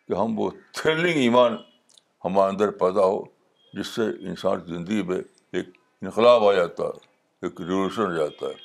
کہ 0.06 0.12
ہم 0.18 0.38
وہ 0.38 0.50
تھرلنگ 0.76 1.18
ایمان 1.20 1.56
ہمارے 2.24 2.50
اندر 2.52 2.70
پیدا 2.82 3.04
ہو 3.04 3.22
جس 3.78 3.86
سے 3.94 4.02
انسان 4.28 4.60
کی 4.64 4.72
زندگی 4.74 5.02
میں 5.10 5.20
ایک 5.58 5.68
انقلاب 6.02 6.44
آ 6.48 6.52
جاتا 6.52 6.84
ہے 6.84 7.06
ایک 7.46 7.60
ریولیوشن 7.60 8.06
ہو 8.06 8.12
جاتا 8.16 8.46
ہے 8.46 8.64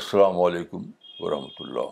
السلام 0.00 0.40
علیکم 0.40 0.90
ورحمۃ 1.20 1.60
اللہ 1.66 1.90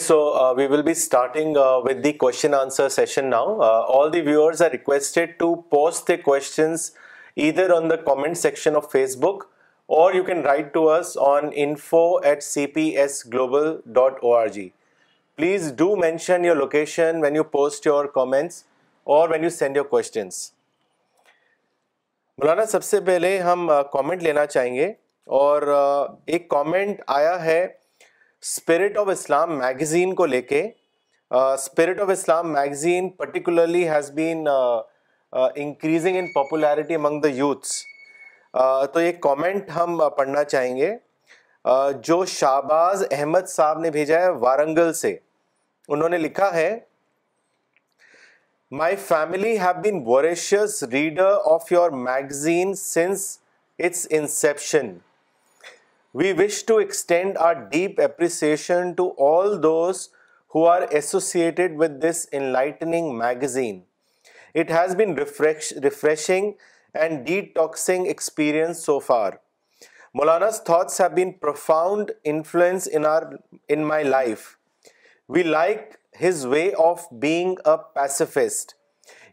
so 0.00 0.14
we 0.56 0.66
will 0.70 0.80
be 0.82 0.90
starting 0.90 1.56
with 1.84 1.96
the 2.04 2.12
Q 2.12 2.30
answer 2.60 2.88
session 2.90 3.24
now 3.30 3.60
all 3.98 4.12
the 4.12 4.20
viewers 4.26 4.62
are 4.62 4.70
request 4.70 5.18
to 5.38 5.54
post 5.70 6.08
the 6.08 6.16
questions 6.22 6.90
either 7.46 7.70
on 7.74 7.88
the 7.90 7.96
comment 8.06 8.36
section 8.38 8.76
of 8.76 8.90
Facebook 9.20 9.44
or 9.98 10.14
you 10.14 10.22
can 10.24 10.40
write 10.46 10.72
to 10.74 10.88
uh 10.90 11.02
on 11.26 11.48
info 11.64 12.00
at 12.30 12.42
C 12.42 12.66
P 12.74 12.86
S 13.00 13.24
global 13.32 13.70
dot 14.00 14.18
O 14.22 14.34
R 14.36 14.46
G 14.56 14.68
please 15.36 15.72
do 15.78 15.94
mention 15.96 16.44
your 16.44 16.56
location 16.56 17.20
when 17.22 17.36
you 17.36 17.44
post 17.54 17.86
your 17.86 18.04
comments 18.14 18.62
or 19.18 19.28
when 19.32 19.42
you 19.44 19.50
send 19.60 19.76
your 19.76 19.84
questions 19.94 20.50
Maulana 22.38 22.64
سب 22.72 22.84
سے 22.84 23.00
پہلے 23.06 23.38
ہم 23.40 23.70
comment 23.92 24.22
لینا 24.22 24.46
چاہیں 24.46 24.74
گے 24.74 24.92
اور 25.42 25.72
ایک 26.26 26.48
comment 26.48 27.00
آیا 27.18 27.44
ہے 27.44 27.66
اسپرٹ 28.48 28.96
آف 28.98 29.08
اسلام 29.08 29.56
میگزین 29.58 30.14
کو 30.14 30.24
لے 30.26 30.40
کے 30.42 30.60
spirit 31.34 32.00
of 32.00 32.08
Islam 32.10 32.52
magazine 32.52 33.08
particularly 33.20 33.88
has 33.90 34.10
been 34.14 34.46
increasing 35.32 36.16
in 36.18 36.26
popularity 36.32 36.94
among 36.94 37.20
the 37.20 37.28
youths 37.36 37.72
تو 38.94 39.00
یہ 39.00 39.10
کامنٹ 39.22 39.70
ہم 39.76 39.98
پڑھنا 40.16 40.44
چاہیں 40.44 40.76
گے 40.76 40.90
جو 42.08 42.24
شہباز 42.34 43.04
احمد 43.10 43.48
صاحب 43.54 43.78
نے 43.80 43.90
بھیجا 43.96 44.20
ہے 44.20 44.28
وارنگل 44.46 44.92
سے 45.00 45.14
انہوں 45.96 46.08
نے 46.08 46.18
لکھا 46.18 46.52
ہے 46.54 46.70
my 48.82 48.96
family 49.08 49.58
have 49.60 49.80
been 49.82 50.02
voracious 50.06 50.82
reader 50.92 51.32
of 51.54 51.72
your 51.72 51.90
magazine 52.06 52.74
since 52.84 53.26
its 53.84 54.06
inception 54.20 54.96
We 56.20 56.32
wish 56.32 56.62
to 56.62 56.78
extend 56.78 57.36
our 57.36 57.54
deep 57.68 57.98
appreciation 57.98 58.94
to 58.96 59.08
all 59.24 59.58
those 59.58 60.08
who 60.48 60.62
are 60.64 60.84
associated 60.84 61.76
with 61.76 62.00
this 62.00 62.26
enlightening 62.32 63.18
magazine. 63.18 63.82
It 64.54 64.70
has 64.70 64.94
been 64.94 65.14
refreshing 65.14 66.54
and 66.94 67.26
detoxing 67.26 68.08
experience 68.08 68.82
so 68.82 68.98
far. 68.98 69.42
Maulana's 70.16 70.58
thoughts 70.58 70.96
have 70.96 71.14
been 71.14 71.34
profound 71.34 72.12
influence 72.24 72.86
in 72.86 73.84
my 73.84 74.02
life. 74.02 74.56
We 75.28 75.42
like 75.42 75.98
his 76.14 76.46
way 76.46 76.72
of 76.72 77.06
being 77.18 77.58
a 77.66 77.76
pacifist. 77.78 78.74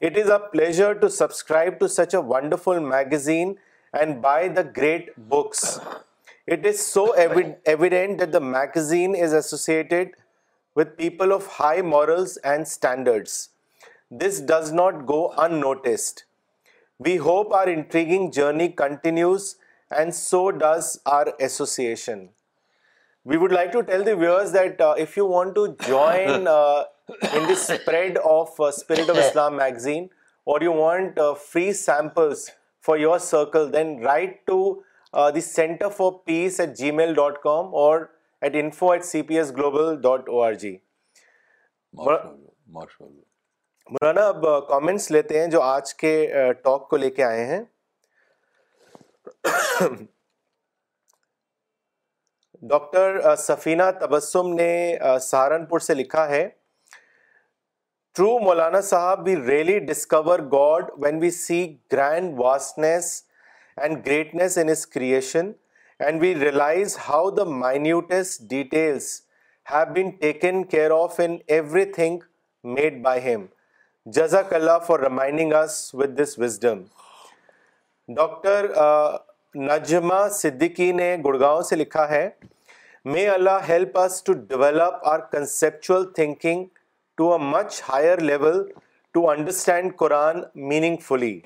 It 0.01 0.17
is 0.17 0.27
a 0.27 0.47
pleasure 0.51 0.93
to 0.93 1.09
subscribe 1.09 1.79
to 1.79 1.87
such 1.87 2.13
a 2.13 2.19
wonderful 2.19 2.81
magazine 2.81 3.55
and 3.97 4.21
buy 4.21 4.49
the 4.49 4.65
great 4.65 5.29
books. 5.29 5.79
It 6.45 6.65
is 6.65 6.85
so 6.85 7.11
evident 7.11 8.17
that 8.17 8.33
the 8.33 8.41
magazine 8.41 9.15
is 9.15 9.31
associated 9.31 10.11
with 10.75 10.97
people 10.97 11.31
of 11.31 11.47
high 11.47 11.81
morals 11.81 12.35
and 12.37 12.67
standards. 12.67 13.49
This 14.11 14.41
does 14.41 14.73
not 14.73 15.05
go 15.05 15.33
unnoticed. 15.37 16.25
We 16.99 17.15
hope 17.15 17.53
our 17.53 17.69
intriguing 17.69 18.31
journey 18.33 18.69
continues, 18.69 19.55
and 19.89 20.13
so 20.13 20.51
does 20.51 20.99
our 21.05 21.33
association. 21.39 22.31
We 23.23 23.37
would 23.37 23.53
like 23.53 23.71
to 23.71 23.83
tell 23.83 24.03
the 24.03 24.17
viewers 24.17 24.51
that 24.51 24.81
uh, 24.81 24.95
if 24.97 25.15
you 25.15 25.25
want 25.25 25.55
to 25.55 25.77
join 25.87 26.45
uh, 26.47 26.83
in 27.33 27.47
the 27.47 27.55
spread 27.55 28.17
of 28.17 28.59
uh, 28.59 28.71
Spirit 28.71 29.07
of 29.07 29.17
Islam 29.17 29.55
magazine, 29.55 30.09
or 30.43 30.57
you 30.61 30.73
want 30.73 31.17
free 31.37 31.71
samples 31.71 32.51
for 32.81 32.97
your 32.97 33.17
circle, 33.17 33.69
then 33.69 34.01
write 34.01 34.45
to 34.47 34.81
the 35.33 35.41
centre 35.41 35.89
for 35.97 36.11
peace 36.25 36.59
at 36.59 36.69
Gmail 36.91 37.13
dot 37.13 37.37
com 37.41 37.75
or 37.81 37.99
at 38.41 38.55
info 38.61 38.91
at 38.91 39.03
C 39.05 39.21
P 39.23 39.37
S 39.37 39.51
global 39.57 40.01
dot 40.01 40.29
O 40.29 40.41
R 40.43 40.53
G 40.61 40.75
Maulana 43.91 44.23
اب 44.27 44.45
comments 44.69 45.09
لیتے 45.11 45.39
ہیں 45.39 45.47
جو 45.51 45.61
آج 45.61 45.93
کے 45.95 46.13
talk 46.63 46.87
کو 46.89 46.97
لے 46.97 47.09
کے 47.19 47.23
آئے 47.23 47.45
ہیں 47.45 47.61
ڈاکٹر 52.69 53.35
سفینہ 53.37 53.83
تبسم 54.01 54.47
نے 54.53 54.71
سہارنپور 55.21 55.79
سے 55.89 55.93
لکھا 55.93 56.27
ہے 56.29 56.47
ٹرو 58.15 58.29
مولانا 58.45 58.81
صاحب 58.89 59.17
بھی 59.23 59.35
really 59.47 59.79
discover 59.85 60.39
God 60.51 60.89
when 61.03 61.15
we 61.21 61.31
see 61.39 61.59
grand 61.91 62.39
vastness 62.39 63.13
and 63.81 64.05
greatness 64.05 64.57
in his 64.57 64.85
creation 64.87 65.51
and 66.05 66.21
we 66.21 66.33
realize 66.39 66.97
how 67.09 67.29
the 67.31 67.43
minutest 67.43 68.41
details 68.49 69.11
here 69.73 70.91
of 70.91 71.19
in 71.23 71.35
everything 71.93 72.19
made 72.77 73.01
by 73.03 73.21
him 73.21 73.45
جزاک 74.15 74.53
اللہ 74.53 74.77
for 74.87 74.99
reminding 74.99 75.51
doctor 78.15 78.67
Najma 79.67 80.27
Siddiqui 80.33 80.91
نے 80.91 81.15
گڑگاؤں 81.25 81.61
سے 81.69 81.75
لکھا 81.75 82.07
ہے 82.09 82.27
may 83.13 83.27
Allah 83.29 83.65
help 83.69 83.97
us 83.99 84.21
to 84.23 84.33
develop 84.47 85.07
our 85.09 85.19
conceptual 85.31 86.11
thinking 86.15 86.65
higher 87.89 88.19
level 88.31 88.63
understand 89.29 89.95
Quran 89.97 90.39
meaning 90.69 90.95
fully 91.07 91.39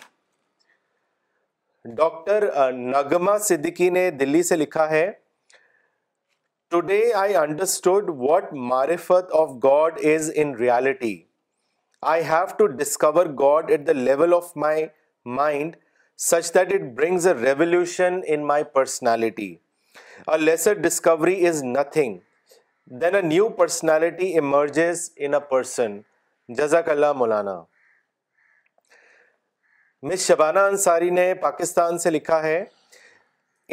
doctor 1.96 2.46
Nigma 2.74 3.38
Siddiqui 3.48 3.90
نے 3.90 4.10
دلی 4.20 4.42
سے 4.44 4.56
لکھا 4.56 4.90
ہے 4.90 5.10
today 6.70 7.00
I 7.14 7.36
I 7.36 7.36
understood 7.48 8.10
what 8.18 8.50
of 8.52 9.50
God 9.50 9.62
God 9.64 10.00
is 10.14 10.32
in 10.42 10.56
reality 10.60 11.16
have 12.30 12.46
to 12.58 12.66
discover 12.82 13.26
at 13.68 13.86
the 13.88 13.94
level 13.94 14.34
of 14.34 14.52
my 14.64 14.86
mind 15.36 15.76
such 16.30 16.54
that 16.56 16.74
it 16.74 16.82
brings 16.98 17.28
a 17.28 17.34
revolution 17.44 18.20
in 18.34 18.46
my 18.48 18.64
personality 18.74 19.54
a 20.32 20.38
lesser 20.38 20.74
discovery 20.82 21.46
is 21.48 21.64
nothing 21.64 22.18
then 23.02 23.16
a 23.16 23.22
new 23.22 23.48
personality 23.58 24.28
emerges 24.34 25.10
in 25.18 25.34
a 25.34 25.40
person 25.50 25.98
جزاک 26.58 26.90
اللہ 26.90 27.12
مولانا 27.18 27.60
مس 30.04 30.26
شبانہ 30.28 30.60
انصاری 30.70 31.10
نے 31.10 31.34
پاکستان 31.42 31.98
سے 32.00 32.10
لکھا 32.10 32.42
ہے 32.44 32.64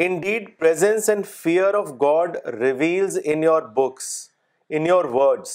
indeed 0.19 0.49
presence 0.59 1.09
and 1.09 1.25
fear 1.33 1.73
of 1.79 1.89
God 2.01 2.37
reveals 2.59 3.17
in 3.23 3.43
your 3.43 3.61
books 3.75 4.05
in 4.77 4.85
your 4.87 5.05
words 5.13 5.51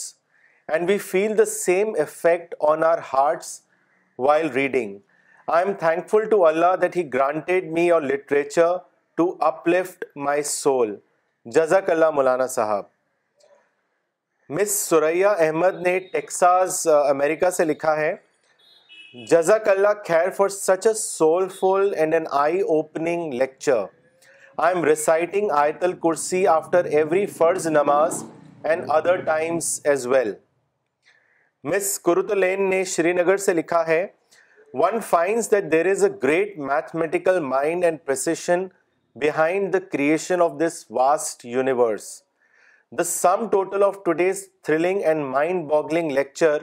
and 0.72 0.88
we 0.90 0.98
feel 1.08 1.36
the 1.38 1.44
same 1.54 1.90
effect 2.02 2.54
on 2.68 2.84
our 2.84 2.98
hearts 3.12 3.60
while 4.26 4.48
reading 4.50 4.96
I 5.52 5.64
am 5.66 5.74
thankful 6.10 6.28
to 6.30 6.44
Allah 6.46 6.76
that 6.82 6.96
he 6.96 7.06
granted 7.14 7.70
me 7.72 7.86
your 7.86 8.00
literature 8.02 8.76
to 9.16 9.30
uplift 9.50 10.04
my 10.28 10.42
soul 10.54 10.96
جزاک 11.56 11.90
اللہ 11.90 12.10
مولانا 12.14 12.46
صاحب 12.56 12.84
مس 14.60 14.78
سریا 14.88 15.30
احمد 15.46 15.80
نے 15.86 15.98
Texas 16.12 16.86
امریکہ 17.08 17.50
سے 17.56 17.64
لکھا 17.64 17.96
ہے 17.96 18.14
جزاک 19.26 19.68
اللہ 19.68 19.92
خیر 20.06 20.28
for 20.34 20.48
such 20.48 20.86
a 20.86 20.92
civil 20.96 21.46
full 21.60 21.92
and 22.00 22.14
an 22.14 22.24
eye 22.40 22.52
eye 22.52 22.60
opening 22.74 23.32
lecture 23.34 23.82
I'm 24.66 24.84
reciting 24.84 25.50
آیت 25.62 25.82
الکرسی 25.84 26.46
آفٹر 26.48 26.84
ایوری 26.92 27.24
فرض 27.38 27.66
نماز 27.68 28.22
and 28.64 28.90
other 28.96 29.16
times 29.26 29.80
as 29.90 30.06
well 30.06 30.32
مس 31.68 31.98
نے 32.58 32.82
شری 32.92 33.12
نگر 33.12 33.36
سے 33.46 33.54
لکھا 33.54 33.86
ہے 33.86 34.06
one 34.82 34.98
finds 35.08 35.50
that 35.50 35.64
there 35.72 35.86
is 35.90 36.04
a 36.04 36.10
great 36.22 36.56
mathematical 36.68 37.40
mind 37.48 37.84
and 37.84 37.98
precision 38.06 38.66
behind 39.22 39.72
the 39.72 39.78
creation 39.92 40.42
of 40.42 40.52
this 40.64 40.84
vast 41.00 41.44
universe 41.44 42.08
the 42.98 43.04
sum 43.18 43.46
total 43.52 43.82
of 43.84 43.96
today's 44.04 44.48
thrilling 44.64 45.02
and 45.04 45.24
mind 45.34 45.68
boggling 45.70 46.10
lecture 46.12 46.62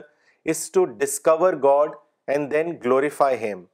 is 0.50 0.70
to 0.72 0.84
discover 0.98 1.62
God 1.64 1.92
and 2.32 2.50
then 2.52 2.70
glorify 2.84 3.36
him 3.38 3.64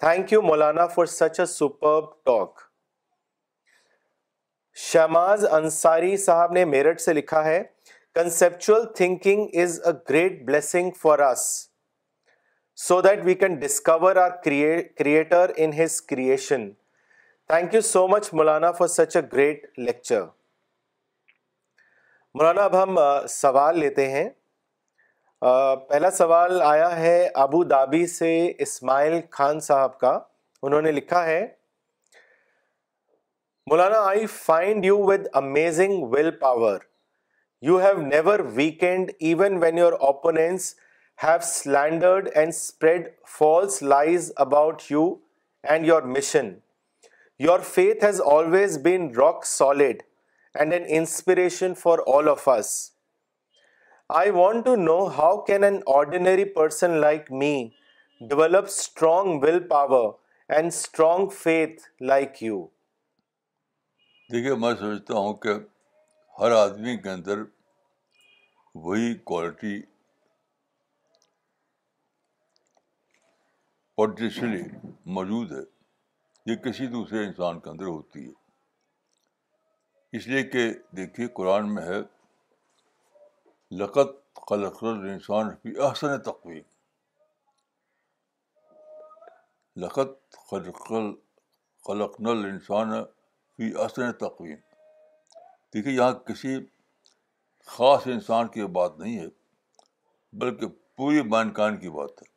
thank 0.00 0.32
you 0.32 0.40
Maulana 0.42 0.86
for 0.94 1.06
such 1.12 1.38
a 1.40 1.44
superb 1.46 2.04
talk 2.26 2.60
Shahmaz 4.86 5.44
Ansari 5.58 6.16
sahib 6.24 6.52
نے 6.52 6.64
میرٹھ 6.70 7.00
سے 7.00 7.12
لکھا 7.12 7.44
ہے 7.44 7.62
conceptual 8.14 8.86
thinking 8.96 9.54
is 9.62 9.80
a 9.86 9.92
great 10.08 10.42
blessing 10.46 10.90
for 11.02 11.18
us 11.30 11.46
so 12.88 13.00
that 13.02 13.24
we 13.24 13.34
can 13.44 13.54
discover 13.58 14.16
our 14.24 14.30
creator 14.44 15.50
in 15.56 15.72
his 15.82 16.00
creation 16.10 16.68
thank 17.48 17.74
you 17.74 17.80
so 17.94 18.06
much 18.08 18.32
Maulana 18.34 18.70
for 18.78 18.86
such 18.96 19.16
a 19.16 19.22
great 19.32 19.78
lecture 19.78 20.22
Maulana 22.34 22.64
اب 22.64 22.82
ہم 22.82 22.98
سوال 23.40 23.78
لیتے 23.78 24.08
ہیں 24.10 24.28
پہلا 25.88 26.10
سوال 26.16 26.60
آیا 26.64 26.96
ہے 26.96 27.16
ابو 27.42 27.62
دھابی 27.70 28.06
سے 28.06 28.30
اسماعیل 28.66 29.18
خان 29.30 29.58
صاحب 29.66 29.98
کا 30.00 30.12
انہوں 30.66 30.82
نے 30.82 30.92
لکھا 30.92 31.24
ہے 31.26 31.40
Maulana 33.70 33.98
I 34.08 34.26
find 34.36 34.84
you 34.84 34.96
with 35.10 35.26
amazing 35.40 36.02
will 36.12 36.30
power 36.44 36.78
you 37.68 37.78
have 37.80 38.00
never 38.06 38.40
weakened 38.54 39.10
even 39.18 39.56
when 39.62 39.78
your 39.78 39.92
opponents 40.08 40.74
have 41.24 41.38
slandered 41.52 42.28
and 42.34 42.52
spread 42.56 43.08
false 43.38 43.82
lies 43.82 44.32
about 44.46 44.82
you 44.90 45.04
and 45.70 45.86
your 45.86 46.02
mission 46.16 46.50
your 47.48 47.60
faith 47.74 48.04
has 48.04 48.22
always 48.36 48.78
been 48.84 49.10
rock 49.20 49.44
solid 49.46 50.02
and 50.58 50.72
an 50.72 50.84
inspiration 51.00 51.74
for 51.82 51.98
all 52.14 52.28
of 52.38 52.48
us 52.58 52.72
I 54.12 54.30
want 54.30 54.64
to 54.64 54.74
know 54.76 54.96
how 55.18 55.36
can 55.44 55.64
an 55.64 55.78
ordinary 55.94 56.44
person 56.54 56.90
like 57.00 57.30
me 57.42 57.54
develop 58.28 58.64
strong 58.68 59.40
will 59.42 59.58
power 59.68 60.10
and 60.56 60.66
strong 60.72 61.28
faith 61.36 61.80
like 62.08 62.42
you 62.42 62.60
دیکھیے 64.32 64.54
میں 64.60 64.74
سمجھتا 64.78 65.14
ہوں 65.18 65.34
کہ 65.44 65.52
ہر 66.40 66.50
آدمی 66.56 66.96
کے 67.02 67.10
اندر 67.10 67.42
وہی 68.84 69.14
quality 69.32 69.80
potentially 73.96 74.62
موجود 75.16 75.52
ہے 75.52 75.62
یہ 76.50 76.56
کسی 76.64 76.86
دوسرے 76.92 77.24
انسان 77.26 77.60
کے 77.60 77.70
اندر 77.70 77.86
ہوتی 77.86 78.26
ہے 78.26 78.32
اس 80.16 80.26
لیے 80.28 80.42
کہ 80.56 80.70
دیکھیے 80.96 81.26
قرآن 81.36 81.74
میں 81.74 81.82
ہے 81.86 82.00
لقت 83.72 84.12
خلق 84.48 84.82
الانسان 84.84 85.54
فی 85.62 85.76
احسن 85.86 86.18
تقویم 86.22 86.62
لقت 89.80 90.10
خلق 90.48 90.88
خلق 91.86 92.20
نل 92.26 92.44
انسان 92.50 92.92
فی 93.56 93.72
احسن 93.82 94.12
تقویم 94.18 94.58
دیکھیے 95.74 95.94
یہاں 95.94 96.12
کسی 96.26 96.56
خاص 97.66 98.02
انسان 98.14 98.48
کی 98.54 98.66
بات 98.78 98.98
نہیں 98.98 99.18
ہے 99.18 99.26
بلکہ 100.38 100.66
پوری 100.96 101.22
بانکان 101.28 101.76
کی 101.80 101.90
بات 101.90 102.22
ہے 102.22 102.32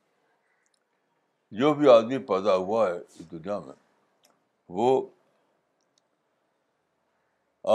جو 1.60 1.74
بھی 1.74 1.90
آدمی 1.92 2.18
پیدا 2.28 2.56
ہوا 2.56 2.88
ہے 2.88 2.98
اس 3.00 3.20
دنیا 3.32 3.60
میں 3.66 3.74
وہ 4.78 4.90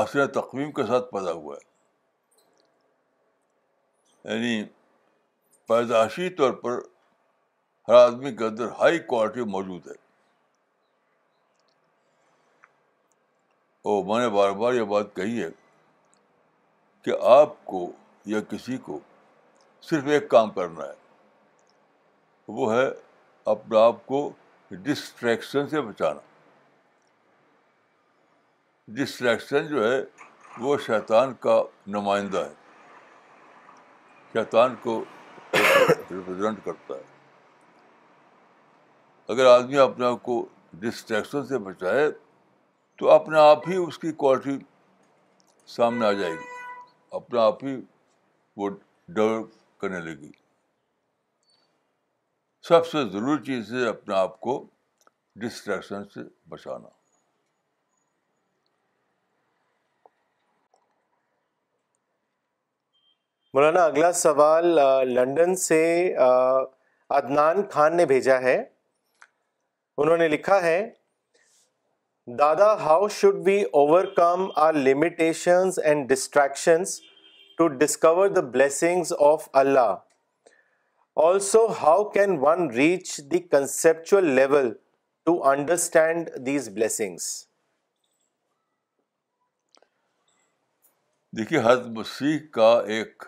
آسر 0.02 0.26
تقویم 0.40 0.72
کے 0.72 0.86
ساتھ 0.86 1.10
پیدا 1.12 1.32
ہوا 1.32 1.56
ہے 1.56 1.70
یعنی 4.24 4.62
پیدائشی 5.68 6.28
طور 6.36 6.52
پر 6.62 6.78
ہر 7.88 7.94
آدمی 7.94 8.34
کے 8.36 8.44
اندر 8.44 8.68
ہائی 8.78 8.98
کوالٹی 9.12 9.44
موجود 9.54 9.86
ہے 9.88 9.94
اور 13.90 14.04
میں 14.06 14.20
نے 14.24 14.28
بار 14.36 14.50
بار 14.60 14.74
یہ 14.74 14.84
بات 14.94 15.14
کہی 15.16 15.42
ہے 15.42 15.48
کہ 17.04 17.12
آپ 17.30 17.64
کو 17.64 17.84
یا 18.34 18.40
کسی 18.50 18.76
کو 18.84 18.98
صرف 19.88 20.06
ایک 20.14 20.28
کام 20.30 20.50
کرنا 20.58 20.84
ہے 20.84 21.00
وہ 22.58 22.72
ہے 22.74 22.86
اپنے 23.50 23.78
آپ 23.78 24.06
کو 24.06 24.18
ڈسٹریکشن 24.82 25.68
سے 25.68 25.80
بچانا 25.80 26.20
ڈسٹریکشن 29.00 29.66
جو 29.66 29.90
ہے 29.92 29.98
وہ 30.60 30.76
شیطان 30.86 31.34
کا 31.40 31.62
نمائندہ 31.96 32.44
ہے 32.48 32.54
شیطان 34.32 34.74
کو 34.82 35.02
ریپرزینٹ 35.54 36.64
کرتا 36.64 36.94
ہے 36.96 37.10
اگر 39.32 39.46
آدمی 39.46 39.76
اپنے 39.78 40.04
آپ 40.06 40.22
کو 40.22 40.36
ڈسٹریکشن 40.84 41.46
سے 41.46 41.58
بچائے 41.66 42.08
تو 42.98 43.10
اپنے 43.10 43.38
آپ 43.38 43.68
ہی 43.68 43.76
اس 43.86 43.98
کی 43.98 44.12
کوالٹی 44.22 44.56
سامنے 45.76 46.06
آ 46.06 46.12
جائے 46.20 46.32
گی 46.32 46.50
اپنے 47.20 47.40
آپ 47.40 47.64
ہی 47.64 47.76
وہ 48.56 48.68
ڈیولپ 48.68 49.50
کرنے 49.80 50.00
لگی 50.10 50.30
سب 52.68 52.86
سے 52.86 53.04
ضروری 53.12 53.42
چیز 53.46 53.72
ہے 53.74 53.86
اپنے 53.88 54.14
آپ 54.14 54.40
کو 54.46 54.62
ڈسٹریکشن 55.42 56.04
سے 56.14 56.20
بچانا 56.50 56.88
مولانا 63.54 63.80
اگلا 63.86 64.10
سوال 64.18 64.66
لنڈن 65.14 65.54
سے 65.62 65.80
عدنان 67.16 67.60
خان 67.70 67.96
نے 67.96 68.04
بھیجا 68.12 68.40
ہے 68.42 68.56
انہوں 70.04 70.16
نے 70.16 70.28
لکھا 70.28 70.60
ہے 70.62 70.76
دادا 72.38 72.72
how 72.82 73.08
should 73.16 73.42
be 73.44 73.60
overcome 74.16 74.46
our 74.66 74.74
limitations 74.86 75.78
and 75.84 76.08
distractions 76.12 76.98
to 77.58 77.66
discover 77.82 78.28
the 78.36 78.40
blessings 78.54 79.12
of 79.26 79.48
Allah 79.62 79.94
also 81.24 81.66
how 81.82 82.04
can 82.14 82.36
one 82.42 82.70
reach 82.76 83.16
the 83.32 83.38
conceptual 83.56 84.28
level 84.38 84.72
to 85.26 85.36
understand 85.48 86.30
these 86.46 86.68
blessings 86.78 87.26
دیکھیے 91.38 91.60
حضرت 91.66 91.86
مسیح 91.98 92.38
کا 92.54 92.70
ایک 92.96 93.22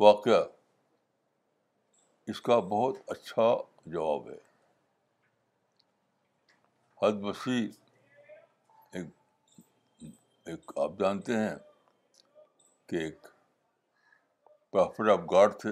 واقعہ 0.00 0.42
اس 2.30 2.40
کا 2.48 2.58
بہت 2.72 2.96
اچھا 3.10 3.42
جواب 3.92 4.28
ہے 4.30 4.36
حد 7.02 7.20
بسی 7.22 7.66
ایک 10.50 10.70
آپ 10.84 10.90
جانتے 10.98 11.36
ہیں 11.36 11.54
کہ 12.88 12.96
ایک 13.06 13.26
پرافٹ 14.70 15.10
آف 15.12 15.20
گاڈ 15.32 15.58
تھے 15.60 15.70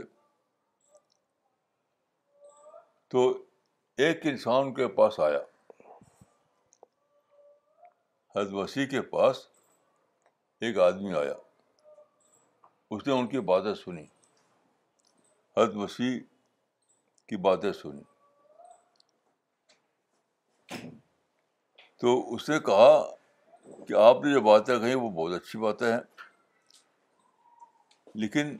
تو 3.11 3.27
ایک 4.05 4.27
انسان 4.31 4.75
کے 4.75 4.89
پاس 4.99 5.21
آیا 5.29 5.39
حد 8.37 8.53
وسیع 8.53 8.87
کے 8.91 9.01
پاس 9.15 9.47
ایک 10.67 10.79
آدمی 10.89 11.15
آیا 11.19 11.35
اس 12.95 13.07
نے 13.07 13.13
ان 13.19 13.27
کی 13.27 13.41
باتیں 13.53 13.73
سنی 13.85 14.05
حد 15.59 15.77
وسیع 15.77 16.19
کی 17.29 17.37
باتیں 17.45 17.71
سنی 17.73 18.03
تو 22.01 22.13
اس 22.35 22.49
نے 22.49 22.59
کہا 22.67 22.91
کہ 23.89 23.95
آپ 24.01 24.25
نے 24.25 24.33
جو 24.33 24.41
باتیں 24.49 24.79
کہیں 24.79 24.95
وہ 24.95 25.09
بہت 25.11 25.35
اچھی 25.41 25.59
باتیں 25.59 25.87
ہیں 25.91 26.01
لیکن 28.25 28.57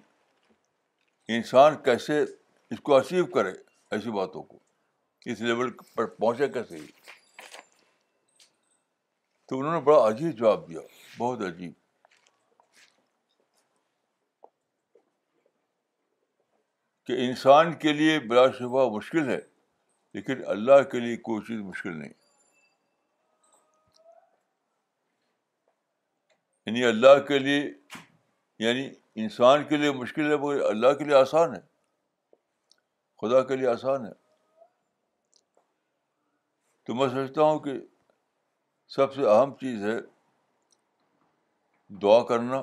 انسان 1.37 1.77
کیسے 1.85 2.21
اس 2.23 2.81
کو 2.83 2.97
اچیو 2.97 3.27
کرے 3.35 3.53
ایسی 3.97 4.11
باتوں 4.17 4.43
کو 4.43 4.59
اس 5.33 5.41
لیول 5.41 5.71
پر 5.95 6.05
پہنچے 6.07 6.49
کیسے 6.57 6.77
ہی 6.79 6.87
تو 9.49 9.59
انہوں 9.59 9.73
نے 9.73 9.81
بڑا 9.91 10.07
عجیب 10.09 10.37
جواب 10.39 10.69
دیا 10.69 10.81
بہت 11.19 11.43
عجیب 11.49 11.73
کہ 17.07 17.13
انسان 17.27 17.73
کے 17.83 17.93
لیے 17.93 18.19
بلا 18.29 18.47
شبہ 18.59 18.89
مشکل 18.97 19.29
ہے 19.29 19.39
لیکن 20.15 20.41
اللہ 20.55 20.83
کے 20.93 21.01
لیے 21.01 21.17
کوئی 21.29 21.43
چیز 21.47 21.61
مشکل 21.65 21.99
نہیں 21.99 22.13
یعنی 26.67 26.85
اللہ 26.85 27.19
کے 27.29 27.39
لیے 27.39 27.61
یعنی 28.65 28.89
انسان 29.25 29.65
کے 29.69 29.77
لیے 29.77 29.91
مشکل 30.01 30.31
ہے 30.31 30.37
مگر 30.45 30.61
اللہ 30.71 30.93
کے 30.99 31.05
لیے 31.05 31.15
آسان 31.17 31.55
ہے 31.55 31.61
خدا 33.21 33.43
کے 33.51 33.57
لیے 33.57 33.69
آسان 33.69 34.07
ہے 34.07 34.13
تو 36.87 36.95
میں 36.95 37.09
سمجھتا 37.09 37.43
ہوں 37.43 37.59
کہ 37.67 37.73
سب 38.97 39.15
سے 39.15 39.29
اہم 39.31 39.55
چیز 39.61 39.85
ہے 39.85 39.97
دعا 42.03 42.23
کرنا 42.29 42.57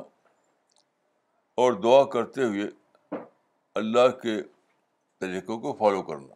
اور 1.64 1.74
دعا 1.84 2.04
کرتے 2.14 2.44
ہوئے 2.44 2.68
اللہ 3.80 4.08
کے 4.22 4.42
طریقوں 5.20 5.60
کو 5.60 5.74
فالو 5.78 6.02
کرنا 6.08 6.34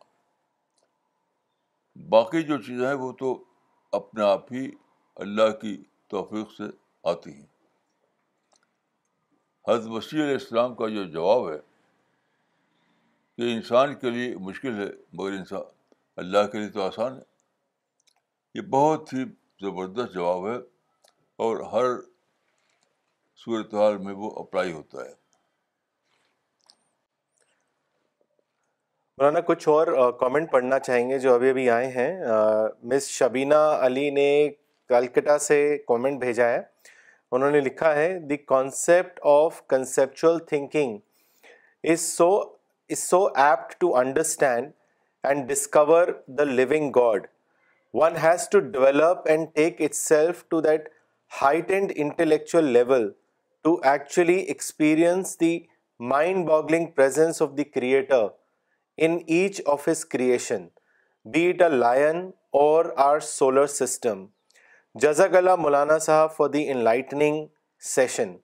باقی 2.09 2.41
جو 2.43 2.57
چیزیں 2.61 2.85
ہیں 2.87 2.93
وہ 3.01 3.11
تو 3.19 3.33
اپنے 3.97 4.23
آپ 4.29 4.51
ہی 4.53 4.69
اللہ 5.25 5.51
کی 5.61 5.75
توفیق 6.11 6.51
سے 6.57 6.63
آتی 7.11 7.33
ہیں 7.33 7.45
حضرت 9.67 9.87
وسیع 9.91 10.21
علیہ 10.23 10.33
السلام 10.35 10.73
کا 10.75 10.87
جو 10.95 11.03
جواب 11.15 11.49
ہے 11.51 11.57
کہ 13.37 13.53
انسان 13.55 13.95
کے 14.01 14.09
لیے 14.09 14.35
مشکل 14.49 14.79
ہے 14.81 14.89
مگر 15.17 15.37
انسان 15.37 15.65
اللہ 16.23 16.47
کے 16.51 16.59
لیے 16.59 16.69
تو 16.77 16.81
آسان 16.87 17.17
ہے 17.17 18.55
یہ 18.59 18.67
بہت 18.77 19.13
ہی 19.13 19.23
زبردست 19.65 20.13
جواب 20.13 20.47
ہے 20.49 20.57
اور 21.45 21.59
ہر 21.73 21.95
صورتحال 23.45 23.97
میں 24.05 24.13
وہ 24.21 24.31
اپلائی 24.39 24.71
ہوتا 24.71 25.03
ہے 25.05 25.13
مولانا 29.19 29.39
کچھ 29.45 29.67
اور 29.69 29.87
کامنٹ 30.19 30.49
پڑھنا 30.51 30.77
چاہیں 30.79 31.09
گے 31.09 31.17
جو 31.19 31.33
ابھی 31.33 31.49
ابھی 31.49 31.69
آئے 31.69 31.85
ہیں 31.91 32.09
مس 32.91 33.07
شبینہ 33.09 33.61
علی 33.85 34.09
نے 34.17 34.25
کلکٹا 34.89 35.37
سے 35.45 35.55
کامنٹ 35.87 36.19
بھیجا 36.19 36.47
ہے 36.49 36.59
انہوں 37.31 37.49
نے 37.51 37.59
لکھا 37.59 37.93
ہے 37.95 38.07
the 38.29 38.37
concept 38.53 39.19
of 39.33 39.61
conceptual 39.69 40.37
thinking 40.49 40.97
is 41.91 41.99
so 42.01 42.29
is 42.89 42.99
so 42.99 43.25
apt 43.47 43.73
to 43.81 43.95
understand 43.97 44.69
and 45.27 45.49
discover 45.51 46.11
the 46.37 46.43
living 46.43 46.91
God 47.01 47.25
one 48.03 48.17
has 48.23 48.47
to 48.49 48.59
develop 48.77 49.27
and 49.29 49.47
take 49.55 49.81
itself 49.95 50.43
to 50.49 50.61
that 50.69 50.89
height 51.41 51.71
and 51.81 51.91
intellectual 51.95 52.65
level 52.79 53.11
to 53.63 53.77
actually 53.91 54.37
experience 54.41 55.39
the 55.41 55.57
mind 56.13 56.47
boggling 56.47 56.85
presence 56.95 57.41
of 57.41 57.57
the 57.57 57.63
creator 57.63 58.27
in 59.05 59.17
each 59.35 59.61
of his 59.71 60.03
creation 60.09 60.65
be 61.33 61.41
it 61.45 61.61
a 61.61 61.67
line 61.69 62.21
اور 62.61 62.85
جزاک 65.01 65.35
اللہ 65.35 65.55
مولانا 65.55 65.97
صاحب 66.05 66.31
for 66.35 66.47
the 66.49 66.65
in 66.71 66.87
session 67.95 68.35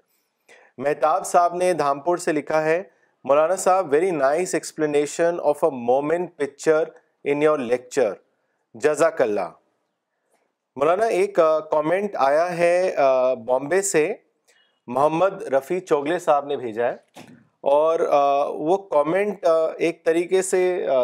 Mahtab 0.84 1.26
صاحب 1.28 1.56
نے 1.56 1.72
دھامپور 1.80 2.18
سے 2.26 2.32
لکھا 2.32 2.64
ہے 2.64 2.82
Maulana 3.30 3.56
sahib 3.66 3.92
very 3.92 4.12
nice 4.12 4.54
explanation 4.54 5.38
of 5.54 5.64
a 5.64 5.70
moment 5.86 6.38
picture 6.38 6.84
in 7.32 7.42
your 7.42 7.60
lecture 7.60 8.14
جزاک 8.84 9.22
اللہ 9.22 9.50
مولانا 10.80 11.06
ایک 11.20 11.36
کامنٹ 11.72 12.16
آیا 12.28 12.50
ہے 12.58 12.74
بامبے 13.48 13.82
سے 13.94 14.12
محمد 14.96 15.42
رفیع 15.54 15.80
چوگلے 15.90 16.20
صاحب 16.20 16.46
نے 16.48 16.56
بھیجا 16.58 16.88
ہے 16.92 17.32
اور 17.72 18.00
وہ 18.70 18.78
کومنٹ 18.78 19.46
ایک 19.88 20.04
طریقے 20.06 20.42
سے 20.44 20.60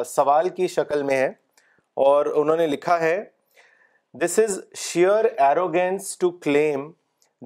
سوال 0.06 0.48
کی 0.56 0.68
شکل 0.68 1.04
میں 1.10 1.18
ہے 1.18 1.28
اور 2.06 2.26
انہوں 2.42 2.58
نے 2.58 2.66
لکھا 2.68 3.00
ہے 3.00 3.16
this 4.24 4.38
is 4.44 4.60
sheer 4.86 5.26
arrogance 5.26 6.18
to 6.22 6.30
claim 6.46 6.86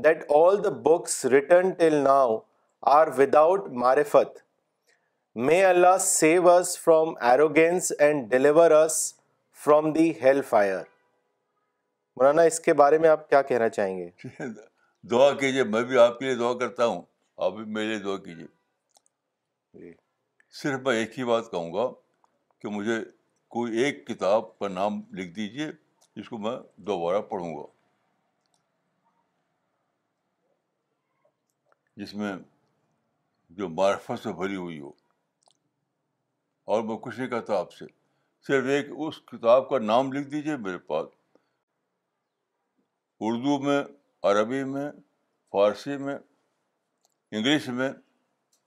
that 0.03 0.23
all 0.35 0.63
the 0.63 0.69
books 0.87 1.23
written 1.31 1.69
till 1.79 1.95
now 2.03 2.37
are 2.95 3.07
without 3.17 3.67
marifat 3.83 4.41
may 5.49 5.63
Allah 5.65 5.97
save 6.07 6.49
us 6.51 6.77
from 6.85 7.13
arrogance 7.31 7.91
and 7.99 8.29
deliver 8.31 8.71
us 8.83 8.97
from 9.65 9.91
the 9.99 10.11
hell 10.23 10.41
fire 10.49 10.75
Maulana 12.15 12.41
اس 12.51 12.59
کے 12.59 12.73
بارے 12.81 12.97
میں 13.05 13.09
آپ 13.09 13.29
کیا 13.29 13.41
کہنا 13.51 13.69
چاہیں 13.77 13.97
گے 13.97 14.09
دعا 15.11 15.31
کیجیے 15.39 15.63
میں 15.63 15.83
بھی 15.83 15.97
آپ 16.07 16.19
کے 16.19 16.25
لیے 16.25 16.35
دعا 16.43 16.53
کرتا 16.65 16.85
ہوں 16.85 17.01
آپ 17.45 17.53
بھی 17.55 17.63
میرے 17.73 17.87
لیے 17.87 17.99
دعا 18.03 18.17
کیجیے 18.25 18.45
جی۔ 19.79 19.91
صرف 20.61 20.79
میں 20.85 20.95
ایک 20.97 21.17
ہی 21.19 21.23
بات 21.25 21.49
کہوں 21.51 21.73
گا 21.73 21.89
کہ 22.61 22.69
مجھے 22.77 22.99
کوئی 23.55 23.77
ایک 23.83 24.05
کتاب 24.07 24.57
کا 24.59 24.67
نام 24.67 25.01
لکھ 25.17 25.29
دیجیے 25.35 25.67
جس 26.15 26.29
کو 26.29 26.37
میں 26.37 26.55
دوبارہ 26.87 27.21
پڑھوں 27.29 27.55
گا 27.55 27.63
جس 32.01 32.13
میں 32.15 32.33
جو 33.57 33.69
معرفت 33.69 34.23
سے 34.23 34.33
بھری 34.33 34.55
ہوئی 34.55 34.79
ہو 34.79 34.91
اور 36.73 36.83
میں 36.83 36.97
کچھ 37.01 37.17
نہیں 37.19 37.29
کہتا 37.29 37.57
آپ 37.59 37.73
سے 37.73 37.85
صرف 38.47 38.65
ایک 38.75 38.85
اس 39.07 39.19
کتاب 39.31 39.67
کا 39.69 39.79
نام 39.79 40.11
لکھ 40.13 40.27
دیجیے 40.29 40.55
میرے 40.65 40.77
پاس 40.91 41.07
اردو 43.25 43.59
میں 43.63 43.81
عربی 44.31 44.63
میں 44.73 44.89
فارسی 45.51 45.97
میں 46.03 46.17
انگلش 47.31 47.67
میں 47.79 47.89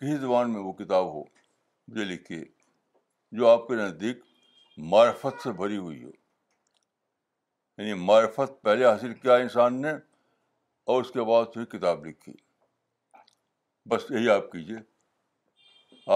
کسی 0.00 0.16
زبان 0.20 0.52
میں 0.52 0.60
وہ 0.62 0.72
کتاب 0.80 1.04
ہو 1.12 1.20
مجھے 1.88 2.04
لکھیے 2.04 2.42
جو 3.38 3.48
آپ 3.48 3.66
کے 3.66 3.74
نزدیک 3.76 4.18
معرفت 4.92 5.42
سے 5.42 5.52
بھری 5.60 5.76
ہوئی 5.76 6.02
ہو 6.02 6.08
یعنی 7.78 7.94
معرفت 8.08 8.60
پہلے 8.62 8.86
حاصل 8.86 9.14
کیا 9.22 9.34
انسان 9.44 9.80
نے 9.82 9.92
اور 10.92 11.00
اس 11.02 11.10
کے 11.12 11.24
بعد 11.30 11.44
پھر 11.54 11.64
کتاب 11.76 12.04
لکھی 12.06 12.32
بس 13.90 14.04
یہی 14.10 14.28
آپ 14.30 14.50
کیجیے 14.52 14.76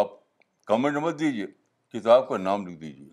آپ 0.01 0.11
کمنٹ 0.67 0.97
مت 1.05 1.19
دیجیے 1.21 1.47
کتاب 1.93 2.29
کا 2.29 2.37
نام 2.39 2.67
لکھ 2.67 2.79
دیجیے 2.81 3.09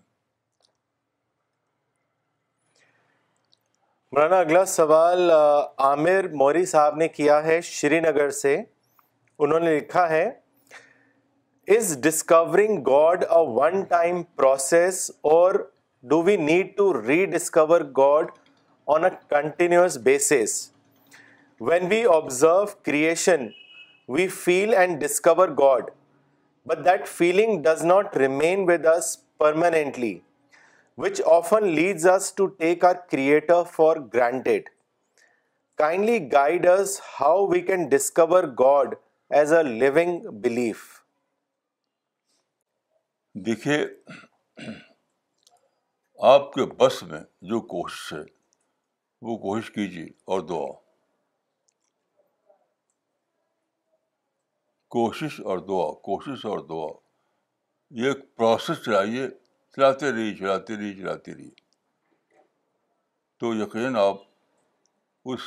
مولانا 4.12 4.36
اگلا 4.40 4.64
سوال 4.74 5.30
عامر 5.30 6.28
موری 6.42 6.64
صاحب 6.66 6.96
نے 6.96 7.08
کیا 7.16 7.42
ہے 7.44 7.60
شری 7.70 8.00
نگر 8.00 8.30
سے 8.42 8.56
انہوں 9.38 9.58
نے 9.60 9.76
لکھا 9.78 10.08
ہے 10.10 10.28
Is 11.76 11.88
discovering 12.04 12.82
God 12.82 13.24
a 13.38 13.42
one-time 13.56 14.20
process, 14.40 15.10
or 15.22 15.48
do 16.10 16.18
we 16.28 16.34
need 16.44 16.68
to 16.78 16.84
rediscover 17.08 17.78
God 17.98 18.30
on 18.94 19.04
a 19.04 19.18
continuous 19.34 19.98
basis? 19.98 20.54
When 21.58 21.90
we 21.90 22.00
observe 22.04 22.82
creation, 22.88 23.54
we 24.06 24.28
feel 24.28 24.74
and 24.74 24.98
discover 25.06 25.46
God, 25.60 25.84
but 26.64 26.84
that 26.88 27.06
feeling 27.18 27.62
does 27.68 27.84
not 27.94 28.16
remain 28.26 28.64
with 28.64 28.86
us 28.96 29.06
permanently, 29.38 30.14
which 30.94 31.20
often 31.20 31.74
leads 31.74 32.06
us 32.16 32.32
to 32.40 32.50
take 32.58 32.82
our 32.82 33.06
Creator 33.14 33.62
for 33.78 33.94
granted. 34.00 34.62
Kindly 35.76 36.20
guide 36.20 36.64
us 36.64 37.00
how 37.18 37.36
we 37.44 37.60
can 37.60 37.90
discover 37.90 38.46
God 38.68 38.96
as 39.30 39.50
a 39.50 39.62
living 39.62 40.14
belief. 40.40 40.80
دیکھیے 43.46 43.78
آپ 46.30 46.52
کے 46.52 46.64
بس 46.78 47.02
میں 47.10 47.20
جو 47.48 47.58
کوشش 47.72 48.12
ہے 48.12 48.22
وہ 49.28 49.36
کوشش 49.38 49.70
کیجیے 49.70 50.06
اور 50.32 50.40
دعا 50.48 50.70
کوشش 54.96 55.40
اور 55.44 55.58
دعا 55.68 55.90
کوشش 56.08 56.44
اور 56.46 56.58
دعا 56.68 56.88
یہ 58.00 58.08
ایک 58.08 58.24
پروسیس 58.36 58.84
چلائیے 58.84 59.26
چلاتے 59.76 60.12
رہیے 60.12 60.34
چلاتے 60.36 60.76
رہیے 60.76 60.94
چلاتے 61.02 61.34
رہیے 61.34 61.50
تو 63.40 63.54
یقیناً 63.54 63.96
آپ 64.06 64.20
اس 65.32 65.40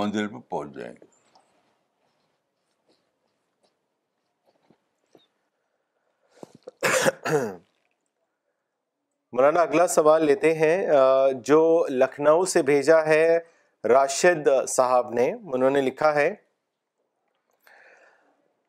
منزل 0.00 0.26
پہ 0.28 0.38
پہنچ 0.50 0.74
جائیں 0.76 0.92
گے 1.00 1.09
مولانا 9.32 9.60
اگلا 9.60 9.86
سوال 9.88 10.24
لیتے 10.26 10.52
ہیں 10.54 10.76
جو 11.48 11.58
لکھنؤ 11.90 12.44
سے 12.52 12.62
بھیجا 12.70 12.98
ہے 13.06 13.26
راشد 13.88 14.48
صاحب 14.68 15.10
نے 15.14 15.30
انہوں 15.52 15.70
نے 15.70 15.80
لکھا 15.80 16.14
ہے 16.14 16.28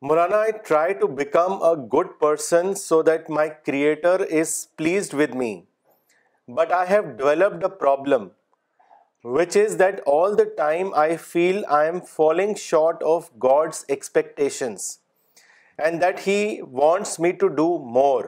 Maulana 0.08 0.36
I 0.40 0.52
try 0.68 0.92
to 1.00 1.06
become 1.22 1.62
a 1.62 1.74
good 1.94 2.06
person 2.20 2.74
so 2.80 3.00
that 3.08 3.30
my 3.38 3.50
creator 3.66 4.24
is 4.40 4.54
pleased 4.78 5.14
with 5.20 5.34
me 5.42 5.54
but 6.56 6.72
I 6.78 6.92
have 6.92 7.02
developed 7.22 7.64
a 7.64 7.68
problem 7.78 8.28
which 9.38 9.56
is 9.64 9.78
that 9.78 10.00
all 10.14 10.38
the 10.38 10.44
time 10.56 10.92
I 11.04 11.16
feel 11.30 11.62
I 11.80 11.88
am 11.88 11.98
following 12.14 12.54
short 12.68 13.02
of 13.14 13.30
God's 13.44 13.84
expectations 13.96 14.98
and 15.78 16.02
that 16.02 16.26
he 16.28 16.42
wants 16.82 17.18
me 17.20 17.32
to 17.42 17.48
do 17.60 17.68
more 17.98 18.24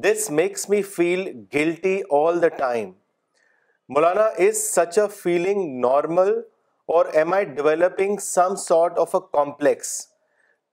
this 0.00 0.30
makes 0.38 0.68
me 0.70 0.80
feel 0.82 1.28
guilty 1.54 1.98
all 2.18 2.40
the 2.42 2.48
time 2.58 2.90
Maulana 3.94 4.22
is 4.44 4.56
such 4.70 4.98
a 4.98 5.06
feeling 5.16 5.80
normal 5.80 6.30
or 6.94 7.06
am 7.12 7.32
I 7.32 7.44
I 7.46 7.54
developing 7.54 8.16
some 8.26 8.54
sort 8.64 8.98
of 8.98 9.14
a 9.14 9.20
complex 9.32 9.88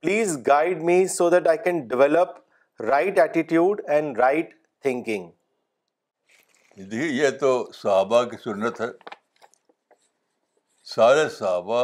please 0.01 0.38
guide 0.47 0.82
me 0.89 0.95
so 1.15 1.30
that 1.30 1.47
can 1.63 1.80
develop 1.88 2.38
right 2.89 3.20
attitude 3.20 3.82
and 3.95 4.20
right 4.20 4.53
thinking 4.84 5.30
دیکھیے 6.78 7.09
یہ 7.24 7.38
تو 7.39 7.51
صحابہ 7.82 8.24
کی 8.32 8.38
سنت 8.43 8.82
ہے 8.82 8.88
سارے 10.95 11.28
صحابہ 11.38 11.80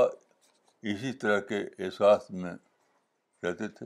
اسی 0.89 1.13
طرح 1.21 1.39
کے 1.49 1.59
احساس 1.83 2.31
میں 2.41 2.53
رہتے 3.43 3.67
تھے 3.67 3.85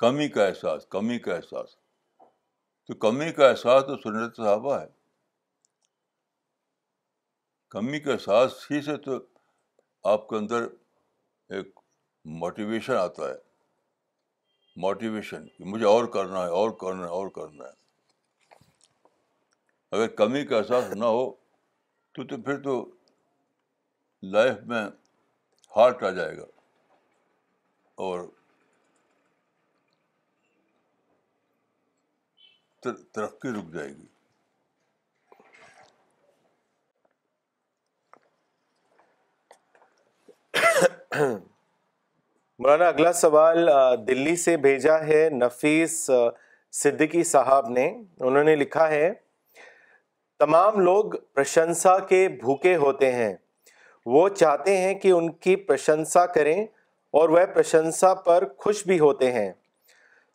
کمی 0.00 0.28
کا 0.38 0.46
احساس 0.46 0.86
کمی 0.90 1.18
کا 1.28 1.34
احساس 1.34 1.76
تو 2.86 2.94
کمی 3.02 3.30
کا 3.32 3.48
احساس 3.48 3.84
تو 3.86 3.96
سنت 3.96 4.36
صحابہ 4.36 4.78
ہے 4.80 4.86
کمی 7.70 8.00
کا 8.00 8.12
احساس 8.12 8.52
ہی 8.70 8.80
سے 8.88 8.96
تو 9.04 9.18
آپ 10.12 10.28
کے 10.28 10.36
اندر 10.36 10.66
ایک 11.56 11.78
موٹیویشن 12.42 12.96
آتا 12.96 13.28
ہے 13.28 13.34
موٹیویشن 14.84 15.46
کہ 15.58 15.64
مجھے 15.72 15.86
اور 15.86 16.04
کرنا 16.16 16.42
ہے 16.42 16.50
اور 16.58 16.70
کرنا 16.80 17.02
ہے 17.04 17.10
اور 17.18 17.28
کرنا 17.38 17.64
ہے 17.64 18.62
اگر 19.96 20.08
کمی 20.20 20.44
کا 20.46 20.56
احساس 20.58 20.92
نہ 20.96 21.04
ہو 21.14 21.30
تو 22.14 22.24
تو 22.34 22.40
پھر 22.42 22.60
تو 22.62 22.76
لائف 24.36 24.62
میں 24.72 24.84
ہارٹ 25.76 26.02
آ 26.02 26.10
جائے 26.20 26.36
گا 26.38 26.46
اور 28.08 28.24
ترقی 32.92 33.48
رک 33.54 33.72
جائے 33.74 33.88
گی 33.88 34.12
مولانا 42.62 42.88
اگلا 42.88 43.12
سوال 43.12 43.68
دلی 44.08 44.34
سے 44.36 44.56
بھیجا 44.66 44.98
ہے 45.06 45.28
نفیس 45.32 45.98
صدیقی 46.82 47.24
صاحب 47.24 47.68
نے 47.70 47.86
انہوں 47.90 48.44
نے 48.44 48.54
لکھا 48.56 48.88
ہے 48.90 49.12
تمام 50.38 50.78
لوگ 50.80 51.10
پرشنسا 51.34 51.98
کے 52.08 52.26
بھوکے 52.40 52.74
ہوتے 52.76 53.12
ہیں 53.12 53.34
وہ 54.14 54.28
چاہتے 54.28 54.76
ہیں 54.78 54.94
کہ 55.00 55.10
ان 55.10 55.30
کی 55.44 55.54
پرشنسا 55.68 56.24
کریں 56.34 56.60
اور 57.18 57.28
وہ 57.28 57.40
پرشنسا 57.54 58.14
پر 58.28 58.44
خوش 58.58 58.82
بھی 58.86 58.98
ہوتے 59.00 59.30
ہیں 59.32 59.50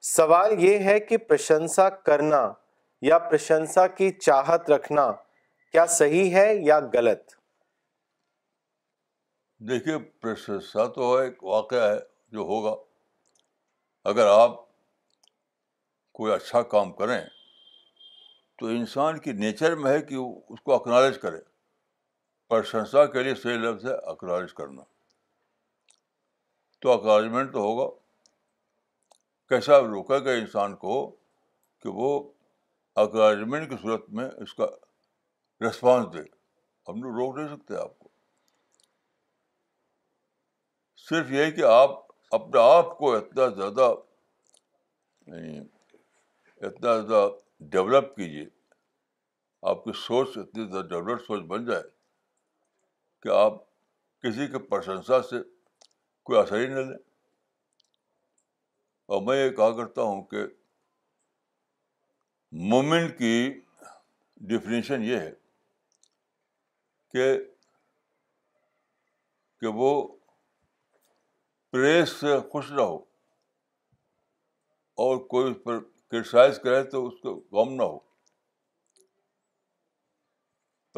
سوال 0.07 0.51
یہ 0.63 0.83
ہے 0.89 0.99
کہ 0.99 1.17
پرشنسا 1.17 1.87
کرنا 1.89 2.41
یا 3.01 3.17
پرشنسا 3.19 3.85
کی 3.97 4.09
چاہت 4.21 4.69
رکھنا 4.71 5.11
کیا 5.71 5.85
صحیح 5.99 6.35
ہے 6.35 6.53
یا 6.65 6.79
غلط 6.93 7.35
دیکھیے 9.69 9.97
پرشنسا 10.21 10.85
تو 10.95 11.13
ایک 11.17 11.43
واقعہ 11.43 11.89
ہے 11.93 11.97
جو 12.33 12.41
ہوگا 12.51 12.75
اگر 14.09 14.27
آپ 14.37 14.57
کوئی 16.19 16.33
اچھا 16.33 16.61
کام 16.75 16.91
کریں 16.93 17.19
تو 18.59 18.67
انسان 18.67 19.19
کی 19.25 19.31
نیچر 19.43 19.75
میں 19.83 19.91
ہے 19.91 20.01
کہ 20.05 20.15
اس 20.49 20.61
کو 20.61 20.73
اکنالج 20.75 21.17
کرے 21.21 21.41
پرشنسا 22.49 23.05
کے 23.13 23.23
لیے 23.23 23.35
صحیح 23.43 23.57
لفظ 23.67 23.85
ہے 23.85 23.93
اکنالج 24.11 24.53
کرنا 24.53 24.81
تو 26.81 26.91
اکنالجمنٹ 26.91 27.51
تو 27.53 27.59
ہوگا 27.63 27.89
کیسا 29.49 29.77
روکے 29.87 30.23
گا 30.25 30.31
انسان 30.39 30.75
کو 30.83 30.95
کہ 31.83 31.89
وہ 31.99 32.09
اکریمنٹ 33.03 33.69
کی 33.69 33.75
صورت 33.81 34.09
میں 34.19 34.27
اس 34.43 34.53
کا 34.53 34.65
رسپانس 35.67 36.13
دے 36.13 36.21
ہم 36.87 37.01
لوگ 37.03 37.15
روک 37.15 37.37
نہیں 37.37 37.55
سکتے 37.55 37.75
آپ 37.81 37.97
کو 37.99 38.09
صرف 41.09 41.31
یہ 41.31 41.49
کہ 41.57 41.63
آپ 41.71 41.97
اپنے 42.39 42.59
آپ 42.75 42.97
کو 42.97 43.11
اتنا 43.15 43.47
زیادہ 43.55 43.89
یعنی 45.33 45.59
اتنا 46.67 46.95
زیادہ 46.99 47.27
ڈیولپ 47.71 48.15
کیجیے 48.15 48.45
آپ 49.71 49.83
کی 49.83 49.91
سوچ 50.05 50.37
اتنی 50.37 50.65
زیادہ 50.69 50.85
ڈیولپ 50.87 51.25
سوچ 51.27 51.43
بن 51.53 51.65
جائے 51.65 51.83
کہ 53.23 53.29
آپ 53.43 53.57
کسی 54.23 54.47
کے 54.51 54.59
پرشنسا 54.73 55.21
سے 55.29 55.41
کوئی 56.25 56.39
اثر 56.39 56.59
ہی 56.59 56.67
نہ 56.73 56.89
لیں 56.91 56.97
اور 59.15 59.21
میں 59.27 59.35
یہ 59.35 59.49
کہا 59.57 59.69
کرتا 59.77 60.01
ہوں 60.07 60.21
کہ 60.31 60.37
مومنٹ 62.71 63.17
کی 63.17 63.31
ڈیفینیشن 64.49 65.03
یہ 65.03 65.17
ہے 65.19 65.31
کہ 67.13 67.23
کہ 69.61 69.67
وہ 69.79 69.89
پریس 71.71 72.09
سے 72.19 72.37
خوش 72.51 72.71
نہ 72.71 72.81
ہو 72.81 72.95
اور 75.07 75.17
کوئی 75.33 75.51
اس 75.51 75.57
پر 75.63 75.79
کرٹیسائز 75.79 76.59
کرے 76.63 76.83
تو 76.91 77.05
اس 77.07 77.13
کو 77.23 77.33
غم 77.59 77.73
نہ 77.75 77.83
ہو 77.91 77.97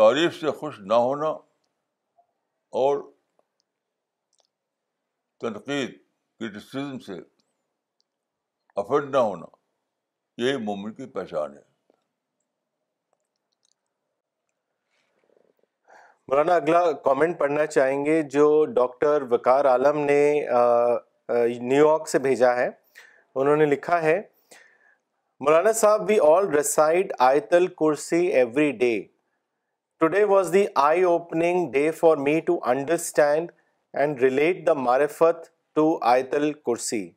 تعریف 0.01 0.39
سے 0.41 0.51
خوش 0.59 0.79
نہ 0.91 0.99
ہونا 1.07 1.29
اور 2.83 3.01
تنقید 5.41 5.97
کرٹیسزم 6.39 6.97
سے 7.11 7.21
نہ 8.77 9.17
ہونا 9.17 9.45
یہی 10.41 10.57
مومن 10.63 10.93
کی 10.93 11.05
پہچان 11.13 11.55
ہے 11.57 11.69
مولانا 16.27 16.55
اگلا 16.55 16.91
کامنٹ 17.05 17.37
پڑھنا 17.39 17.65
چاہیں 17.65 18.05
گے 18.05 18.21
جو 18.33 18.45
ڈاکٹر 18.75 19.21
وکار 19.31 19.65
عالم 19.69 19.99
نے 20.03 20.21
نیو 20.49 21.87
یارک 21.87 22.07
سے 22.09 22.19
بھیجا 22.27 22.55
ہے 22.55 22.69
انہوں 23.35 23.55
نے 23.57 23.65
لکھا 23.65 24.01
ہے 24.01 24.21
مولانا 25.45 25.71
صاحب 25.81 26.03
we 26.09 26.17
all 26.29 26.47
recited 26.55 27.11
Ayat 27.29 27.53
al-Kursi 27.53 27.75
Kursi 28.21 28.25
every 28.37 28.71
day 28.79 28.93
today 29.99 30.23
was 30.33 30.53
the 30.53 30.65
eye 30.89 31.03
opening 31.11 31.71
day 31.71 31.89
for 32.01 32.17
me 32.27 32.39
to 32.45 32.59
understand 32.69 33.51
and 34.01 34.21
relate 34.21 34.65
the 34.67 34.73
marifat 34.87 35.49
to 35.75 35.97
Ayat 36.13 36.35
الکرسی 36.35 36.59
کرسی 37.05 37.09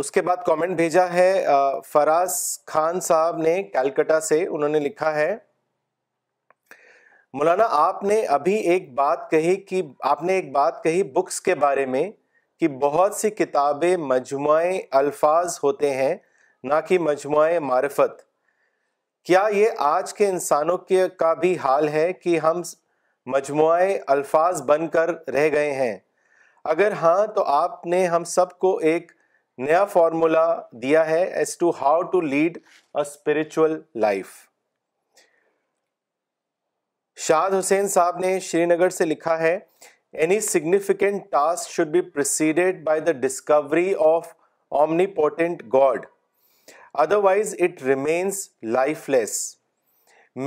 اس 0.00 0.10
کے 0.12 0.22
بعد 0.22 0.36
کامنٹ 0.46 0.76
بھیجا 0.76 1.06
ہے 1.12 1.44
فراز 1.92 2.38
خان 2.68 3.00
صاحب 3.00 3.36
نے 3.42 3.62
کیلکٹا 3.72 4.18
سے 4.20 4.44
انہوں 4.46 4.68
نے 4.68 4.78
لکھا 4.80 5.14
ہے 5.14 5.34
مولانا 7.38 7.64
آپ 7.78 8.02
نے 8.04 8.20
ابھی 8.38 8.54
ایک 8.70 8.92
بات 8.94 9.30
کہی 9.30 9.54
کہ 9.68 9.82
آپ 10.10 10.22
نے 10.22 10.32
ایک 10.34 10.50
بات 10.52 10.82
کہی 10.84 11.02
بکس 11.14 11.40
کے 11.40 11.54
بارے 11.64 11.86
میں 11.86 12.10
کہ 12.60 12.68
بہت 12.80 13.14
سی 13.14 13.30
کتابیں 13.30 13.96
مجموعے 14.08 14.78
الفاظ 15.00 15.58
ہوتے 15.62 15.92
ہیں 15.94 16.14
نہ 16.68 16.74
کہ 16.88 16.98
مجموعے 16.98 17.58
معرفت 17.60 18.22
کیا 19.26 19.44
یہ 19.52 19.68
آج 19.84 20.12
کے 20.14 20.28
انسانوں 20.28 20.78
کے 20.88 21.06
کا 21.18 21.32
بھی 21.40 21.56
حال 21.64 21.88
ہے 21.88 22.12
کہ 22.22 22.38
ہم 22.38 22.60
مجموعے 23.34 23.98
الفاظ 24.16 24.62
بن 24.66 24.88
کر 24.88 25.10
رہ 25.34 25.48
گئے 25.52 25.72
ہیں 25.74 25.96
اگر 26.70 26.92
ہاں 27.00 27.26
تو 27.34 27.42
آپ 27.56 27.86
نے 27.86 28.04
ہم 28.12 28.24
سب 28.24 28.58
کو 28.58 28.76
ایک 28.92 29.10
نیا 29.66 29.84
فارمولا 29.92 30.46
دیا 30.82 31.06
ہے 31.10 31.22
as 31.40 31.56
to 31.58 31.70
to 31.70 31.76
how 31.80 32.20
lead 32.20 32.58
spiritual 33.02 33.76
life 34.04 34.32
Shad 37.26 37.50
Hussain 37.58 37.88
صاحب 37.94 38.18
نے 38.24 38.38
شری 38.48 38.64
نگر 38.74 38.88
سے 38.98 39.04
لکھا 39.04 39.38
ہے 39.40 39.58
any 40.24 40.40
significant 40.48 41.22
task 41.30 41.70
should 41.70 41.88
be 41.92 42.00
preceded 42.16 42.82
by 42.84 43.00
the 43.06 43.12
discovery 43.22 43.92
of 44.10 44.28
omnipotent 45.20 45.62
God 45.72 46.06
otherwise 47.04 47.54
it 47.64 47.82
remains 47.82 48.48
lifeless 49.08 49.38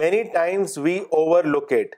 many 0.03 0.21
times 0.33 0.77
we 0.77 0.97
over 1.21 1.43
locate 1.57 1.95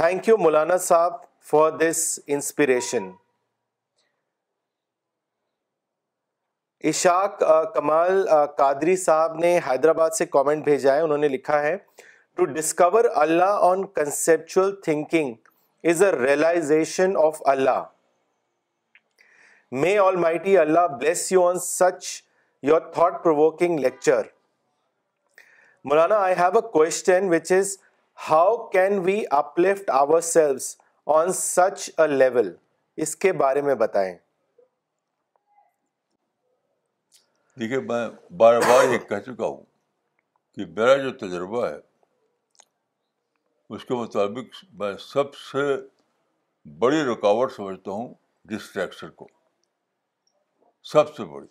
thank 0.00 0.28
you 0.28 0.36
Maulana 0.44 0.76
صاحب 0.90 1.16
for 1.50 1.70
this 1.80 2.08
inspiration 2.36 3.10
Ishaq 6.84 7.40
Kamal 7.74 8.24
Qadri 8.56 8.94
صاحب 9.02 9.34
نے 9.38 9.58
حیدرآباد 9.66 10.10
سے 10.18 10.24
comment 10.26 10.64
بھیجا 10.64 10.94
ہے 10.94 11.00
انہوں 11.00 11.18
نے 11.18 11.28
لکھا 11.28 11.60
ہے 11.62 11.76
to 12.36 12.44
discover 12.44 13.04
Allah 13.22 13.58
on 13.68 13.86
conceptual 13.94 14.74
thinking 14.84 15.34
is 15.90 16.02
a 16.02 16.10
realization 16.12 17.16
of 17.24 17.40
Allah 17.52 17.82
may 19.82 19.96
almighty 20.26 20.58
Allah 20.58 20.86
bless 21.00 21.30
you 21.32 21.46
on 21.48 21.58
such 21.66 22.04
your 22.70 22.80
thought 22.94 23.22
provoking 23.22 23.78
lecture 23.84 24.22
Maulana 25.88 26.18
I 26.24 26.34
have 26.38 26.58
a 26.58 26.68
question 26.72 27.28
which 27.34 27.50
is 27.58 27.76
how 28.28 28.56
can 28.70 28.98
we 29.04 29.20
uplift 29.42 29.90
ourselves 30.34 30.74
on 31.16 31.32
such 31.40 31.90
a 32.00 32.06
level 32.08 32.54
اس 33.02 33.16
کے 33.24 33.32
بارے 33.42 33.60
میں 33.62 33.74
بتائیں 33.84 34.14
دیکھیے 37.60 37.78
میں 37.80 38.08
بار 38.36 38.54
بار 38.68 38.82
یہ 38.92 38.98
کہہ 39.08 39.20
چکا 39.26 39.46
ہوں 39.46 39.62
کہ 40.54 40.64
میرا 40.76 40.96
جو 41.02 41.10
تجربہ 41.26 41.66
ہے 41.66 41.76
اس 43.74 43.84
کے 43.84 43.94
مطابق 43.94 44.62
میں 44.80 44.92
سب 45.00 45.34
سے 45.34 45.64
بڑی 46.78 47.00
رکاوٹ 47.12 47.52
سمجھتا 47.52 47.90
ہوں 47.90 48.12
ڈسٹریکشن 48.50 49.10
کو 49.20 49.28
سب 50.92 51.14
سے 51.16 51.24
بڑی 51.32 51.46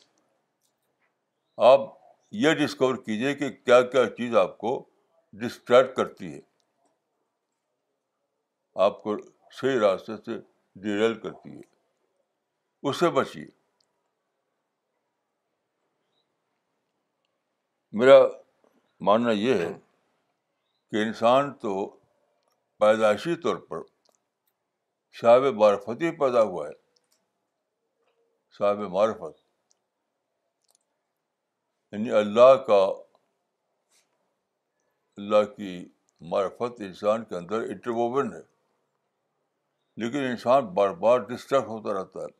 آپ 1.72 1.90
یہ 2.44 2.54
ڈسکور 2.66 2.96
کیجیے 3.06 3.34
کہ 3.36 3.50
کیا 3.50 3.82
کیا 3.96 4.06
چیز 4.18 4.36
آپ 4.38 4.58
کو 4.58 4.78
ڈسٹریکٹ 5.42 5.96
کرتی 5.96 6.34
ہے 6.34 6.40
آپ 8.88 9.02
کو 9.04 9.18
صحیح 9.62 9.80
راستے 9.80 10.18
سے 10.26 10.40
ڈیریل 10.84 11.14
کرتی 11.20 11.56
ہے 11.56 11.62
اس 12.90 13.00
سے 13.00 13.10
بچیے 13.20 13.46
میرا 18.00 18.16
ماننا 19.08 19.32
یہ 19.40 19.58
ہے 19.64 19.68
کہ 20.92 21.02
انسان 21.04 21.52
تو 21.60 21.72
پیدائشی 22.80 23.36
طور 23.44 23.56
پر 23.70 23.80
شاب 25.20 25.44
معرفت 25.60 26.00
ہی 26.02 26.10
پیدا 26.20 26.42
ہوا 26.50 26.64
ہے 26.68 26.74
شاب 28.58 28.80
معرفت 28.96 29.36
یعنی 31.92 32.10
اللہ 32.20 32.52
کا 32.68 32.82
اللہ 35.22 35.44
کی 35.56 35.72
معرفت 36.32 36.72
انسان 36.90 37.20
کے 37.30 37.36
اندر 37.38 37.60
انٹروبن 37.76 38.28
ہے 38.34 38.42
لیکن 40.04 40.26
انسان 40.32 40.62
بار 40.82 40.92
بار 41.06 41.20
ڈسٹرب 41.32 41.64
ہوتا 41.70 41.94
رہتا 42.00 42.20
ہے 42.26 42.32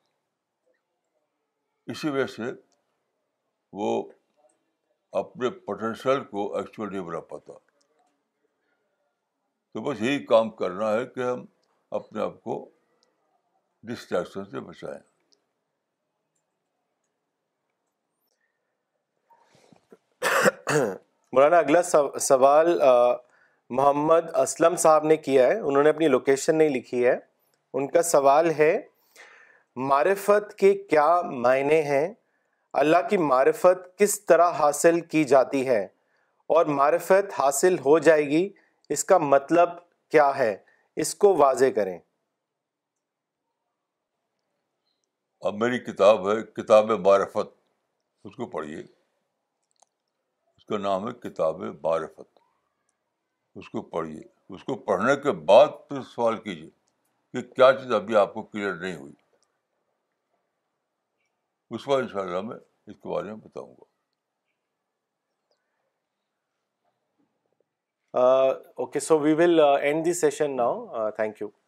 اسی 1.92 2.08
وجہ 2.10 2.28
سے 2.36 2.50
وہ 3.82 3.90
اپنے 5.20 5.50
پوٹینشیل 5.66 6.24
کو 6.30 6.42
ایکچوئل 6.58 6.90
نہیں 6.92 7.02
بنا 7.08 7.20
پاتا 7.28 7.54
تو 9.74 9.82
بس 9.84 10.02
یہی 10.02 10.24
کام 10.32 10.50
کرنا 10.62 10.92
ہے 10.94 11.06
کہ 11.16 11.22
ہم 11.24 11.46
اپنے 12.00 12.22
آپ 12.22 12.42
کو 12.44 12.58
ڈسٹریکشن 13.92 14.46
سے 14.50 14.60
بچائیں 14.70 15.00
مولانا 21.34 21.58
اگلا 21.58 21.84
سوال 22.28 22.78
محمد 23.80 24.30
اسلم 24.42 24.76
صاحب 24.86 25.04
نے 25.12 25.18
کیا 25.30 25.48
ہے 25.48 25.60
انہوں 25.60 25.84
نے 25.84 25.90
اپنی 25.90 26.08
لوکیشن 26.08 26.56
نہیں 26.58 26.70
لکھی 26.76 27.06
ہے 27.06 27.16
ان 27.74 27.88
کا 27.92 28.02
سوال 28.12 28.52
ہے 28.60 28.74
معرفت 29.92 30.54
کے 30.60 30.74
کیا 30.92 31.08
معنی 31.32 31.82
ہیں 31.92 32.08
اللہ 32.80 32.98
کی 33.10 33.18
معرفت 33.18 33.84
کس 34.00 34.14
طرح 34.30 34.50
حاصل 34.62 35.00
کی 35.12 35.24
جاتی 35.34 35.66
ہے 35.68 35.84
اور 36.56 36.66
معرفت 36.80 37.32
حاصل 37.40 37.78
ہو 37.86 37.98
جائے 38.08 38.26
گی 38.30 38.42
اس 38.96 39.04
کا 39.12 39.18
مطلب 39.18 39.70
کیا 40.16 40.30
ہے 40.38 40.50
اس 41.04 41.14
کو 41.24 41.36
واضح 41.44 41.72
کریں 41.76 41.98
اب 45.50 45.56
میری 45.64 45.80
کتاب 45.86 46.30
ہے 46.32 46.36
کتاب 46.62 46.92
معرفت 47.08 47.54
اس 48.28 48.36
کو 48.36 48.46
پڑھیے 48.58 48.80
اس 48.80 50.66
کا 50.72 50.78
نام 50.88 51.08
ہے 51.08 51.14
کتاب 51.30 51.62
معرفت 51.84 52.40
اس 53.62 53.70
کو 53.76 53.82
پڑھیے 53.98 54.22
اس 54.56 54.64
کو 54.64 54.76
پڑھنے 54.92 55.16
کے 55.24 55.32
بعد 55.54 55.68
پھر 55.88 56.02
سوال 56.16 56.42
کیجیے 56.42 56.70
کہ 57.34 57.42
کیا 57.54 57.72
چیز 57.82 57.94
ابھی 58.04 58.16
آپ 58.28 58.34
کو 58.34 58.42
کلیئر 58.44 58.74
نہیں 58.82 58.96
ہوئی 58.96 59.14
اس 61.74 61.84
کو 61.86 61.96
ان 61.96 62.08
شاء 62.08 62.22
اللہ 62.22 62.42
میں 62.48 62.56
اس 62.88 62.96
کے 62.98 63.10
بارے 63.10 63.28
میں 63.28 63.36
بتاؤں 63.46 63.74
گا 63.74 63.84
okay 68.84 69.00
so 69.00 69.20
we 69.20 69.34
will 69.38 69.60
end 69.60 70.06
the 70.06 70.14
session 70.20 70.56
now 70.56 71.10
thank 71.18 71.42
you 71.42 71.65